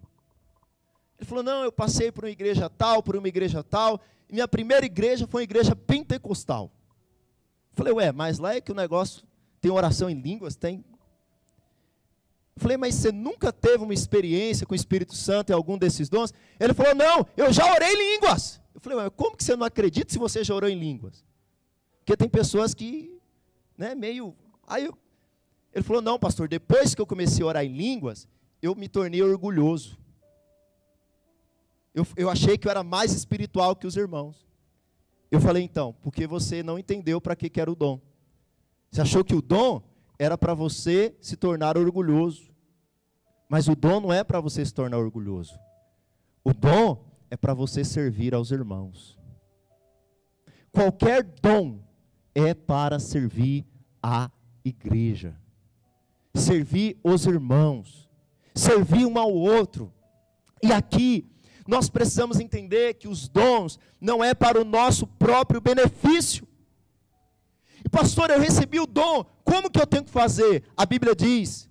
Ele 1.19 1.27
falou: 1.27 1.43
Não, 1.43 1.65
eu 1.65 1.73
passei 1.73 2.13
por 2.13 2.25
uma 2.25 2.31
igreja 2.31 2.69
tal, 2.69 3.03
por 3.03 3.17
uma 3.17 3.29
igreja 3.29 3.63
tal. 3.63 4.01
E 4.29 4.35
minha 4.35 4.49
primeira 4.49 4.85
igreja 4.85 5.27
foi 5.27 5.43
uma 5.43 5.45
igreja 5.45 5.75
pentecostal. 5.75 6.71
Eu 7.71 7.77
falei: 7.77 7.93
Ué, 7.95 8.13
mas 8.13 8.39
lá 8.39 8.55
é 8.55 8.61
que 8.61 8.73
o 8.73 8.75
negócio 8.75 9.25
tem 9.61 9.71
oração 9.71 10.11
em 10.11 10.21
línguas? 10.21 10.55
Tem. 10.57 10.85
Falei, 12.57 12.77
mas 12.77 12.95
você 12.95 13.11
nunca 13.11 13.53
teve 13.53 13.83
uma 13.83 13.95
experiência 13.95 14.67
com 14.67 14.73
o 14.73 14.77
Espírito 14.77 15.15
Santo 15.15 15.51
em 15.51 15.55
algum 15.55 15.79
desses 15.79 16.09
dons? 16.09 16.33
Ele 16.61 16.75
falou, 16.75 16.95
não, 16.95 17.27
eu 17.37 17.53
já 17.53 17.65
orei 17.73 17.93
em 17.93 18.15
línguas. 18.15 18.61
Eu 18.75 18.81
falei, 18.81 18.99
mas 18.99 19.11
como 19.17 19.37
que 19.37 19.43
você 19.43 19.57
não 19.57 19.67
acredita 19.67 20.13
se 20.13 20.19
você 20.19 20.45
já 20.45 20.55
orou 20.55 20.69
em 20.69 20.79
línguas? 20.79 21.25
Porque 21.99 22.17
tem 22.17 22.29
pessoas 22.29 22.75
que, 22.75 23.19
né, 23.77 23.95
meio. 23.95 24.35
Aí 24.67 24.85
eu... 24.85 24.97
ele 25.73 25.85
falou, 25.85 26.03
não, 26.03 26.19
pastor, 26.19 26.49
depois 26.49 26.95
que 26.95 27.01
eu 27.01 27.07
comecei 27.07 27.43
a 27.43 27.49
orar 27.49 27.65
em 27.65 27.75
línguas, 27.75 28.29
eu 28.61 28.75
me 28.75 28.89
tornei 28.89 29.23
orgulhoso. 29.23 29.99
Eu, 31.95 32.07
eu 32.17 32.31
achei 32.31 32.57
que 32.57 32.67
eu 32.67 32.71
era 32.71 32.83
mais 32.83 33.13
espiritual 33.13 33.75
que 33.77 33.87
os 33.87 33.97
irmãos. 33.97 34.47
Eu 35.31 35.41
falei, 35.41 35.63
então, 35.63 35.95
porque 36.03 36.27
você 36.27 36.63
não 36.63 36.79
entendeu 36.79 37.21
para 37.21 37.35
que, 37.35 37.49
que 37.49 37.61
era 37.61 37.71
o 37.71 37.75
dom. 37.75 38.01
Você 38.91 39.01
achou 39.01 39.25
que 39.25 39.35
o 39.35 39.41
dom 39.41 39.83
era 40.23 40.39
para 40.39 40.55
você 40.55 41.17
se 41.21 41.37
tornar 41.37 41.77
orgulhoso. 41.77 42.55
Mas 43.49 43.67
o 43.67 43.75
dom 43.75 44.01
não 44.01 44.13
é 44.13 44.23
para 44.23 44.41
você 44.41 44.65
se 44.65 44.73
tornar 44.73 44.99
orgulhoso. 44.99 45.59
O 46.45 46.55
dom 46.55 47.05
é 47.29 47.37
para 47.37 47.53
você 47.53 47.83
servir 47.85 48.33
aos 48.33 48.53
irmãos. 48.53 49.19
Qualquer 50.71 51.25
dom 51.25 51.81
é 52.37 52.55
para 52.55 53.01
servir 53.01 53.67
a 54.01 54.31
igreja, 54.65 55.37
servir 56.33 57.01
os 57.03 57.27
irmãos, 57.27 58.09
servir 58.55 59.05
um 59.07 59.19
ao 59.19 59.35
outro. 59.35 59.93
E 60.63 60.71
aqui 60.71 61.29
nós 61.67 61.91
precisamos 61.91 62.39
entender 62.39 62.95
que 62.95 63.09
os 63.09 63.29
dons 63.29 63.77
não 64.01 64.23
é 64.23 64.35
para 64.35 64.61
o 64.61 64.65
nosso 64.65 65.05
próprio 65.05 65.61
benefício. 65.61 66.47
E 67.85 67.89
pastor, 67.89 68.31
eu 68.31 68.39
recebi 68.39 68.79
o 68.81 68.87
dom, 68.87 69.25
como 69.45 69.71
que 69.71 69.81
eu 69.81 69.87
tenho 69.87 70.05
que 70.05 70.11
fazer? 70.11 70.65
A 70.77 70.87
Bíblia 70.87 71.15
diz 71.15 71.69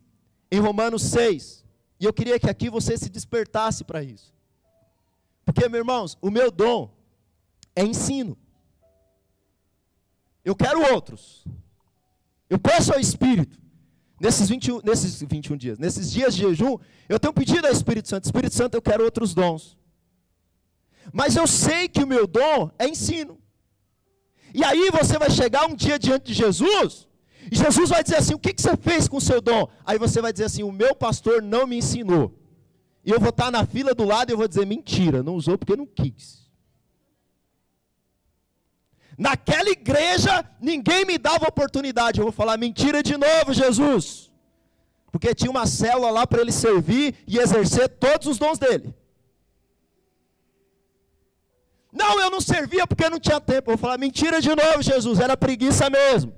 em 0.52 0.60
Romanos 0.60 1.04
6, 1.04 1.64
e 2.00 2.06
eu 2.06 2.14
queria 2.14 2.40
que 2.40 2.50
aqui 2.50 2.70
você 2.70 2.98
se 2.98 3.10
despertasse 3.10 3.84
para 3.84 4.04
isso. 4.04 4.34
Porque, 5.46 5.68
meus 5.70 5.82
irmãos, 5.82 6.18
o 6.22 6.30
meu 6.30 6.52
dom 6.52 6.94
é 7.76 7.84
ensino. 7.84 8.38
Eu 10.44 10.56
quero 10.56 10.82
outros. 10.94 11.46
Eu 12.50 12.60
peço 12.60 12.94
ao 12.94 13.00
Espírito. 13.00 13.60
Nesses 14.20 14.50
21, 14.50 14.82
nesses 14.84 15.22
21 15.24 15.58
dias, 15.58 15.80
nesses 15.80 16.12
dias 16.12 16.36
de 16.36 16.42
jejum, 16.42 16.78
eu 17.10 17.20
tenho 17.20 17.34
pedido 17.34 17.66
ao 17.66 17.74
Espírito 17.74 18.08
Santo: 18.08 18.26
Espírito 18.26 18.54
Santo, 18.54 18.76
eu 18.76 18.82
quero 18.82 19.04
outros 19.04 19.34
dons. 19.34 19.76
Mas 21.12 21.36
eu 21.36 21.48
sei 21.48 21.88
que 21.88 22.04
o 22.04 22.08
meu 22.08 22.28
dom 22.28 22.70
é 22.78 22.88
ensino. 22.88 23.41
E 24.54 24.64
aí 24.64 24.90
você 24.92 25.18
vai 25.18 25.30
chegar 25.30 25.66
um 25.66 25.76
dia 25.76 25.98
diante 25.98 26.26
de 26.26 26.34
Jesus, 26.34 27.08
e 27.50 27.56
Jesus 27.56 27.90
vai 27.90 28.04
dizer 28.04 28.18
assim: 28.18 28.34
O 28.34 28.40
que, 28.40 28.54
que 28.54 28.62
você 28.62 28.76
fez 28.78 29.08
com 29.08 29.18
o 29.18 29.22
seu 29.22 29.42
dom? 29.42 29.68
Aí 29.86 29.98
você 29.98 30.22
vai 30.22 30.32
dizer 30.32 30.46
assim: 30.46 30.64
O 30.64 30.72
meu 30.72 30.94
pastor 30.94 31.42
não 31.42 31.66
me 31.66 31.78
ensinou. 31.78 32.38
E 33.04 33.10
eu 33.10 33.20
vou 33.20 33.30
estar 33.30 33.50
na 33.50 33.66
fila 33.66 33.96
do 33.96 34.04
lado 34.04 34.30
e 34.30 34.34
eu 34.34 34.38
vou 34.38 34.48
dizer: 34.48 34.66
Mentira, 34.66 35.24
não 35.24 35.36
usou 35.36 35.58
porque 35.58 35.76
não 35.76 35.86
quis. 35.86 36.42
Naquela 39.18 39.70
igreja, 39.70 40.46
ninguém 40.60 41.06
me 41.06 41.18
dava 41.18 41.48
oportunidade. 41.48 42.20
Eu 42.20 42.26
vou 42.26 42.32
falar: 42.32 42.58
Mentira 42.58 43.02
de 43.02 43.18
novo, 43.18 43.54
Jesus. 43.54 44.32
Porque 45.12 45.36
tinha 45.36 45.52
uma 45.52 45.66
célula 45.66 46.10
lá 46.10 46.28
para 46.28 46.42
ele 46.42 46.52
servir 46.52 47.16
e 47.28 47.38
exercer 47.38 47.90
todos 47.90 48.28
os 48.28 48.38
dons 48.38 48.58
dele. 48.58 48.96
Não, 51.92 52.20
eu 52.20 52.30
não 52.32 52.40
servia 52.40 52.88
porque 52.88 53.10
não 53.10 53.20
tinha 53.20 53.40
tempo. 53.40 53.72
Eu 53.72 53.76
vou 53.76 53.82
falar, 53.82 53.98
mentira 53.98 54.40
de 54.40 54.50
novo, 54.50 54.82
Jesus, 54.82 55.20
era 55.20 55.36
preguiça 55.36 55.90
mesmo. 55.90 56.34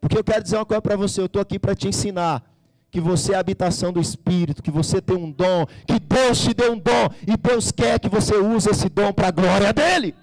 Porque 0.00 0.18
eu 0.18 0.24
quero 0.24 0.42
dizer 0.42 0.56
uma 0.56 0.66
coisa 0.66 0.82
para 0.82 0.96
você, 0.96 1.20
eu 1.20 1.26
estou 1.26 1.40
aqui 1.40 1.58
para 1.58 1.76
te 1.76 1.86
ensinar 1.86 2.42
que 2.90 3.00
você 3.00 3.32
é 3.32 3.36
a 3.36 3.40
habitação 3.40 3.92
do 3.92 4.00
Espírito, 4.00 4.62
que 4.62 4.70
você 4.70 5.00
tem 5.00 5.16
um 5.16 5.30
dom, 5.30 5.64
que 5.86 5.98
Deus 5.98 6.40
te 6.40 6.52
deu 6.52 6.72
um 6.72 6.78
dom, 6.78 7.08
e 7.26 7.36
Deus 7.36 7.70
quer 7.70 7.98
que 7.98 8.08
você 8.08 8.36
use 8.36 8.68
esse 8.68 8.88
dom 8.88 9.12
para 9.12 9.28
a 9.28 9.30
glória 9.30 9.72
dele. 9.72 10.14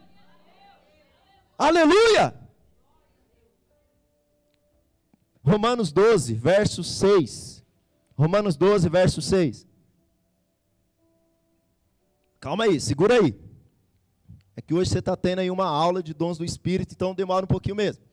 Aleluia! 1.58 2.36
Romanos 5.41 5.91
12, 5.91 6.34
verso 6.36 6.84
6. 6.84 7.64
Romanos 8.16 8.56
12, 8.56 8.89
verso 8.89 9.22
6. 9.22 9.66
Calma 12.40 12.64
aí, 12.64 12.80
segura 12.80 13.16
aí. 13.16 13.36
É 14.56 14.62
que 14.62 14.74
hoje 14.74 14.90
você 14.90 15.00
está 15.00 15.16
tendo 15.16 15.40
aí 15.40 15.52
uma 15.52 15.66
aula 15.66 16.02
de 16.02 16.14
dons 16.14 16.38
do 16.38 16.46
Espírito, 16.46 16.94
então 16.94 17.14
demora 17.14 17.44
um 17.44 17.48
pouquinho 17.48 17.76
mesmo. 17.76 18.04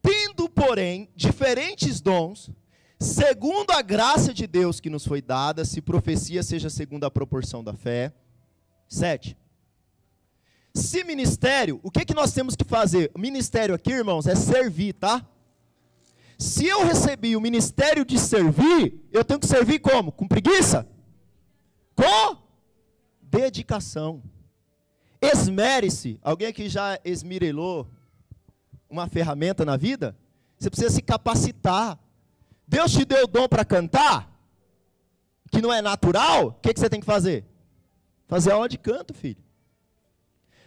Tendo, 0.00 0.48
porém, 0.48 1.10
diferentes 1.14 2.00
dons, 2.00 2.50
segundo 2.98 3.70
a 3.72 3.82
graça 3.82 4.32
de 4.32 4.46
Deus 4.46 4.80
que 4.80 4.90
nos 4.90 5.06
foi 5.06 5.20
dada, 5.20 5.64
se 5.64 5.80
profecia 5.82 6.42
seja 6.42 6.70
segundo 6.70 7.04
a 7.04 7.10
proporção 7.10 7.62
da 7.62 7.74
fé. 7.74 8.12
Sete. 8.88 9.36
Se 10.74 11.04
ministério, 11.04 11.78
o 11.82 11.90
que, 11.90 12.04
que 12.04 12.14
nós 12.14 12.32
temos 12.32 12.56
que 12.56 12.64
fazer? 12.64 13.12
Ministério 13.16 13.74
aqui, 13.74 13.92
irmãos, 13.92 14.26
é 14.26 14.34
servir, 14.34 14.94
tá? 14.94 15.26
Se 16.38 16.66
eu 16.66 16.84
recebi 16.84 17.36
o 17.36 17.40
ministério 17.40 18.04
de 18.04 18.18
servir, 18.18 19.00
eu 19.12 19.22
tenho 19.24 19.38
que 19.38 19.46
servir 19.46 19.78
como? 19.78 20.10
Com 20.10 20.26
preguiça? 20.26 20.88
Com 21.94 22.41
dedicação. 23.32 24.22
Esmere-se. 25.20 26.20
Alguém 26.22 26.48
aqui 26.48 26.68
já 26.68 26.98
esmirelou 27.04 27.88
uma 28.90 29.08
ferramenta 29.08 29.64
na 29.64 29.76
vida? 29.76 30.14
Você 30.58 30.68
precisa 30.68 30.90
se 30.90 31.00
capacitar. 31.00 31.98
Deus 32.68 32.92
te 32.92 33.04
deu 33.04 33.24
o 33.24 33.26
dom 33.26 33.48
para 33.48 33.64
cantar, 33.64 34.30
que 35.50 35.60
não 35.60 35.72
é 35.72 35.82
natural, 35.82 36.48
o 36.48 36.52
que, 36.52 36.72
que 36.72 36.80
você 36.80 36.88
tem 36.88 37.00
que 37.00 37.06
fazer? 37.06 37.44
Fazer 38.26 38.52
aula 38.52 38.68
de 38.68 38.78
canto, 38.78 39.12
filho. 39.12 39.42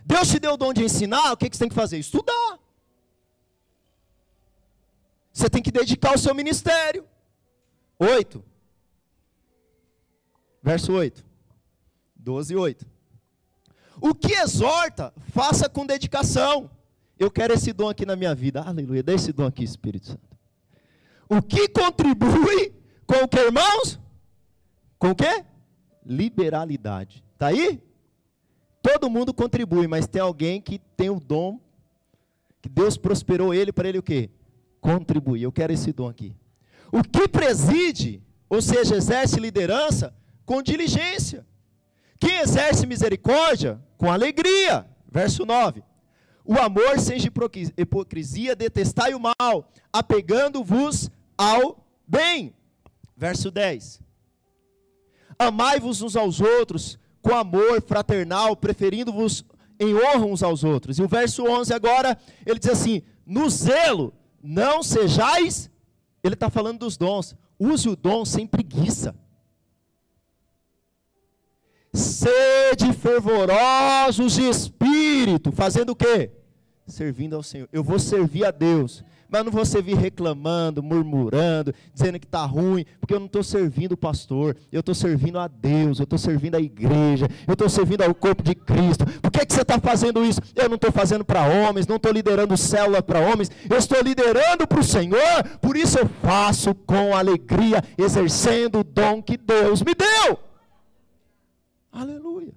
Deus 0.05 0.27
te 0.27 0.39
deu 0.39 0.53
o 0.53 0.57
dom 0.57 0.71
de 0.71 0.83
ensinar, 0.83 1.31
o 1.31 1.37
que, 1.37 1.49
que 1.49 1.55
você 1.55 1.61
tem 1.61 1.69
que 1.69 1.75
fazer? 1.75 1.97
Estudar. 1.97 2.59
Você 5.33 5.49
tem 5.49 5.61
que 5.63 5.71
dedicar 5.71 6.13
o 6.13 6.19
seu 6.19 6.35
ministério. 6.35 7.07
8. 7.97 8.43
Verso 10.61 10.93
8. 10.93 11.25
12, 12.25 12.55
8. 12.55 12.87
O 14.01 14.15
que 14.15 14.33
exorta, 14.33 15.13
faça 15.27 15.69
com 15.69 15.85
dedicação. 15.85 16.71
Eu 17.19 17.29
quero 17.29 17.53
esse 17.53 17.71
dom 17.71 17.87
aqui 17.87 18.03
na 18.03 18.15
minha 18.15 18.33
vida. 18.33 18.61
Aleluia. 18.61 19.03
Dê 19.03 19.13
esse 19.13 19.31
dom 19.31 19.45
aqui, 19.45 19.63
Espírito 19.63 20.07
Santo. 20.07 20.27
O 21.29 21.39
que 21.41 21.69
contribui 21.69 22.73
com 23.05 23.23
o 23.23 23.27
que, 23.27 23.39
irmãos? 23.39 23.99
Com 24.97 25.11
o 25.11 25.15
que? 25.15 25.45
Liberalidade. 26.03 27.23
Está 27.33 27.47
aí? 27.47 27.79
Todo 28.81 29.09
mundo 29.09 29.31
contribui, 29.31 29.87
mas 29.87 30.07
tem 30.07 30.21
alguém 30.21 30.59
que 30.59 30.79
tem 30.97 31.09
o 31.11 31.19
dom, 31.19 31.59
que 32.59 32.67
Deus 32.67 32.97
prosperou 32.97 33.53
ele 33.53 33.71
para 33.71 33.87
ele 33.87 33.99
o 33.99 34.03
quê? 34.03 34.31
Contribuir. 34.81 35.43
Eu 35.43 35.51
quero 35.51 35.73
esse 35.73 35.93
dom 35.93 36.09
aqui. 36.09 36.35
O 36.91 37.03
que 37.03 37.27
preside, 37.27 38.21
ou 38.49 38.61
seja, 38.61 38.95
exerce 38.95 39.39
liderança, 39.39 40.13
com 40.43 40.61
diligência. 40.61 41.45
Quem 42.25 42.39
exerce 42.39 42.87
misericórdia, 42.87 43.79
com 43.99 44.11
alegria. 44.11 44.83
Verso 45.11 45.45
9. 45.45 45.83
O 46.43 46.55
amor 46.55 46.99
sem 46.99 47.19
hipocrisia, 47.77 48.55
detestai 48.55 49.13
o 49.13 49.19
mal, 49.19 49.71
apegando-vos 49.93 51.11
ao 51.37 51.87
bem. 52.07 52.55
Verso 53.15 53.51
10. 53.51 54.01
Amai-vos 55.37 56.01
uns 56.01 56.15
aos 56.15 56.41
outros 56.41 56.97
com 57.21 57.35
amor 57.35 57.79
fraternal, 57.83 58.55
preferindo-vos 58.55 59.45
em 59.79 59.93
honra 59.93 60.25
uns 60.25 60.41
aos 60.41 60.63
outros. 60.63 60.97
E 60.97 61.03
o 61.03 61.07
verso 61.07 61.43
11 61.43 61.75
agora, 61.75 62.17
ele 62.43 62.57
diz 62.57 62.71
assim: 62.71 63.03
No 63.23 63.47
zelo, 63.51 64.11
não 64.41 64.81
sejais. 64.81 65.69
Ele 66.23 66.33
está 66.33 66.49
falando 66.49 66.79
dos 66.79 66.97
dons. 66.97 67.35
Use 67.59 67.87
o 67.87 67.95
dom 67.95 68.25
sem 68.25 68.47
preguiça. 68.47 69.15
Sede 71.95 72.91
fervorosos 72.93 74.33
de 74.33 74.49
espírito, 74.49 75.51
fazendo 75.51 75.91
o 75.91 75.95
quê? 75.95 76.29
Servindo 76.85 77.35
ao 77.35 77.41
Senhor. 77.41 77.69
Eu 77.71 77.83
vou 77.83 77.97
servir 77.97 78.43
a 78.45 78.51
Deus, 78.51 79.01
mas 79.29 79.45
não 79.45 79.51
vou 79.51 79.65
servir 79.65 79.95
reclamando, 79.95 80.83
murmurando, 80.83 81.73
dizendo 81.93 82.19
que 82.19 82.25
está 82.25 82.45
ruim, 82.45 82.85
porque 82.99 83.13
eu 83.13 83.19
não 83.19 83.27
estou 83.27 83.41
servindo 83.41 83.93
o 83.93 83.97
pastor, 83.97 84.57
eu 84.71 84.81
estou 84.81 84.93
servindo 84.93 85.39
a 85.39 85.47
Deus, 85.47 85.99
eu 85.99 86.03
estou 86.03 86.19
servindo 86.19 86.55
a 86.55 86.59
igreja, 86.59 87.27
eu 87.47 87.53
estou 87.53 87.69
servindo 87.69 88.01
ao 88.01 88.13
corpo 88.13 88.43
de 88.43 88.53
Cristo. 88.53 89.05
Por 89.21 89.31
que, 89.31 89.45
que 89.45 89.53
você 89.53 89.61
está 89.61 89.79
fazendo 89.79 90.23
isso? 90.23 90.41
Eu 90.53 90.67
não 90.67 90.75
estou 90.75 90.91
fazendo 90.91 91.23
para 91.23 91.47
homens, 91.47 91.87
não 91.87 91.95
estou 91.95 92.11
liderando 92.11 92.57
célula 92.57 93.01
para 93.01 93.21
homens, 93.21 93.49
eu 93.69 93.77
estou 93.77 94.01
liderando 94.01 94.67
para 94.67 94.79
o 94.79 94.83
Senhor, 94.83 95.43
por 95.61 95.77
isso 95.77 95.97
eu 95.97 96.09
faço 96.21 96.75
com 96.75 97.15
alegria, 97.15 97.81
exercendo 97.97 98.79
o 98.79 98.83
dom 98.83 99.21
que 99.21 99.37
Deus 99.37 99.81
me 99.81 99.95
deu. 99.95 100.44
Aleluia. 101.95 102.53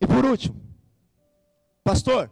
E 0.00 0.06
por 0.06 0.24
último, 0.24 0.60
pastor, 1.84 2.30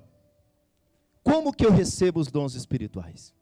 como 1.22 1.52
que 1.52 1.66
eu 1.66 1.70
recebo 1.70 2.20
os 2.20 2.30
dons 2.30 2.54
espirituais? 2.54 3.34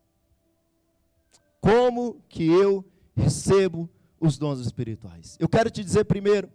Como 1.61 2.21
que 2.29 2.47
eu 2.47 2.85
recebo 3.15 3.89
os 4.21 4.37
dons 4.37 4.59
espirituais? 4.59 5.37
Eu 5.39 5.49
quero 5.49 5.71
te 5.71 5.85
dizer 5.85 6.05
primeiro. 6.05 6.51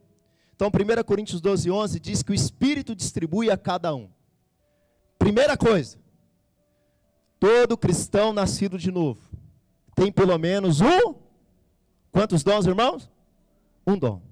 Então, 0.55 0.70
1 0.70 1.03
Coríntios 1.03 1.39
12, 1.39 1.72
11 1.72 1.99
diz 1.99 2.22
que 2.22 2.32
o 2.32 2.36
Espírito 2.36 2.95
distribui 2.95 3.49
a 3.49 3.57
cada 3.57 3.95
um. 3.95 4.09
Primeira 5.18 5.55
coisa, 5.55 5.97
todo 7.39 7.78
cristão 7.78 8.34
nascido 8.34 8.78
de 8.78 8.91
novo 8.91 9.28
tem 9.97 10.11
pelo 10.11 10.38
menos 10.38 10.80
um. 10.80 11.15
Quantos 12.11 12.43
dons, 12.43 12.68
irmãos? 12.68 13.09
Um 13.86 13.97
dom. 13.97 14.26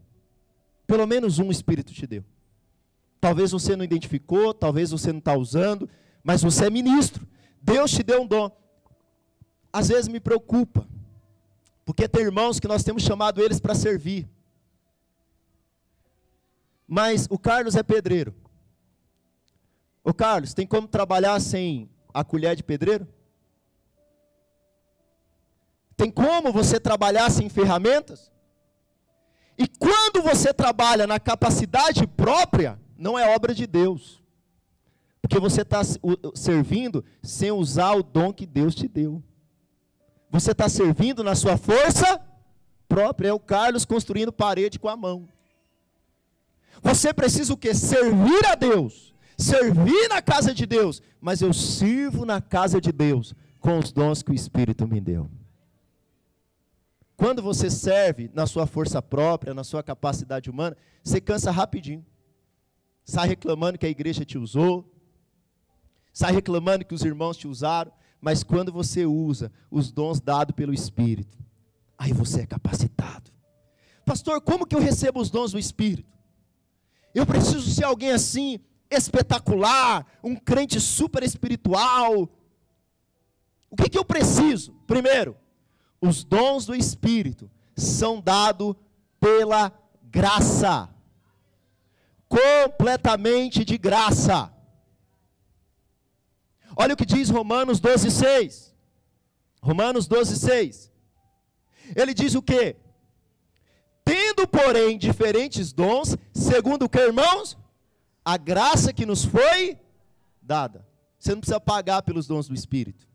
Pelo 0.87 1.05
menos 1.05 1.39
um 1.39 1.51
Espírito 1.51 1.93
te 1.93 2.05
deu. 2.05 2.23
Talvez 3.19 3.51
você 3.51 3.75
não 3.75 3.83
identificou, 3.83 4.53
talvez 4.53 4.91
você 4.91 5.11
não 5.11 5.19
está 5.19 5.35
usando, 5.35 5.89
mas 6.23 6.41
você 6.43 6.65
é 6.65 6.69
ministro. 6.69 7.27
Deus 7.61 7.91
te 7.91 8.03
deu 8.03 8.21
um 8.21 8.27
dom. 8.27 8.51
Às 9.73 9.89
vezes 9.89 10.07
me 10.07 10.19
preocupa, 10.19 10.87
porque 11.83 12.07
tem 12.07 12.23
irmãos 12.23 12.59
que 12.59 12.67
nós 12.67 12.83
temos 12.83 13.03
chamado 13.03 13.41
eles 13.41 13.59
para 13.59 13.75
servir. 13.75 14.29
Mas 16.87 17.27
o 17.29 17.37
Carlos 17.37 17.75
é 17.75 17.83
pedreiro. 17.83 18.33
O 20.03 20.13
Carlos, 20.13 20.53
tem 20.53 20.67
como 20.67 20.87
trabalhar 20.87 21.39
sem 21.41 21.89
a 22.13 22.23
colher 22.23 22.55
de 22.55 22.63
pedreiro? 22.63 23.07
Tem 25.97 26.11
como 26.11 26.53
você 26.53 26.79
trabalhar 26.79 27.29
sem 27.31 27.49
ferramentas? 27.49 28.31
E 29.57 29.67
quando 29.67 30.21
você 30.21 30.53
trabalha 30.53 31.07
na 31.07 31.19
capacidade 31.19 32.05
própria, 32.05 32.79
não 32.97 33.17
é 33.17 33.33
obra 33.33 33.53
de 33.53 33.65
Deus. 33.65 34.21
Porque 35.21 35.39
você 35.39 35.61
está 35.61 35.81
servindo 36.35 37.03
sem 37.23 37.51
usar 37.51 37.93
o 37.93 38.03
dom 38.03 38.31
que 38.31 38.45
Deus 38.45 38.75
te 38.75 38.87
deu. 38.87 39.23
Você 40.29 40.51
está 40.51 40.67
servindo 40.69 41.23
na 41.23 41.33
sua 41.33 41.57
força 41.57 42.21
própria. 42.87 43.29
É 43.29 43.33
o 43.33 43.39
Carlos 43.39 43.85
construindo 43.85 44.31
parede 44.31 44.77
com 44.77 44.89
a 44.89 44.95
mão. 44.95 45.27
Você 46.83 47.13
precisa 47.13 47.53
o 47.53 47.57
quê? 47.57 47.73
Servir 47.73 48.45
a 48.45 48.55
Deus. 48.55 49.15
Servir 49.37 50.09
na 50.09 50.21
casa 50.21 50.53
de 50.53 50.65
Deus. 50.65 51.01
Mas 51.19 51.41
eu 51.41 51.53
sirvo 51.53 52.25
na 52.25 52.41
casa 52.41 52.79
de 52.79 52.91
Deus 52.91 53.33
com 53.59 53.79
os 53.79 53.91
dons 53.91 54.21
que 54.21 54.31
o 54.31 54.35
Espírito 54.35 54.87
me 54.87 55.01
deu. 55.01 55.29
Quando 57.17 57.41
você 57.41 57.69
serve 57.69 58.29
na 58.33 58.45
sua 58.45 58.67
força 58.67 59.01
própria, 59.01 59.53
na 59.53 59.63
sua 59.63 59.81
capacidade 59.81 60.49
humana, 60.49 60.75
você 61.03 61.21
cansa 61.21 61.49
rapidinho. 61.51 62.05
Sai 63.03 63.27
reclamando 63.27 63.77
que 63.77 63.85
a 63.85 63.89
igreja 63.89 64.25
te 64.25 64.37
usou, 64.37 64.91
sai 66.11 66.33
reclamando 66.33 66.83
que 66.83 66.93
os 66.93 67.03
irmãos 67.03 67.37
te 67.37 67.47
usaram, 67.47 67.91
mas 68.19 68.43
quando 68.43 68.71
você 68.71 69.05
usa 69.05 69.51
os 69.69 69.91
dons 69.91 70.19
dados 70.19 70.55
pelo 70.55 70.73
Espírito, 70.73 71.37
aí 71.97 72.11
você 72.11 72.41
é 72.41 72.45
capacitado. 72.45 73.31
Pastor, 74.03 74.41
como 74.41 74.65
que 74.65 74.75
eu 74.75 74.79
recebo 74.79 75.19
os 75.19 75.29
dons 75.29 75.51
do 75.51 75.59
Espírito? 75.59 76.11
Eu 77.13 77.25
preciso 77.25 77.69
ser 77.71 77.85
alguém 77.85 78.11
assim, 78.11 78.59
espetacular, 78.89 80.05
um 80.23 80.35
crente 80.35 80.81
super 80.81 81.23
espiritual. 81.23 82.29
O 83.69 83.75
que, 83.75 83.89
que 83.89 83.97
eu 83.97 84.03
preciso? 84.03 84.73
Primeiro, 84.85 85.37
os 86.01 86.23
dons 86.23 86.65
do 86.65 86.75
Espírito 86.75 87.49
são 87.75 88.21
dados 88.21 88.75
pela 89.19 89.71
graça. 90.03 90.89
Completamente 92.27 93.63
de 93.63 93.77
graça. 93.77 94.51
Olha 96.75 96.93
o 96.93 96.97
que 96.97 97.05
diz 97.05 97.29
Romanos 97.29 97.79
12, 97.79 98.11
6. 98.11 98.75
Romanos 99.61 100.07
12, 100.07 100.37
6. 100.37 100.91
Ele 101.95 102.13
diz 102.13 102.35
o 102.35 102.41
que? 102.41 102.75
Tendo, 104.03 104.47
porém, 104.47 104.97
diferentes 104.97 105.73
dons, 105.73 106.15
segundo 106.33 106.85
o 106.85 106.89
que, 106.89 106.99
irmãos? 106.99 107.57
A 108.23 108.37
graça 108.37 108.93
que 108.93 109.05
nos 109.05 109.23
foi 109.25 109.77
dada. 110.41 110.85
Você 111.17 111.31
não 111.31 111.39
precisa 111.39 111.59
pagar 111.59 112.03
pelos 112.03 112.27
dons 112.27 112.47
do 112.47 112.53
Espírito. 112.53 113.07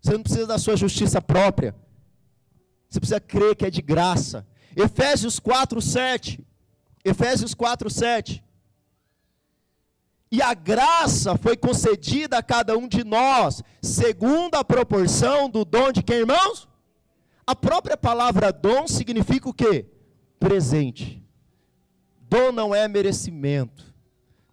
Você 0.00 0.12
não 0.12 0.22
precisa 0.22 0.46
da 0.46 0.58
sua 0.58 0.76
justiça 0.76 1.20
própria. 1.20 1.74
Você 2.88 2.98
precisa 2.98 3.20
crer 3.20 3.54
que 3.54 3.66
é 3.66 3.70
de 3.70 3.82
graça. 3.82 4.46
Efésios 4.74 5.38
4, 5.38 5.80
7. 5.80 6.44
Efésios 7.04 7.54
4, 7.54 7.90
7. 7.90 8.42
E 10.32 10.40
a 10.40 10.54
graça 10.54 11.36
foi 11.36 11.56
concedida 11.56 12.38
a 12.38 12.42
cada 12.42 12.78
um 12.78 12.86
de 12.86 13.02
nós, 13.02 13.62
segundo 13.82 14.54
a 14.54 14.64
proporção 14.64 15.50
do 15.50 15.64
dom 15.64 15.90
de 15.90 16.02
quem, 16.02 16.18
irmãos? 16.18 16.68
A 17.46 17.54
própria 17.54 17.96
palavra 17.96 18.52
dom 18.52 18.86
significa 18.86 19.48
o 19.48 19.54
quê? 19.54 19.86
Presente. 20.38 21.22
Dom 22.20 22.52
não 22.52 22.72
é 22.72 22.86
merecimento. 22.86 23.92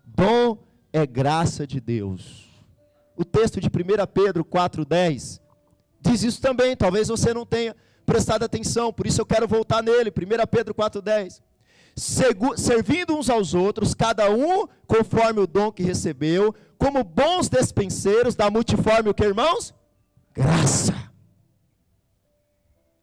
Dom 0.04 0.58
é 0.92 1.06
graça 1.06 1.68
de 1.68 1.80
Deus 1.80 2.47
o 3.18 3.26
texto 3.26 3.60
de 3.60 3.68
1 3.68 3.72
Pedro 4.14 4.46
4,10 4.46 5.42
diz 6.00 6.24
isso 6.24 6.40
também. 6.40 6.76
Talvez 6.76 7.08
você 7.08 7.34
não 7.34 7.46
tenha 7.46 7.76
prestado 8.06 8.44
atenção, 8.44 8.94
por 8.94 9.08
isso 9.08 9.20
eu 9.20 9.26
quero 9.26 9.48
voltar 9.48 9.82
nele. 9.82 10.12
1 10.12 10.48
Pedro 10.50 10.74
4,10. 10.74 11.42
Servindo 11.96 13.18
uns 13.18 13.28
aos 13.28 13.56
outros, 13.56 13.96
cada 13.96 14.30
um 14.30 14.68
conforme 14.86 15.40
o 15.40 15.48
dom 15.48 15.72
que 15.72 15.82
recebeu, 15.82 16.54
como 16.78 17.04
bons 17.04 17.50
despenseiros 17.50 18.36
da 18.36 18.52
multiforme, 18.52 19.10
o 19.10 19.14
que 19.16 19.26
irmãos? 19.26 19.74
Graça. 20.32 20.94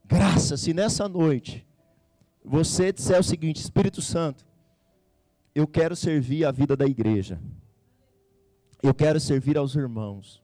Graça. 0.04 0.56
Se 0.56 0.72
nessa 0.72 1.08
noite 1.08 1.66
você 2.44 2.92
disser 2.92 3.18
o 3.18 3.24
seguinte: 3.24 3.60
Espírito 3.60 4.00
Santo, 4.00 4.46
eu 5.54 5.66
quero 5.66 5.96
servir 5.96 6.44
a 6.44 6.52
vida 6.52 6.76
da 6.76 6.86
igreja. 6.86 7.40
Eu 8.84 8.92
quero 8.92 9.18
servir 9.18 9.56
aos 9.56 9.74
irmãos. 9.74 10.42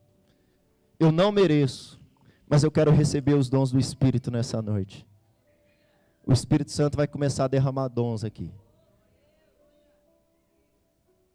Eu 0.98 1.12
não 1.12 1.30
mereço, 1.30 2.00
mas 2.48 2.62
eu 2.62 2.70
quero 2.70 2.90
receber 2.90 3.34
os 3.34 3.50
dons 3.50 3.70
do 3.70 3.78
Espírito 3.78 4.30
nessa 4.30 4.62
noite. 4.62 5.06
O 6.24 6.32
Espírito 6.32 6.72
Santo 6.72 6.96
vai 6.96 7.06
começar 7.06 7.44
a 7.44 7.48
derramar 7.48 7.88
dons 7.88 8.24
aqui. 8.24 8.50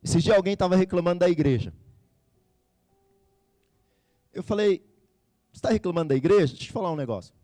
Esse 0.04 0.20
dia 0.20 0.36
alguém 0.36 0.54
estava 0.54 0.76
reclamando 0.76 1.20
da 1.20 1.30
igreja. 1.30 1.72
Eu 4.34 4.42
falei, 4.42 4.80
você 5.54 5.60
está 5.60 5.70
reclamando 5.70 6.10
da 6.10 6.16
igreja? 6.16 6.54
Deixa 6.54 6.64
eu 6.64 6.68
te 6.70 6.72
falar 6.72 6.92
um 6.92 6.96
negócio. 6.96 7.36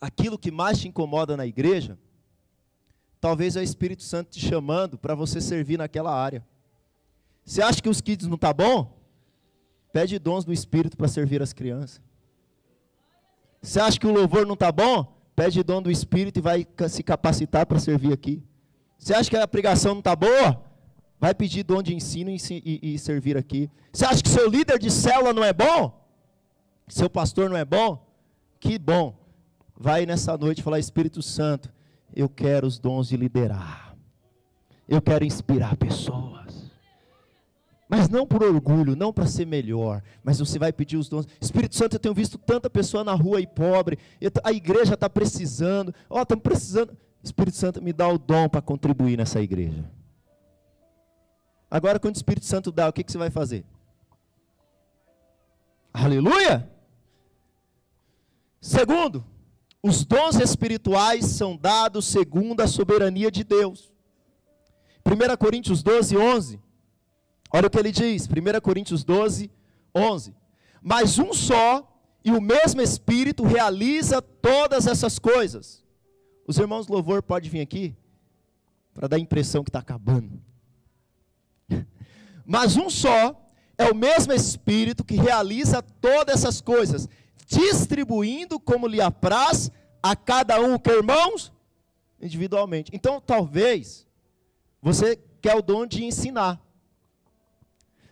Aquilo 0.00 0.38
que 0.38 0.52
mais 0.52 0.78
te 0.78 0.86
incomoda 0.86 1.36
na 1.36 1.44
igreja, 1.44 1.98
talvez 3.20 3.56
é 3.56 3.60
o 3.60 3.64
Espírito 3.64 4.04
Santo 4.04 4.30
te 4.30 4.38
chamando 4.38 4.96
para 4.96 5.16
você 5.16 5.40
servir 5.40 5.76
naquela 5.76 6.14
área. 6.14 6.46
Você 7.46 7.62
acha 7.62 7.80
que 7.80 7.88
os 7.88 8.00
kids 8.00 8.26
não 8.26 8.36
tá 8.36 8.52
bom? 8.52 8.98
Pede 9.92 10.18
dons 10.18 10.44
do 10.44 10.52
Espírito 10.52 10.96
para 10.96 11.06
servir 11.06 11.40
as 11.40 11.52
crianças. 11.52 12.02
Você 13.62 13.78
acha 13.78 13.98
que 13.98 14.06
o 14.06 14.12
louvor 14.12 14.44
não 14.44 14.56
tá 14.56 14.70
bom? 14.72 15.16
Pede 15.36 15.62
dom 15.62 15.80
do 15.80 15.90
Espírito 15.90 16.38
e 16.38 16.42
vai 16.42 16.66
se 16.88 17.02
capacitar 17.04 17.64
para 17.64 17.78
servir 17.78 18.12
aqui. 18.12 18.42
Você 18.98 19.14
acha 19.14 19.30
que 19.30 19.36
a 19.36 19.46
pregação 19.46 19.92
não 19.92 20.00
está 20.00 20.16
boa? 20.16 20.60
Vai 21.20 21.34
pedir 21.34 21.62
dom 21.62 21.82
de 21.82 21.94
ensino 21.94 22.30
e, 22.30 22.36
e, 22.50 22.94
e, 22.94 22.98
servir 22.98 23.36
aqui. 23.36 23.70
Você 23.92 24.04
acha 24.04 24.22
que 24.22 24.28
seu 24.28 24.50
líder 24.50 24.78
de 24.78 24.90
célula 24.90 25.32
não 25.32 25.44
é 25.44 25.52
bom? 25.52 26.04
Seu 26.88 27.08
pastor 27.08 27.48
não 27.48 27.56
é 27.56 27.64
bom? 27.64 28.04
Que 28.58 28.78
bom. 28.78 29.16
Vai 29.78 30.04
nessa 30.04 30.36
noite 30.36 30.62
falar, 30.62 30.78
Espírito 30.78 31.22
Santo, 31.22 31.72
eu 32.14 32.28
quero 32.28 32.66
os 32.66 32.78
dons 32.78 33.08
de 33.08 33.16
liderar. 33.16 33.96
Eu 34.88 35.00
quero 35.00 35.24
inspirar 35.24 35.76
pessoas. 35.76 36.45
Mas 37.88 38.08
não 38.08 38.26
por 38.26 38.42
orgulho, 38.42 38.96
não 38.96 39.12
para 39.12 39.26
ser 39.26 39.46
melhor, 39.46 40.02
mas 40.24 40.40
você 40.40 40.58
vai 40.58 40.72
pedir 40.72 40.96
os 40.96 41.08
dons. 41.08 41.26
Espírito 41.40 41.76
Santo, 41.76 41.94
eu 41.94 42.00
tenho 42.00 42.14
visto 42.14 42.36
tanta 42.36 42.68
pessoa 42.68 43.04
na 43.04 43.14
rua 43.14 43.38
aí 43.38 43.46
pobre, 43.46 43.98
a 44.42 44.52
igreja 44.52 44.94
está 44.94 45.08
precisando, 45.08 45.94
ó, 46.10 46.18
oh, 46.18 46.22
estamos 46.22 46.42
precisando. 46.42 46.96
Espírito 47.22 47.56
Santo 47.56 47.82
me 47.82 47.92
dá 47.92 48.08
o 48.08 48.18
dom 48.18 48.48
para 48.48 48.60
contribuir 48.60 49.16
nessa 49.16 49.40
igreja. 49.40 49.84
Agora, 51.70 51.98
quando 51.98 52.14
o 52.14 52.18
Espírito 52.18 52.46
Santo 52.46 52.70
dá, 52.70 52.88
o 52.88 52.92
que, 52.92 53.02
que 53.02 53.10
você 53.10 53.18
vai 53.18 53.30
fazer? 53.30 53.64
Aleluia! 55.92 56.70
Segundo, 58.60 59.24
os 59.82 60.04
dons 60.04 60.36
espirituais 60.36 61.24
são 61.24 61.56
dados 61.56 62.04
segundo 62.06 62.60
a 62.60 62.66
soberania 62.66 63.30
de 63.30 63.44
Deus. 63.44 63.92
1 65.04 65.36
Coríntios 65.36 65.82
12, 65.82 66.16
11. 66.16 66.65
Olha 67.52 67.66
o 67.66 67.70
que 67.70 67.78
ele 67.78 67.92
diz, 67.92 68.26
1 68.26 68.60
Coríntios 68.60 69.04
12, 69.04 69.50
11. 69.94 70.34
Mas 70.82 71.18
um 71.18 71.32
só 71.32 71.92
e 72.24 72.32
o 72.32 72.40
mesmo 72.40 72.80
Espírito 72.80 73.44
realiza 73.44 74.20
todas 74.20 74.86
essas 74.86 75.18
coisas 75.18 75.86
os 76.46 76.58
irmãos 76.58 76.86
louvor 76.86 77.22
podem 77.22 77.50
vir 77.50 77.60
aqui 77.60 77.94
para 78.94 79.08
dar 79.08 79.16
a 79.16 79.20
impressão 79.20 79.64
que 79.64 79.68
está 79.68 79.80
acabando. 79.80 80.40
Mas 82.46 82.76
um 82.76 82.88
só 82.88 83.50
é 83.76 83.90
o 83.90 83.94
mesmo 83.94 84.32
Espírito 84.32 85.04
que 85.04 85.16
realiza 85.16 85.82
todas 85.82 86.36
essas 86.36 86.60
coisas, 86.60 87.08
distribuindo 87.46 88.60
como 88.60 88.86
lhe 88.86 89.00
apraz 89.00 89.70
a 90.02 90.14
cada 90.14 90.60
um, 90.60 90.78
que 90.78 90.90
irmãos? 90.90 91.52
Individualmente. 92.20 92.92
Então, 92.94 93.20
talvez, 93.20 94.06
você 94.80 95.16
quer 95.42 95.56
o 95.56 95.62
dom 95.62 95.84
de 95.84 96.04
ensinar. 96.04 96.62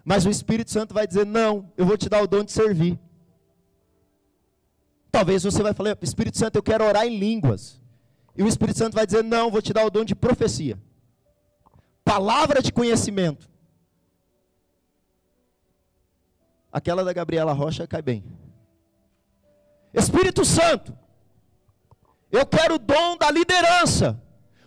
Mas 0.04 0.26
o 0.26 0.30
Espírito 0.30 0.70
Santo 0.70 0.92
vai 0.92 1.06
dizer: 1.06 1.24
Não, 1.24 1.72
eu 1.76 1.86
vou 1.86 1.96
te 1.96 2.08
dar 2.08 2.22
o 2.22 2.26
dom 2.26 2.44
de 2.44 2.52
servir. 2.52 2.98
Talvez 5.10 5.42
você 5.42 5.62
vai 5.62 5.72
falar: 5.72 5.96
Espírito 6.02 6.36
Santo, 6.36 6.56
eu 6.56 6.62
quero 6.62 6.84
orar 6.84 7.06
em 7.06 7.16
línguas. 7.16 7.80
E 8.36 8.42
o 8.42 8.48
Espírito 8.48 8.78
Santo 8.78 8.94
vai 8.94 9.06
dizer: 9.06 9.24
Não, 9.24 9.50
vou 9.50 9.62
te 9.62 9.72
dar 9.72 9.86
o 9.86 9.90
dom 9.90 10.04
de 10.04 10.14
profecia. 10.14 10.78
Palavra 12.04 12.60
de 12.60 12.70
conhecimento. 12.70 13.48
Aquela 16.70 17.04
da 17.04 17.12
Gabriela 17.12 17.52
Rocha 17.52 17.86
cai 17.86 18.02
bem. 18.02 18.24
Espírito 19.92 20.44
Santo, 20.44 20.96
eu 22.30 22.44
quero 22.44 22.74
o 22.74 22.78
dom 22.78 23.16
da 23.16 23.30
liderança. 23.30 24.20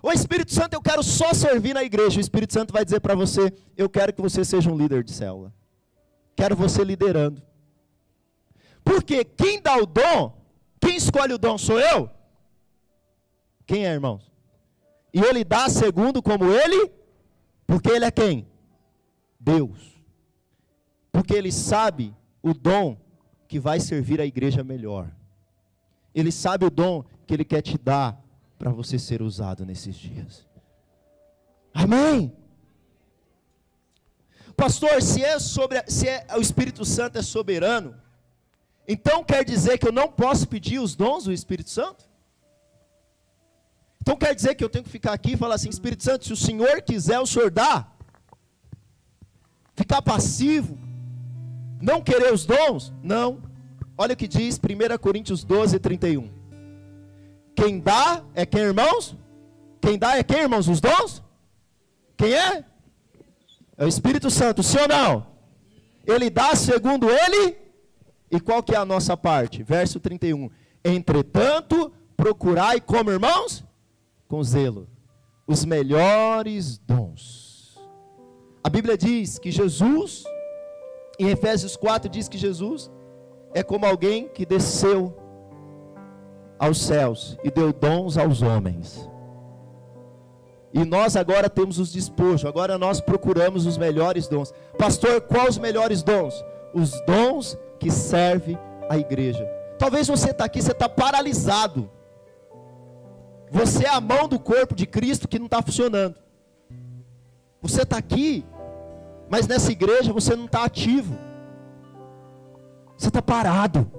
O 0.08 0.12
Espírito 0.14 0.54
Santo, 0.54 0.74
eu 0.74 0.82
quero 0.82 1.04
só 1.04 1.34
servir 1.34 1.74
na 1.74 1.84
igreja. 1.84 2.18
O 2.18 2.22
Espírito 2.22 2.54
Santo 2.54 2.72
vai 2.72 2.86
dizer 2.86 3.02
para 3.02 3.14
você: 3.14 3.52
Eu 3.76 3.90
quero 3.90 4.14
que 4.14 4.22
você 4.22 4.46
seja 4.46 4.72
um 4.72 4.78
líder 4.78 5.04
de 5.04 5.12
célula. 5.12 5.54
Quero 6.34 6.56
você 6.56 6.82
liderando. 6.82 7.42
Porque 8.86 9.26
quem 9.26 9.62
dá 9.62 9.76
o 9.76 9.86
dom, 9.86 10.42
quem 10.80 10.96
escolhe 10.96 11.34
o 11.34 11.38
dom 11.38 11.58
sou 11.58 11.78
eu? 11.78 12.10
Quem 13.66 13.86
é, 13.86 13.92
irmãos? 13.92 14.32
E 15.14 15.20
ele 15.20 15.44
dá 15.44 15.68
segundo 15.68 16.24
como 16.24 16.54
ele, 16.54 16.90
porque 17.66 17.90
ele 17.90 18.06
é 18.06 18.12
quem? 18.12 18.48
Deus. 19.38 20.02
Porque 21.12 21.34
ele 21.34 21.52
sabe 21.52 22.16
o 22.42 22.54
dom 22.54 22.96
que 23.46 23.60
vai 23.60 23.82
servir 23.82 24.22
a 24.22 24.26
igreja 24.26 24.64
melhor. 24.64 25.12
Ele 26.16 26.32
sabe 26.32 26.66
o 26.66 26.70
dom 26.70 27.04
que 27.26 27.34
ele 27.34 27.44
quer 27.44 27.62
te 27.62 27.78
dar 27.78 28.24
para 28.58 28.72
você 28.72 28.98
ser 28.98 29.22
usado 29.22 29.66
nesses 29.66 29.96
dias. 29.96 30.46
Amém. 31.74 32.36
Pastor, 34.56 35.02
se 35.02 35.24
é 35.24 35.38
sobre, 35.38 35.84
se 35.88 36.08
é, 36.08 36.26
o 36.36 36.42
Espírito 36.42 36.84
Santo 36.84 37.20
é 37.20 37.22
soberano, 37.22 37.96
então 38.88 39.24
quer 39.24 39.46
dizer 39.46 39.78
que 39.78 39.88
eu 39.88 39.92
não 39.92 40.08
posso 40.08 40.48
pedir 40.48 40.80
os 40.80 40.96
dons 40.96 41.26
do 41.26 41.32
Espírito 41.32 41.70
Santo? 41.70 42.06
Então 44.02 44.16
quer 44.16 44.34
dizer 44.34 44.56
que 44.56 44.64
eu 44.64 44.70
tenho 44.70 44.86
que 44.86 44.90
ficar 44.90 45.14
aqui 45.14 45.34
e 45.34 45.38
falar 45.38 45.56
assim: 45.56 45.70
Espírito 45.70 46.04
Santo, 46.04 46.26
se 46.26 46.34
o 46.34 46.38
Senhor 46.38 46.82
quiser, 46.82 47.20
o 47.20 47.28
Senhor 47.28 47.52
dá. 47.52 47.92
Ficar 49.76 50.02
passivo, 50.02 50.80
não 51.80 52.02
querer 52.02 52.34
os 52.34 52.46
dons? 52.46 52.92
Não. 53.04 53.44
Olha 53.96 54.14
o 54.14 54.18
que 54.18 54.28
diz 54.28 54.58
1 54.58 54.98
Coríntios 54.98 55.44
12, 55.44 55.78
31. 55.80 56.37
Quem 57.58 57.80
dá 57.80 58.24
é 58.36 58.46
quem, 58.46 58.62
irmãos? 58.62 59.18
Quem 59.82 59.98
dá 59.98 60.18
é 60.18 60.24
quem, 60.24 60.42
irmãos? 60.42 60.68
Os 60.70 60.80
dons? 60.80 61.24
Quem 62.16 62.34
é? 62.34 62.64
É 63.76 63.84
o 63.84 63.88
Espírito 63.88 64.30
Santo, 64.30 64.62
sim 64.64 64.78
ou 64.78 64.88
não? 64.88 65.28
Ele 66.06 66.30
dá 66.30 66.56
segundo 66.56 67.10
ele. 67.10 67.58
E 68.30 68.40
qual 68.40 68.62
que 68.62 68.76
é 68.76 68.78
a 68.78 68.86
nossa 68.86 69.18
parte? 69.18 69.64
Verso 69.64 70.00
31. 70.00 70.50
Entretanto, 70.86 71.92
procurai 72.16 72.80
como 72.80 73.12
irmãos? 73.12 73.66
com 74.28 74.44
zelo 74.44 74.88
os 75.48 75.64
melhores 75.64 76.78
dons. 76.78 77.80
A 78.62 78.70
Bíblia 78.70 78.98
diz 78.98 79.40
que 79.40 79.50
Jesus, 79.50 80.26
em 81.18 81.30
Efésios 81.30 81.78
4, 81.78 82.10
diz 82.10 82.28
que 82.28 82.38
Jesus 82.38 82.92
é 83.54 83.64
como 83.64 83.86
alguém 83.86 84.28
que 84.28 84.46
desceu 84.46 85.18
aos 86.60 86.80
céus 86.82 87.38
e 87.44 87.52
deu 87.52 87.72
dons 87.72 88.18
aos 88.18 88.42
homens. 88.42 89.10
E 90.74 90.84
nós 90.84 91.16
agora 91.16 91.50
temos 91.50 91.80
os 91.80 91.92
despojos, 91.92 92.46
agora 92.46 92.78
nós 92.78 93.00
procuramos 93.00 93.66
os 93.66 93.78
melhores 93.78 94.28
dons. 94.28 94.54
Pastor, 94.78 95.22
quais 95.22 95.50
os 95.50 95.58
melhores 95.58 96.04
dons? 96.04 96.44
Os 96.74 96.92
dons 97.06 97.58
que 97.80 97.90
servem 97.90 98.58
a 98.90 98.98
igreja. 98.98 99.44
Talvez 99.80 100.08
você 100.08 100.32
está 100.32 100.46
aqui, 100.46 100.62
você 100.62 100.72
está 100.72 100.90
paralisado. 100.90 101.90
Você 103.50 103.86
é 103.86 103.90
a 103.90 104.02
mão 104.02 104.28
do 104.28 104.40
corpo 104.40 104.76
de 104.76 104.86
Cristo 104.86 105.28
que 105.28 105.40
não 105.40 105.46
está 105.46 105.62
funcionando. 105.62 106.16
Você 107.62 107.84
está 107.84 107.98
aqui, 107.98 108.46
mas 109.30 109.48
nessa 109.48 109.72
igreja 109.72 110.12
você 110.12 110.36
não 110.36 110.46
está 110.46 110.64
ativo. 110.64 111.18
Você 112.98 113.08
está 113.08 113.22
parado. 113.22 113.90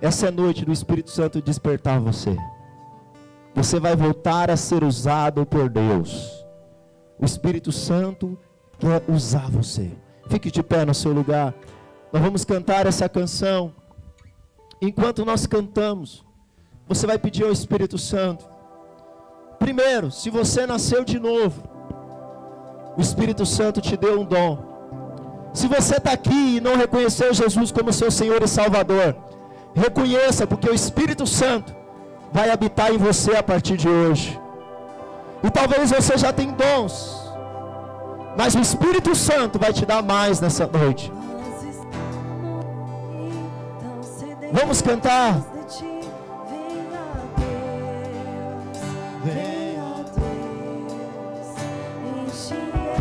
Essa 0.00 0.26
é 0.26 0.28
a 0.28 0.32
noite 0.32 0.64
do 0.64 0.72
Espírito 0.72 1.10
Santo 1.10 1.40
despertar 1.40 2.00
você. 2.00 2.36
Você 3.54 3.80
vai 3.80 3.96
voltar 3.96 4.50
a 4.50 4.56
ser 4.56 4.84
usado 4.84 5.46
por 5.46 5.68
Deus. 5.68 6.44
O 7.18 7.24
Espírito 7.24 7.72
Santo 7.72 8.38
quer 8.78 9.02
usar 9.08 9.50
você. 9.50 9.90
Fique 10.28 10.50
de 10.50 10.62
pé 10.62 10.84
no 10.84 10.94
seu 10.94 11.12
lugar. 11.12 11.54
Nós 12.12 12.22
vamos 12.22 12.44
cantar 12.44 12.86
essa 12.86 13.08
canção. 13.08 13.72
Enquanto 14.80 15.24
nós 15.24 15.46
cantamos, 15.46 16.24
você 16.86 17.06
vai 17.06 17.18
pedir 17.18 17.44
ao 17.44 17.52
Espírito 17.52 17.96
Santo 17.96 18.56
Primeiro, 19.58 20.10
se 20.10 20.30
você 20.30 20.66
nasceu 20.66 21.04
de 21.04 21.18
novo, 21.18 21.62
o 22.96 23.00
Espírito 23.00 23.44
Santo 23.44 23.80
te 23.80 23.96
deu 23.96 24.20
um 24.20 24.24
dom. 24.24 24.58
Se 25.52 25.66
você 25.66 25.96
está 25.96 26.12
aqui 26.12 26.56
e 26.56 26.60
não 26.60 26.76
reconheceu 26.76 27.32
Jesus 27.32 27.72
como 27.72 27.92
seu 27.92 28.10
Senhor 28.10 28.42
e 28.42 28.48
Salvador, 28.48 29.16
Reconheça, 29.76 30.46
porque 30.46 30.70
o 30.70 30.74
Espírito 30.74 31.26
Santo 31.26 31.76
vai 32.32 32.50
habitar 32.50 32.90
em 32.92 32.96
você 32.96 33.36
a 33.36 33.42
partir 33.42 33.76
de 33.76 33.86
hoje. 33.88 34.40
E 35.44 35.50
talvez 35.50 35.90
você 35.90 36.16
já 36.16 36.32
tenha 36.32 36.52
dons, 36.52 37.22
mas 38.38 38.54
o 38.54 38.58
Espírito 38.58 39.14
Santo 39.14 39.58
vai 39.58 39.74
te 39.74 39.84
dar 39.84 40.02
mais 40.02 40.40
nessa 40.40 40.66
noite. 40.66 41.12
Vamos 44.50 44.80
cantar. 44.80 45.42
Vem. 49.22 49.55